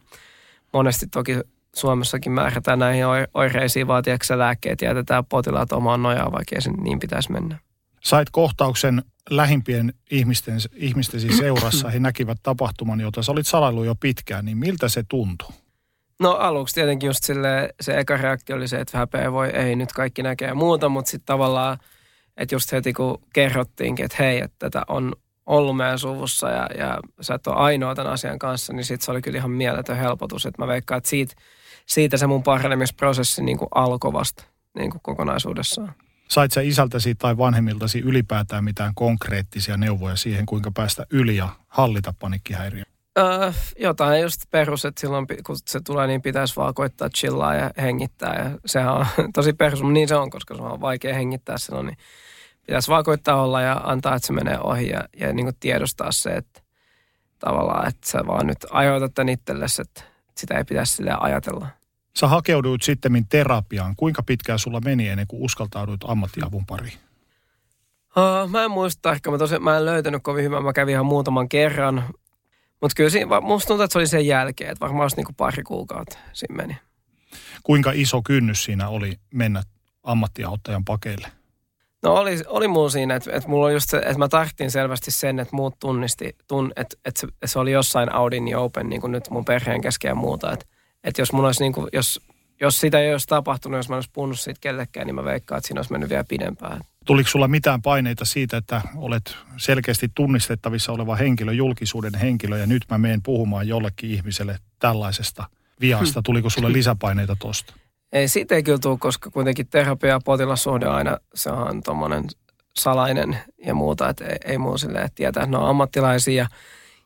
monesti 0.72 1.06
toki 1.06 1.36
Suomessakin 1.76 2.32
määrätään 2.32 2.78
näihin 2.78 3.04
oireisiin, 3.34 3.86
tiedätkö, 4.04 4.38
lääkkeet 4.38 4.82
jätetään 4.82 5.24
potilaat 5.24 5.72
omaan 5.72 6.02
nojaan, 6.02 6.32
vaikka 6.32 6.56
ei 6.56 6.72
niin 6.82 6.98
pitäisi 6.98 7.32
mennä. 7.32 7.58
Sait 8.00 8.30
kohtauksen 8.30 9.02
lähimpien 9.30 9.94
ihmisten, 10.10 10.58
ihmistesi 10.74 11.36
seurassa. 11.36 11.90
He 11.90 11.98
näkivät 11.98 12.38
tapahtuman, 12.42 13.00
jota 13.00 13.22
sä 13.22 13.32
olit 13.32 13.46
salaillut 13.46 13.86
jo 13.86 13.94
pitkään. 13.94 14.44
Niin 14.44 14.58
miltä 14.58 14.88
se 14.88 15.02
tuntui? 15.08 15.61
No 16.20 16.30
aluksi 16.30 16.74
tietenkin 16.74 17.06
just 17.06 17.24
sille, 17.24 17.74
se 17.80 17.98
eka 17.98 18.16
reaktio 18.16 18.56
oli 18.56 18.68
se, 18.68 18.80
että 18.80 18.98
häpeä 18.98 19.32
voi, 19.32 19.48
ei 19.48 19.76
nyt 19.76 19.92
kaikki 19.92 20.22
näkee 20.22 20.54
muuta, 20.54 20.88
mutta 20.88 21.10
sitten 21.10 21.26
tavallaan, 21.26 21.78
että 22.36 22.54
just 22.54 22.72
heti 22.72 22.92
kun 22.92 23.22
kerrottiinkin, 23.32 24.04
että 24.04 24.16
hei, 24.18 24.40
että 24.40 24.56
tätä 24.58 24.82
on 24.88 25.12
ollut 25.46 25.76
meidän 25.76 25.98
suvussa 25.98 26.50
ja, 26.50 26.66
ja 26.78 27.00
sä 27.20 27.34
et 27.34 27.46
ole 27.46 27.56
ainoa 27.56 27.94
tämän 27.94 28.12
asian 28.12 28.38
kanssa, 28.38 28.72
niin 28.72 28.84
sitten 28.84 29.04
se 29.04 29.10
oli 29.10 29.22
kyllä 29.22 29.38
ihan 29.38 29.50
mieletön 29.50 29.96
helpotus. 29.96 30.46
Että 30.46 30.62
mä 30.62 30.66
veikkaan, 30.66 30.98
että 30.98 31.10
siitä, 31.10 31.34
siitä 31.86 32.16
se 32.16 32.26
mun 32.26 32.42
paranemisprosessi 32.42 33.42
niin 33.42 33.58
kuin 33.58 33.68
alkoi 33.74 34.12
vasta 34.12 34.44
niin 34.78 34.90
kuin 34.90 35.00
kokonaisuudessaan. 35.02 35.94
Sait 36.28 36.52
sä 36.52 36.60
isältäsi 36.60 37.14
tai 37.14 37.36
vanhemmiltasi 37.36 37.98
ylipäätään 37.98 38.64
mitään 38.64 38.92
konkreettisia 38.94 39.76
neuvoja 39.76 40.16
siihen, 40.16 40.46
kuinka 40.46 40.70
päästä 40.70 41.06
yli 41.10 41.36
ja 41.36 41.48
hallita 41.68 42.14
panikkihäiriö? 42.18 42.84
Öö, 43.18 43.52
jotain 43.78 44.22
just 44.22 44.42
perus, 44.50 44.84
että 44.84 45.00
silloin 45.00 45.26
kun 45.46 45.56
se 45.66 45.80
tulee, 45.80 46.06
niin 46.06 46.22
pitäisi 46.22 46.56
vaan 46.56 46.74
koittaa 46.74 47.08
chillaa 47.08 47.54
ja 47.54 47.70
hengittää. 47.78 48.34
Ja 48.34 48.58
sehän 48.66 48.94
on 48.94 49.06
tosi 49.34 49.52
perus, 49.52 49.82
mutta 49.82 49.92
niin 49.92 50.08
se 50.08 50.16
on, 50.16 50.30
koska 50.30 50.54
se 50.54 50.62
on 50.62 50.80
vaikea 50.80 51.14
hengittää 51.14 51.58
silloin. 51.58 51.86
Niin 51.86 51.96
pitäisi 52.66 52.88
vaan 52.88 53.04
koittaa 53.04 53.42
olla 53.42 53.60
ja 53.60 53.80
antaa, 53.84 54.14
että 54.14 54.26
se 54.26 54.32
menee 54.32 54.58
ohi 54.60 54.88
ja, 54.88 55.04
ja 55.16 55.32
niin 55.32 55.46
kuin 55.46 55.56
tiedostaa 55.60 56.12
se, 56.12 56.30
että 56.30 56.62
tavallaan, 57.38 57.88
että 57.88 58.08
sä 58.10 58.26
vaan 58.26 58.46
nyt 58.46 58.66
ajoitat 58.70 59.14
tämän 59.14 59.28
itsellesi, 59.28 59.82
että 59.82 60.02
sitä 60.36 60.58
ei 60.58 60.64
pitäisi 60.64 60.96
sille 60.96 61.16
ajatella. 61.20 61.66
Sä 62.18 62.28
hakeuduit 62.28 62.82
sitten 62.82 63.26
terapiaan. 63.28 63.96
Kuinka 63.96 64.22
pitkään 64.22 64.58
sulla 64.58 64.80
meni 64.80 65.08
ennen 65.08 65.26
kuin 65.26 65.42
uskaltauduit 65.42 66.00
ammattiavun 66.04 66.66
pariin? 66.66 66.98
Uh, 68.16 68.50
mä 68.50 68.64
en 68.64 68.70
muista 68.70 69.12
ehkä, 69.12 69.30
mä, 69.30 69.38
tosiaan, 69.38 69.62
mä 69.62 69.76
en 69.76 69.84
löytänyt 69.84 70.22
kovin 70.22 70.44
hyvää. 70.44 70.60
Mä 70.60 70.72
kävin 70.72 70.92
ihan 70.92 71.06
muutaman 71.06 71.48
kerran. 71.48 72.04
Mutta 72.82 72.94
kyllä 72.96 73.10
siinä, 73.10 73.40
musta 73.40 73.68
tuntuu, 73.68 73.84
että 73.84 73.92
se 73.92 73.98
oli 73.98 74.06
sen 74.06 74.26
jälkeen, 74.26 74.70
että 74.70 74.80
varmaan 74.80 75.02
olisi 75.02 75.16
niin 75.16 75.34
pari 75.36 75.62
kuukautta 75.62 76.18
siinä 76.32 76.54
meni. 76.54 76.78
Kuinka 77.62 77.92
iso 77.94 78.22
kynnys 78.22 78.64
siinä 78.64 78.88
oli 78.88 79.18
mennä 79.34 79.62
ammattiauttajan 80.02 80.84
pakeille? 80.84 81.28
No 82.02 82.14
oli, 82.14 82.42
oli 82.46 82.68
muu 82.68 82.90
siinä, 82.90 83.14
että, 83.14 83.30
että 83.32 83.48
mulla 83.48 83.66
oli 83.66 83.72
just 83.72 83.90
se, 83.90 83.96
että 83.96 84.18
mä 84.18 84.28
tarttiin 84.28 84.70
selvästi 84.70 85.10
sen, 85.10 85.38
että 85.38 85.56
muut 85.56 85.78
tunnisti, 85.78 86.36
tun, 86.48 86.72
että, 86.76 86.96
että 87.04 87.20
se, 87.20 87.28
se, 87.44 87.58
oli 87.58 87.72
jossain 87.72 88.12
Audin 88.12 88.48
ja 88.48 88.58
Open 88.58 88.88
niin 88.88 89.00
kuin 89.00 89.12
nyt 89.12 89.30
mun 89.30 89.44
perheen 89.44 89.80
kesken 89.80 90.08
ja 90.08 90.14
muuta. 90.14 90.52
Että, 90.52 90.66
että 91.04 91.22
jos 91.22 91.32
mun 91.32 91.44
olisi 91.44 91.62
niin 91.62 91.72
kuin, 91.72 91.88
jos, 91.92 92.20
jos 92.60 92.80
sitä 92.80 93.00
ei 93.00 93.12
olisi 93.12 93.26
tapahtunut, 93.26 93.76
jos 93.76 93.88
mä 93.88 93.94
olisi 93.94 94.10
puhunut 94.12 94.40
siitä 94.40 94.60
kellekään, 94.60 95.06
niin 95.06 95.14
mä 95.14 95.24
veikkaan, 95.24 95.58
että 95.58 95.68
siinä 95.68 95.78
olisi 95.78 95.92
mennyt 95.92 96.10
vielä 96.10 96.24
pidempään. 96.24 96.80
Tuliko 97.04 97.28
sulla 97.28 97.48
mitään 97.48 97.82
paineita 97.82 98.24
siitä, 98.24 98.56
että 98.56 98.80
olet 98.96 99.36
selkeästi 99.56 100.10
tunnistettavissa 100.14 100.92
oleva 100.92 101.16
henkilö, 101.16 101.52
julkisuuden 101.52 102.14
henkilö, 102.14 102.58
ja 102.58 102.66
nyt 102.66 102.82
mä 102.90 102.98
menen 102.98 103.22
puhumaan 103.22 103.68
jollekin 103.68 104.10
ihmiselle 104.10 104.58
tällaisesta 104.78 105.44
viasta? 105.80 106.20
Hmm. 106.20 106.22
Tuliko 106.22 106.50
sulle 106.50 106.72
lisäpaineita 106.72 107.36
tosta? 107.38 107.74
Ei, 108.12 108.28
siitä 108.28 108.54
ei 108.54 108.62
kyllä 108.62 108.78
tule, 108.78 108.98
koska 108.98 109.30
kuitenkin 109.30 109.68
terapia 109.68 110.10
ja 110.10 110.20
potilassuhde 110.24 110.86
aina, 110.86 111.18
se 111.34 111.50
on 111.50 111.82
tuommoinen 111.82 112.24
salainen 112.76 113.38
ja 113.66 113.74
muuta, 113.74 114.08
että 114.08 114.24
ei, 114.24 114.36
ei 114.44 114.58
muu 114.58 114.78
silleen, 114.78 115.04
että 115.04 115.16
tietää, 115.16 115.42
että 115.42 115.50
ne 115.50 115.62
on 115.62 115.68
ammattilaisia. 115.68 116.46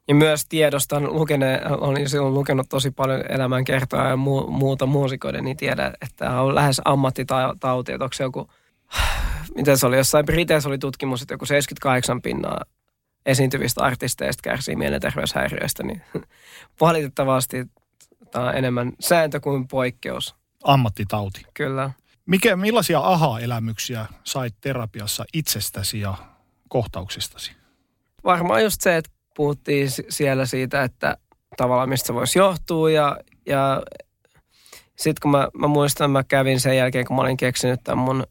Ja 0.09 0.15
myös 0.15 0.47
tiedostan, 0.47 1.13
lukene, 1.15 1.61
olin 1.71 2.09
silloin 2.09 2.35
lukenut 2.35 2.69
tosi 2.69 2.91
paljon 2.91 3.25
elämänkertoa 3.29 4.09
ja 4.09 4.17
mu, 4.17 4.47
muuta 4.47 4.87
muusikoiden, 4.87 5.45
niin 5.45 5.57
tiedän, 5.57 5.93
että 6.03 6.17
tämä 6.17 6.41
on 6.41 6.55
lähes 6.55 6.81
ammattitauti, 6.85 7.93
että 7.93 8.05
onko 8.05 8.13
se 8.13 8.25
joku, 8.25 8.51
miten 9.57 9.79
se 9.79 9.87
oli, 9.87 9.97
jossain 9.97 10.27
Briteissä 10.27 10.69
oli 10.69 10.79
tutkimus, 10.79 11.23
että 11.23 11.35
joku 11.35 11.47
78 11.47 12.23
pinnaa 12.23 12.61
esiintyvistä 13.27 13.85
artisteista 13.85 14.43
kärsii 14.43 14.77
mielenterveyshäiriöistä, 14.77 15.83
niin 15.83 16.03
valitettavasti 16.81 17.67
tämä 18.31 18.45
on 18.45 18.57
enemmän 18.57 18.93
sääntö 19.01 19.41
kuin 19.41 19.69
poikkeus 19.69 20.35
ammattitauti. 20.65 21.43
Kyllä. 21.55 21.91
Mikä, 22.27 22.57
millaisia 22.57 23.01
aha-elämyksiä 23.01 24.07
sait 24.25 24.55
terapiassa 24.61 25.25
itsestäsi 25.33 26.01
ja 26.01 26.15
kohtauksistasi? 26.69 27.53
Varmaan 28.25 28.63
just 28.63 28.81
se, 28.81 28.97
että 28.97 29.11
puhuttiin 29.37 29.89
siellä 30.09 30.47
siitä, 30.47 30.83
että 30.83 31.17
tavallaan 31.57 31.89
mistä 31.89 32.07
se 32.07 32.15
voisi 32.15 32.39
johtua 32.39 32.91
ja, 32.91 33.19
ja 33.47 33.83
sitten 34.97 35.23
kun 35.23 35.31
mä, 35.31 35.49
mä 35.59 35.67
muistan, 35.67 36.11
mä 36.11 36.25
kävin 36.25 36.61
sen 36.61 36.77
jälkeen, 36.77 37.07
kun 37.07 37.17
mä 37.17 37.23
olin 37.23 37.37
keksinyt 37.37 37.81
tämän 37.85 38.05
mun, 38.05 38.27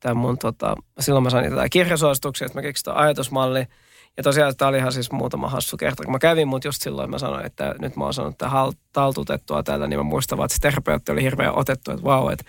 tämän 0.00 0.16
mun 0.16 0.38
tota, 0.38 0.74
silloin 1.00 1.22
mä 1.22 1.30
sain 1.30 1.50
niitä 1.50 1.68
kirjasuosituksia, 1.68 2.46
että 2.46 2.58
mä 2.58 2.62
keksin 2.62 2.92
ajatusmalli– 2.92 3.66
ja 4.18 4.22
tosiaan 4.22 4.56
tämä 4.56 4.68
oli 4.68 4.78
ihan 4.78 4.92
siis 4.92 5.12
muutama 5.12 5.48
hassu 5.48 5.76
kerta, 5.76 6.02
kun 6.02 6.12
mä 6.12 6.18
kävin, 6.18 6.48
mutta 6.48 6.68
just 6.68 6.82
silloin 6.82 7.10
mä 7.10 7.18
sanoin, 7.18 7.46
että 7.46 7.74
nyt 7.80 7.96
mä 7.96 8.04
oon 8.04 8.14
sanonut, 8.14 8.34
että 8.34 8.50
taltutettua 8.92 9.62
tällä, 9.62 9.86
niin 9.86 10.00
mä 10.00 10.02
muistan 10.02 10.44
että 10.44 10.54
se 10.54 10.60
terapeutti 10.60 11.12
oli 11.12 11.22
hirveän 11.22 11.54
otettu, 11.54 11.90
että 11.90 12.04
vau, 12.04 12.22
wow, 12.22 12.32
että, 12.32 12.44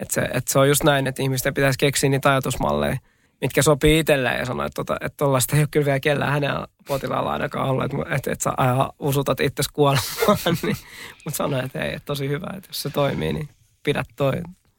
että, 0.00 0.14
se, 0.14 0.20
että 0.20 0.52
se 0.52 0.58
on 0.58 0.68
just 0.68 0.84
näin, 0.84 1.06
että 1.06 1.22
ihmisten 1.22 1.54
pitäisi 1.54 1.78
keksiä 1.78 2.10
niitä 2.10 2.30
ajatusmalleja, 2.30 2.96
mitkä 3.40 3.62
sopii 3.62 3.98
itselleen 3.98 4.38
ja 4.38 4.46
sanoi, 4.46 4.66
että, 4.66 4.74
tota, 4.84 4.96
että 5.00 5.16
tollaista 5.16 5.56
ei 5.56 5.62
ole 5.62 5.68
kyllä 5.70 5.86
vielä 5.86 6.00
kellään 6.00 6.32
hänen 6.32 6.50
potilaalla 6.88 7.32
ainakaan 7.32 7.68
ollut, 7.68 7.84
että, 7.84 7.96
että, 8.14 8.32
että 8.32 8.42
sä 8.42 8.52
aina 8.56 8.90
usutat 8.98 9.40
itse 9.40 9.62
kuolemaan, 9.72 10.38
niin, 10.62 10.76
mutta 11.24 11.36
sanoi, 11.36 11.64
että 11.64 11.82
ei, 11.82 11.94
että 11.94 12.06
tosi 12.06 12.28
hyvä, 12.28 12.46
että 12.56 12.68
jos 12.68 12.82
se 12.82 12.90
toimii, 12.90 13.32
niin 13.32 13.48
pidä 13.82 14.04
toi 14.16 14.32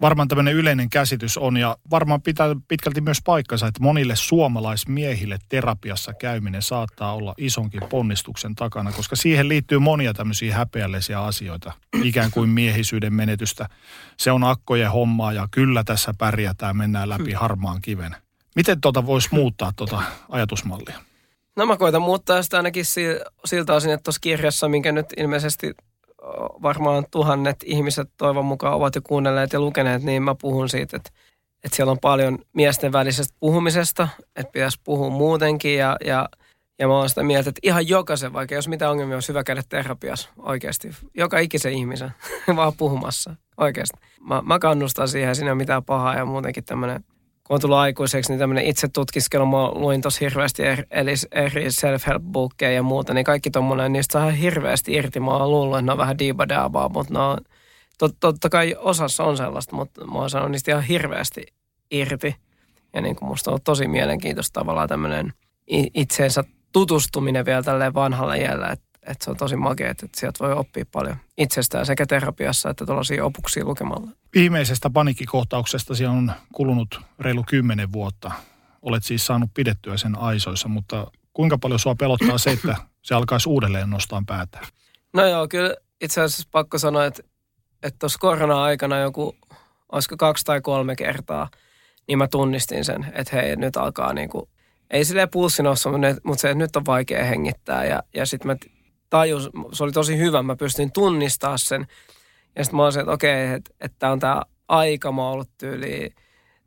varmaan 0.04 0.28
tämmöinen 0.28 0.54
yleinen 0.54 0.90
käsitys 0.90 1.38
on 1.38 1.58
ja 1.58 1.78
varmaan 1.92 2.22
pitää 2.22 2.56
pitkälti 2.68 3.02
myös 3.02 3.18
paikkansa, 3.26 3.68
että 3.68 3.84
monille 3.84 4.16
suomalaismiehille 4.16 5.38
terapiassa 5.50 6.14
käyminen 6.14 6.62
saattaa 6.62 7.14
olla 7.14 7.34
isonkin 7.38 7.82
ponnistuksen 7.90 8.56
takana, 8.56 8.92
koska 8.92 9.16
siihen 9.16 9.48
liittyy 9.48 9.80
monia 9.80 10.14
tämmöisiä 10.14 10.56
häpeällisiä 10.56 11.22
asioita, 11.22 11.74
ikään 12.04 12.32
kuin 12.32 12.50
miehisyyden 12.50 13.14
menetystä. 13.14 13.70
Se 14.18 14.32
on 14.32 14.44
akkojen 14.44 14.92
hommaa 14.92 15.34
ja 15.34 15.48
kyllä 15.52 15.84
tässä 15.84 16.14
pärjätään, 16.18 16.78
mennään 16.78 17.10
läpi 17.10 17.32
hmm. 17.32 17.40
harmaan 17.40 17.82
kiven. 17.82 18.16
Miten 18.56 18.82
tuota 18.82 19.06
voisi 19.06 19.30
muuttaa 19.32 19.72
tuota 19.76 20.02
ajatusmallia? 20.30 21.00
No 21.56 21.66
mä 21.66 21.78
koitan 21.78 22.02
muuttaa 22.02 22.44
sitä 22.44 22.58
ainakin 22.58 22.86
siltä 23.46 23.74
osin, 23.74 23.92
että 23.92 24.04
tuossa 24.04 24.22
kirjassa, 24.22 24.70
minkä 24.70 24.92
nyt 24.92 25.06
ilmeisesti 25.18 25.74
varmaan 26.62 27.06
tuhannet 27.12 27.58
ihmiset 27.66 28.10
toivon 28.18 28.46
mukaan 28.46 28.74
ovat 28.74 28.96
jo 28.96 29.02
kuunnelleet 29.02 29.54
ja 29.54 29.60
lukeneet, 29.60 30.04
niin 30.04 30.24
mä 30.24 30.36
puhun 30.36 30.70
siitä, 30.70 30.98
että, 30.98 31.10
että 31.64 31.76
siellä 31.76 31.92
on 31.92 32.00
paljon 32.00 32.40
miesten 32.54 32.92
välisestä 32.92 33.36
puhumisesta, 33.40 34.08
että 34.36 34.52
pitäisi 34.52 34.80
puhua 34.84 35.10
muutenkin 35.10 35.78
ja, 35.78 35.98
ja, 36.06 36.30
ja 36.80 36.88
mä 36.88 36.98
oon 36.98 37.10
sitä 37.10 37.24
mieltä, 37.24 37.50
että 37.50 37.60
ihan 37.64 37.88
jokaisen, 37.88 38.34
vaikka 38.34 38.56
jos 38.56 38.68
mitä 38.68 38.90
ongelmia, 38.90 39.16
olisi 39.16 39.30
hyvä 39.30 39.44
käydä 39.44 39.64
terapiassa 39.70 40.30
oikeasti. 40.38 40.92
Joka 41.14 41.40
ikisen 41.40 41.74
ihmisen, 41.74 42.12
vaan 42.56 42.74
puhumassa 42.78 43.36
oikeasti. 43.58 43.98
Mä, 44.28 44.42
mä 44.42 44.60
kannustan 44.60 45.08
siihen, 45.08 45.36
siinä 45.36 45.48
ei 45.48 45.52
ole 45.52 45.58
mitään 45.58 45.84
pahaa 45.84 46.16
ja 46.16 46.26
muutenkin 46.26 46.64
tämmöinen 46.64 47.04
kun 47.48 47.56
on 47.56 47.62
tullut 47.62 47.78
aikuiseksi, 47.78 48.32
niin 48.32 48.40
tämmöinen 48.40 48.66
itse 48.66 48.88
tutkiskelu, 48.88 49.46
mä 49.46 49.72
luin 49.72 50.02
tosi 50.02 50.20
hirveästi 50.20 50.64
eri, 50.64 50.84
eri 51.32 51.72
self-help-bookeja 51.72 52.72
ja 52.72 52.84
muuta, 52.84 53.14
niin 53.14 53.26
kaikki 53.26 53.52
tommonen, 53.52 53.94
niistä 53.94 54.14
saa 54.14 54.32
hirveästi 54.32 54.94
irti. 54.94 55.20
Mä 55.20 55.32
oon 55.32 55.52
luullut, 55.52 55.78
että 55.78 55.86
ne 55.86 55.92
on 55.92 55.98
vähän 55.98 56.20
diibadaabaa, 56.20 56.90
mutta 56.90 57.14
ne 57.14 57.20
on, 57.20 57.38
tot, 57.98 58.16
totta 58.20 58.50
kai 58.50 58.76
osassa 58.80 59.24
on 59.24 59.38
sellaista, 59.38 59.76
mutta 59.76 60.06
mä 60.06 60.20
oon 60.20 60.30
sanonut 60.30 60.52
niistä 60.52 60.72
ihan 60.72 60.84
hirveästi 60.84 61.46
irti. 61.92 62.36
Ja 62.94 63.02
niin 63.02 63.16
kuin 63.16 63.30
musta 63.30 63.52
on 63.52 63.60
tosi 63.64 63.88
mielenkiintoista 63.88 64.60
tavallaan 64.60 64.90
tämmöinen 64.90 65.34
itseensä 65.94 66.44
tutustuminen 66.74 67.46
vielä 67.46 67.64
tälleen 67.64 67.94
vanhalle 67.94 68.38
jäljellä, 68.38 68.70
että 68.70 68.93
että 69.08 69.26
se 69.26 69.32
on 69.32 69.38
tosi 69.38 69.56
makea, 69.56 69.92
että 69.92 70.08
sieltä 70.16 70.40
voi 70.40 70.54
oppia 70.54 70.86
paljon 70.92 71.18
itsestään 71.38 71.86
sekä 71.86 72.06
terapiassa 72.06 72.70
että 72.70 72.86
tuollaisia 72.86 73.26
opuksia 73.26 73.66
lukemalla. 73.66 74.08
Viimeisestä 74.36 74.90
panikkikohtauksesta 74.90 75.94
on 76.10 76.32
kulunut 76.54 77.02
reilu 77.20 77.44
kymmenen 77.48 77.92
vuotta. 77.92 78.32
Olet 78.82 79.04
siis 79.04 79.26
saanut 79.26 79.50
pidettyä 79.54 79.98
sen 79.98 80.18
aisoissa, 80.18 80.68
mutta 80.68 81.12
kuinka 81.34 81.58
paljon 81.58 81.80
sua 81.80 81.96
pelottaa 81.96 82.38
se, 82.38 82.52
että 82.52 82.76
se 83.02 83.16
alkaisi 83.16 83.50
uudelleen 83.50 83.90
nostaa 83.90 84.24
päätä? 84.28 84.60
No 85.14 85.28
joo, 85.28 85.48
kyllä 85.48 85.76
itse 86.02 86.22
asiassa 86.22 86.48
pakko 86.52 86.78
sanoa, 86.78 87.06
että 87.06 87.24
tuossa 88.00 88.20
korona-aikana 88.20 89.00
joku, 89.00 89.36
olisiko 89.92 90.18
kaksi 90.18 90.46
tai 90.46 90.62
kolme 90.62 90.96
kertaa, 90.96 91.50
niin 92.08 92.18
mä 92.18 92.28
tunnistin 92.28 92.86
sen, 92.86 93.12
että 93.14 93.36
hei, 93.36 93.56
nyt 93.56 93.78
alkaa 93.78 94.14
niinku, 94.14 94.50
ei 94.92 95.06
silleen 95.06 95.30
pulssi 95.30 95.64
noussa, 95.64 95.90
mutta 96.24 96.42
se, 96.42 96.50
että 96.50 96.64
nyt 96.64 96.76
on 96.76 96.86
vaikea 96.86 97.26
hengittää. 97.26 97.86
Ja, 97.86 98.04
ja 98.16 98.26
sitten 98.26 98.48
mä 98.48 98.56
tajus, 99.14 99.50
se 99.74 99.84
oli 99.84 99.92
tosi 99.92 100.18
hyvä, 100.18 100.44
mä 100.44 100.56
pystyin 100.56 100.92
tunnistaa 100.92 101.58
sen. 101.58 101.88
Ja 102.56 102.64
sitten 102.64 102.78
mä 102.78 102.84
olisin, 102.84 103.00
että 103.00 103.12
okei, 103.12 103.54
että, 103.54 103.72
että 103.82 104.12
on 104.12 104.20
tämä 104.20 104.42
aika, 104.68 105.12
mä 105.12 105.30
ollut 105.30 105.50
tyyli, 105.58 106.10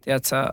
tiedätkö, 0.00 0.48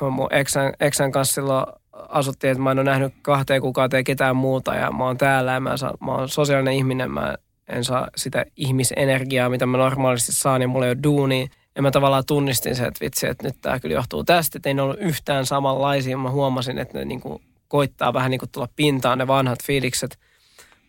mun 0.00 0.28
eksän, 0.30 0.72
eksän 0.80 1.12
kanssa 1.12 1.34
silloin 1.34 1.66
asuttiin, 1.92 2.50
että 2.50 2.62
mä 2.62 2.70
en 2.70 2.78
ole 2.78 2.90
nähnyt 2.90 3.14
kahteen 3.22 3.60
kuukauteen 3.62 4.04
ketään 4.04 4.36
muuta 4.36 4.74
ja 4.74 4.90
mä 4.90 5.04
oon 5.04 5.18
täällä 5.18 5.52
ja 5.52 5.60
mä, 5.60 5.76
saan, 5.76 5.94
mä 6.00 6.12
oon 6.12 6.28
sosiaalinen 6.28 6.74
ihminen, 6.74 7.10
mä 7.10 7.34
en 7.68 7.84
saa 7.84 8.08
sitä 8.16 8.44
ihmisenergiaa, 8.56 9.48
mitä 9.48 9.66
mä 9.66 9.78
normaalisti 9.78 10.32
saan 10.32 10.62
ja 10.62 10.68
mulla 10.68 10.86
ei 10.86 10.92
ole 10.92 11.02
duunia. 11.02 11.46
Ja 11.76 11.82
mä 11.82 11.90
tavallaan 11.90 12.26
tunnistin 12.26 12.76
se, 12.76 12.84
että 12.84 13.04
vitsi, 13.04 13.26
että 13.26 13.46
nyt 13.46 13.56
tämä 13.60 13.80
kyllä 13.80 13.94
johtuu 13.94 14.24
tästä, 14.24 14.58
että 14.58 14.68
ei 14.68 14.74
ne 14.74 14.82
ollut 14.82 15.00
yhtään 15.00 15.46
samanlaisia. 15.46 16.18
Mä 16.18 16.30
huomasin, 16.30 16.78
että 16.78 16.98
ne 16.98 17.04
niinku 17.04 17.40
koittaa 17.68 18.12
vähän 18.12 18.30
niinku 18.30 18.46
tulla 18.46 18.68
pintaan 18.76 19.18
ne 19.18 19.26
vanhat 19.26 19.64
fiilikset. 19.64 20.18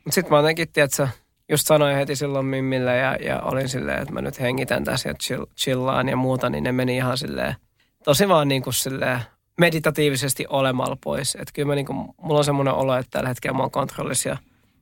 Sitten 0.09 0.33
mä 0.33 0.37
jotenkin, 0.37 0.71
tiedätkö, 0.71 1.07
just 1.49 1.67
sanoin 1.67 1.95
heti 1.95 2.15
silloin 2.15 2.45
Mimmille 2.45 2.97
ja, 2.97 3.15
ja 3.15 3.39
olin 3.39 3.69
silleen, 3.69 4.01
että 4.01 4.13
mä 4.13 4.21
nyt 4.21 4.39
hengitän 4.39 4.83
tässä 4.83 5.09
ja 5.09 5.13
chill, 5.13 5.45
chillaan 5.57 6.09
ja 6.09 6.15
muuta, 6.15 6.49
niin 6.49 6.63
ne 6.63 6.71
meni 6.71 6.95
ihan 6.95 7.17
silleen, 7.17 7.55
tosi 8.03 8.27
vaan 8.27 8.47
niin 8.47 8.61
kuin 8.61 8.73
silleen 8.73 9.19
meditatiivisesti 9.59 10.45
olemalla 10.49 10.97
pois. 11.03 11.35
Että 11.35 11.51
kyllä 11.53 11.67
mä 11.67 11.75
niin 11.75 11.85
kuin, 11.85 11.97
mulla 12.21 12.37
on 12.37 12.45
semmoinen 12.45 12.73
olo, 12.73 12.95
että 12.95 13.09
tällä 13.09 13.29
hetkellä 13.29 13.57
mä 13.57 13.63
oon 13.63 13.71
kontrollissa 13.71 14.29
ja 14.29 14.37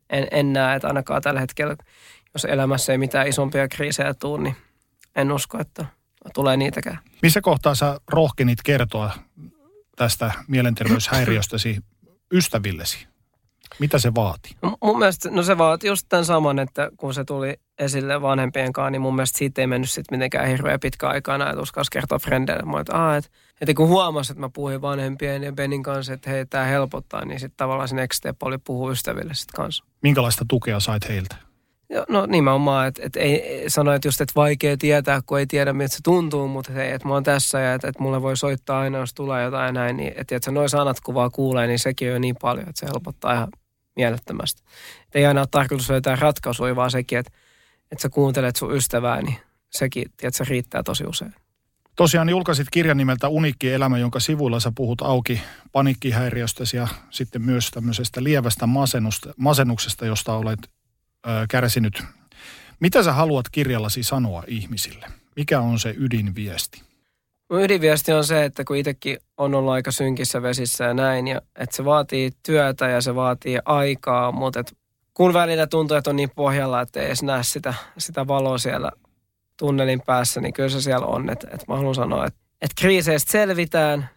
en, 0.09 0.27
en 0.31 0.53
näe, 0.53 0.75
että 0.75 0.87
ainakaan 0.87 1.21
tällä 1.21 1.39
hetkellä, 1.39 1.75
jos 2.33 2.45
elämässä 2.45 2.91
ei 2.91 2.97
mitään 2.97 3.27
isompia 3.27 3.67
kriisejä 3.67 4.13
tule, 4.13 4.41
niin 4.43 4.55
en 5.15 5.31
usko, 5.31 5.59
että 5.59 5.85
tulee 6.33 6.57
niitäkään. 6.57 6.99
Missä 7.21 7.41
kohtaa 7.41 7.75
sä 7.75 7.99
rohkenit 8.07 8.59
kertoa 8.63 9.11
tästä 9.95 10.31
mielenterveyshäiriöstäsi 10.47 11.77
ystävillesi? 12.33 13.10
Mitä 13.79 13.99
se 13.99 14.15
vaati? 14.15 14.55
No, 14.61 14.77
mun 14.83 14.99
mielestä, 14.99 15.29
no 15.31 15.43
se 15.43 15.57
vaati 15.57 15.87
just 15.87 16.05
tämän 16.09 16.25
saman, 16.25 16.59
että 16.59 16.91
kun 16.97 17.13
se 17.13 17.23
tuli 17.23 17.53
esille 17.79 18.21
vanhempien 18.21 18.73
kanssa, 18.73 18.89
niin 18.89 19.01
mun 19.01 19.15
mielestä 19.15 19.37
siitä 19.37 19.61
ei 19.61 19.67
mennyt 19.67 19.89
sitten 19.89 20.17
mitenkään 20.17 20.47
hirveän 20.47 20.79
pitkä 20.79 21.09
aikaa 21.09 21.49
että 21.49 21.61
uskas 21.61 21.89
kertoa 21.89 22.19
frendeille. 22.19 22.63
Mä 22.63 22.79
että, 22.79 23.07
ah, 23.07 23.15
että, 23.15 23.29
että 23.61 23.73
kun 23.73 23.87
huomasin, 23.87 24.33
että 24.33 24.41
mä 24.41 24.49
puhuin 24.49 24.81
vanhempien 24.81 25.43
ja 25.43 25.51
Benin 25.51 25.83
kanssa, 25.83 26.13
että 26.13 26.29
hei, 26.29 26.45
tämä 26.45 26.65
helpottaa, 26.65 27.25
niin 27.25 27.39
sitten 27.39 27.57
tavallaan 27.57 27.87
se 27.87 27.95
next 27.95 28.17
step 28.17 28.43
oli 28.43 28.57
puhua 28.57 28.91
ystäville 28.91 29.33
sitten 29.33 29.55
kanssa. 29.55 29.83
Minkälaista 30.01 30.45
tukea 30.47 30.79
sait 30.79 31.09
heiltä? 31.09 31.35
Joo, 31.93 32.05
no 32.09 32.25
nimenomaan, 32.25 32.87
että, 32.87 33.01
että 33.05 33.19
ei 33.19 33.65
sano, 33.67 33.93
että 33.93 34.07
just, 34.07 34.21
että 34.21 34.35
vaikea 34.35 34.77
tietää, 34.77 35.21
kun 35.25 35.39
ei 35.39 35.47
tiedä, 35.47 35.73
miltä 35.73 35.95
se 35.95 35.99
tuntuu, 36.03 36.47
mutta 36.47 36.71
hei, 36.71 36.91
että 36.91 37.07
mä 37.07 37.13
oon 37.13 37.23
tässä 37.23 37.59
ja 37.59 37.73
että, 37.73 37.87
että 37.87 38.03
mulle 38.03 38.21
voi 38.21 38.37
soittaa 38.37 38.79
aina, 38.79 38.97
jos 38.97 39.13
tulee 39.13 39.43
jotain 39.43 39.73
näin, 39.73 39.97
niin 39.97 40.13
että, 40.15 40.35
että 40.35 40.51
noin 40.51 40.69
sanat 40.69 40.99
kuvaa 40.99 41.29
kuulee, 41.29 41.67
niin 41.67 41.79
sekin 41.79 42.07
on 42.07 42.13
jo 42.13 42.19
niin 42.19 42.35
paljon, 42.41 42.69
että 42.69 42.79
se 42.79 42.85
helpottaa 42.85 43.33
ihan 43.33 43.47
mielettömästi. 43.95 44.63
Et 45.07 45.15
ei 45.15 45.25
aina 45.25 45.41
ole 45.41 45.47
tarkoitus 45.51 45.89
löytää 45.89 46.15
ratkaisuja, 46.15 46.75
vaan 46.75 46.91
sekin, 46.91 47.17
että, 47.17 47.31
että 47.91 48.01
sä 48.01 48.09
kuuntelet 48.09 48.55
sun 48.55 48.75
ystävää, 48.75 49.21
niin 49.21 49.37
sekin, 49.69 50.05
että 50.23 50.37
se 50.37 50.43
riittää 50.43 50.83
tosi 50.83 51.03
usein. 51.05 51.35
Tosiaan 51.95 52.29
julkaisit 52.29 52.67
kirjan 52.71 52.97
nimeltä 52.97 53.27
Unikki 53.27 53.73
elämä, 53.73 53.97
jonka 53.97 54.19
sivuilla 54.19 54.59
sä 54.59 54.71
puhut 54.75 55.01
auki 55.01 55.41
panikkihäiriöstäsi 55.71 56.77
ja 56.77 56.87
sitten 57.09 57.41
myös 57.41 57.71
tämmöisestä 57.71 58.23
lievästä 58.23 58.67
masennuksesta, 59.37 60.05
josta 60.05 60.33
olet 60.33 60.59
kärsinyt. 61.49 62.03
Mitä 62.79 63.03
sä 63.03 63.13
haluat 63.13 63.45
kirjallasi 63.51 64.03
sanoa 64.03 64.43
ihmisille? 64.47 65.05
Mikä 65.35 65.59
on 65.59 65.79
se 65.79 65.95
ydinviesti? 65.97 66.81
ydinviesti 67.51 68.11
on 68.11 68.23
se, 68.23 68.45
että 68.45 68.63
kun 68.63 68.75
itsekin 68.75 69.17
on 69.37 69.55
ollut 69.55 69.73
aika 69.73 69.91
synkissä 69.91 70.41
vesissä 70.41 70.83
ja 70.83 70.93
näin, 70.93 71.27
ja 71.27 71.41
että 71.55 71.75
se 71.75 71.85
vaatii 71.85 72.31
työtä 72.43 72.87
ja 72.87 73.01
se 73.01 73.15
vaatii 73.15 73.59
aikaa, 73.65 74.31
mutta 74.31 74.59
et 74.59 74.77
kun 75.13 75.33
välillä 75.33 75.67
tuntuu, 75.67 75.97
että 75.97 76.09
on 76.09 76.15
niin 76.15 76.31
pohjalla, 76.35 76.81
että 76.81 76.99
ei 76.99 77.05
edes 77.05 77.23
näe 77.23 77.43
sitä, 77.43 77.73
sitä 77.97 78.27
valoa 78.27 78.57
siellä 78.57 78.91
tunnelin 79.57 80.01
päässä, 80.05 80.41
niin 80.41 80.53
kyllä 80.53 80.69
se 80.69 80.81
siellä 80.81 81.05
on. 81.05 81.29
Että, 81.29 81.47
että 81.51 81.65
mä 81.67 81.75
haluan 81.75 81.95
sanoa, 81.95 82.25
että, 82.25 82.39
että 82.61 82.81
kriiseistä 82.81 83.31
selvitään 83.31 84.09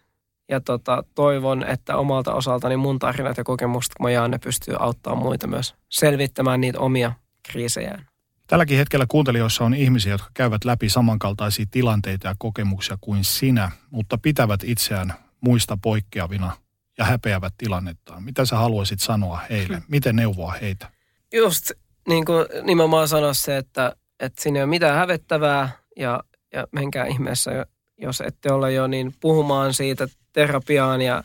ja 0.49 0.61
tota, 0.61 1.03
toivon, 1.15 1.63
että 1.63 1.97
omalta 1.97 2.33
osaltani 2.33 2.77
mun 2.77 2.99
tarinat 2.99 3.37
ja 3.37 3.43
kokemukset, 3.43 3.93
kun 3.97 4.05
mä 4.05 4.11
jaan, 4.11 4.31
ne 4.31 4.37
pystyy 4.37 4.75
auttamaan 4.79 5.23
muita 5.23 5.47
myös 5.47 5.75
selvittämään 5.89 6.61
niitä 6.61 6.79
omia 6.79 7.11
kriisejään. 7.43 8.07
Tälläkin 8.47 8.77
hetkellä 8.77 9.05
kuuntelijoissa 9.07 9.65
on 9.65 9.73
ihmisiä, 9.73 10.11
jotka 10.11 10.29
käyvät 10.33 10.65
läpi 10.65 10.89
samankaltaisia 10.89 11.65
tilanteita 11.71 12.27
ja 12.27 12.35
kokemuksia 12.37 12.97
kuin 13.01 13.23
sinä, 13.23 13.71
mutta 13.89 14.17
pitävät 14.17 14.59
itseään 14.63 15.13
muista 15.41 15.77
poikkeavina 15.81 16.57
ja 16.97 17.05
häpeävät 17.05 17.53
tilannettaan. 17.57 18.23
Mitä 18.23 18.45
sä 18.45 18.55
haluaisit 18.55 18.99
sanoa 18.99 19.39
heille? 19.49 19.81
Miten 19.87 20.15
neuvoa 20.15 20.51
heitä? 20.51 20.91
Just 21.33 21.71
niin 22.07 22.25
kuin 22.25 22.45
nimenomaan 22.63 23.07
sanoa 23.07 23.33
se, 23.33 23.57
että, 23.57 23.95
että 24.19 24.41
siinä 24.41 24.59
ei 24.59 24.63
ole 24.63 24.69
mitään 24.69 24.95
hävettävää 24.97 25.69
ja, 25.97 26.23
ja 26.53 26.67
menkää 26.71 27.05
ihmeessä, 27.05 27.65
jos 27.97 28.21
ette 28.21 28.51
ole 28.51 28.73
jo, 28.73 28.87
niin 28.87 29.13
puhumaan 29.19 29.73
siitä 29.73 30.07
terapiaan 30.35 31.01
ja, 31.01 31.23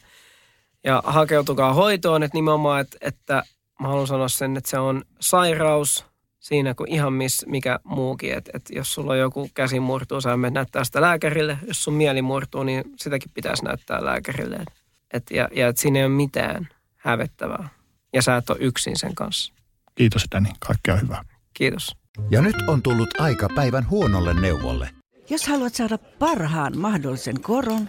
ja 0.84 1.02
hakeutukaa 1.06 1.74
hoitoon. 1.74 2.22
Että 2.22 2.36
nimenomaan, 2.36 2.80
että, 2.80 2.96
että 3.00 3.42
mä 3.80 3.88
haluan 3.88 4.06
sanoa 4.06 4.28
sen, 4.28 4.56
että 4.56 4.70
se 4.70 4.78
on 4.78 5.04
sairaus– 5.20 6.04
siinä 6.40 6.74
kuin 6.74 6.90
ihan 6.90 7.12
miss, 7.12 7.46
mikä 7.46 7.80
muukin. 7.84 8.34
Että 8.34 8.50
et 8.54 8.62
jos 8.70 8.94
sulla 8.94 9.12
on 9.12 9.18
joku 9.18 9.50
käsi 9.54 9.80
murtuu, 9.80 10.20
sä 10.20 10.36
menet 10.36 10.54
näyttää 10.54 10.84
sitä 10.84 11.00
lääkärille. 11.00 11.58
Jos 11.66 11.84
sun 11.84 11.94
mieli 11.94 12.22
murtuu, 12.22 12.62
niin 12.62 12.84
sitäkin 12.96 13.30
pitäisi 13.34 13.64
näyttää 13.64 14.04
lääkärille. 14.04 14.56
Et, 14.56 14.68
et, 15.12 15.30
ja, 15.30 15.48
ja 15.52 15.68
että 15.68 15.82
siinä 15.82 15.98
ei 15.98 16.04
ole 16.04 16.12
mitään 16.12 16.68
hävettävää. 16.96 17.68
Ja 18.12 18.22
sä 18.22 18.36
et 18.36 18.50
ole 18.50 18.58
yksin 18.61 18.98
sen 18.98 19.14
kanssa. 19.14 19.52
Kiitos 19.94 20.24
Dani, 20.32 20.48
kaikkea 20.58 20.96
hyvää. 20.96 21.24
Kiitos. 21.54 21.96
Ja 22.30 22.42
nyt 22.42 22.56
on 22.68 22.82
tullut 22.82 23.20
aika 23.20 23.48
päivän 23.54 23.90
huonolle 23.90 24.34
neuvolle. 24.34 24.90
Jos 25.30 25.48
haluat 25.48 25.74
saada 25.74 25.98
parhaan 25.98 26.78
mahdollisen 26.78 27.40
koron, 27.40 27.88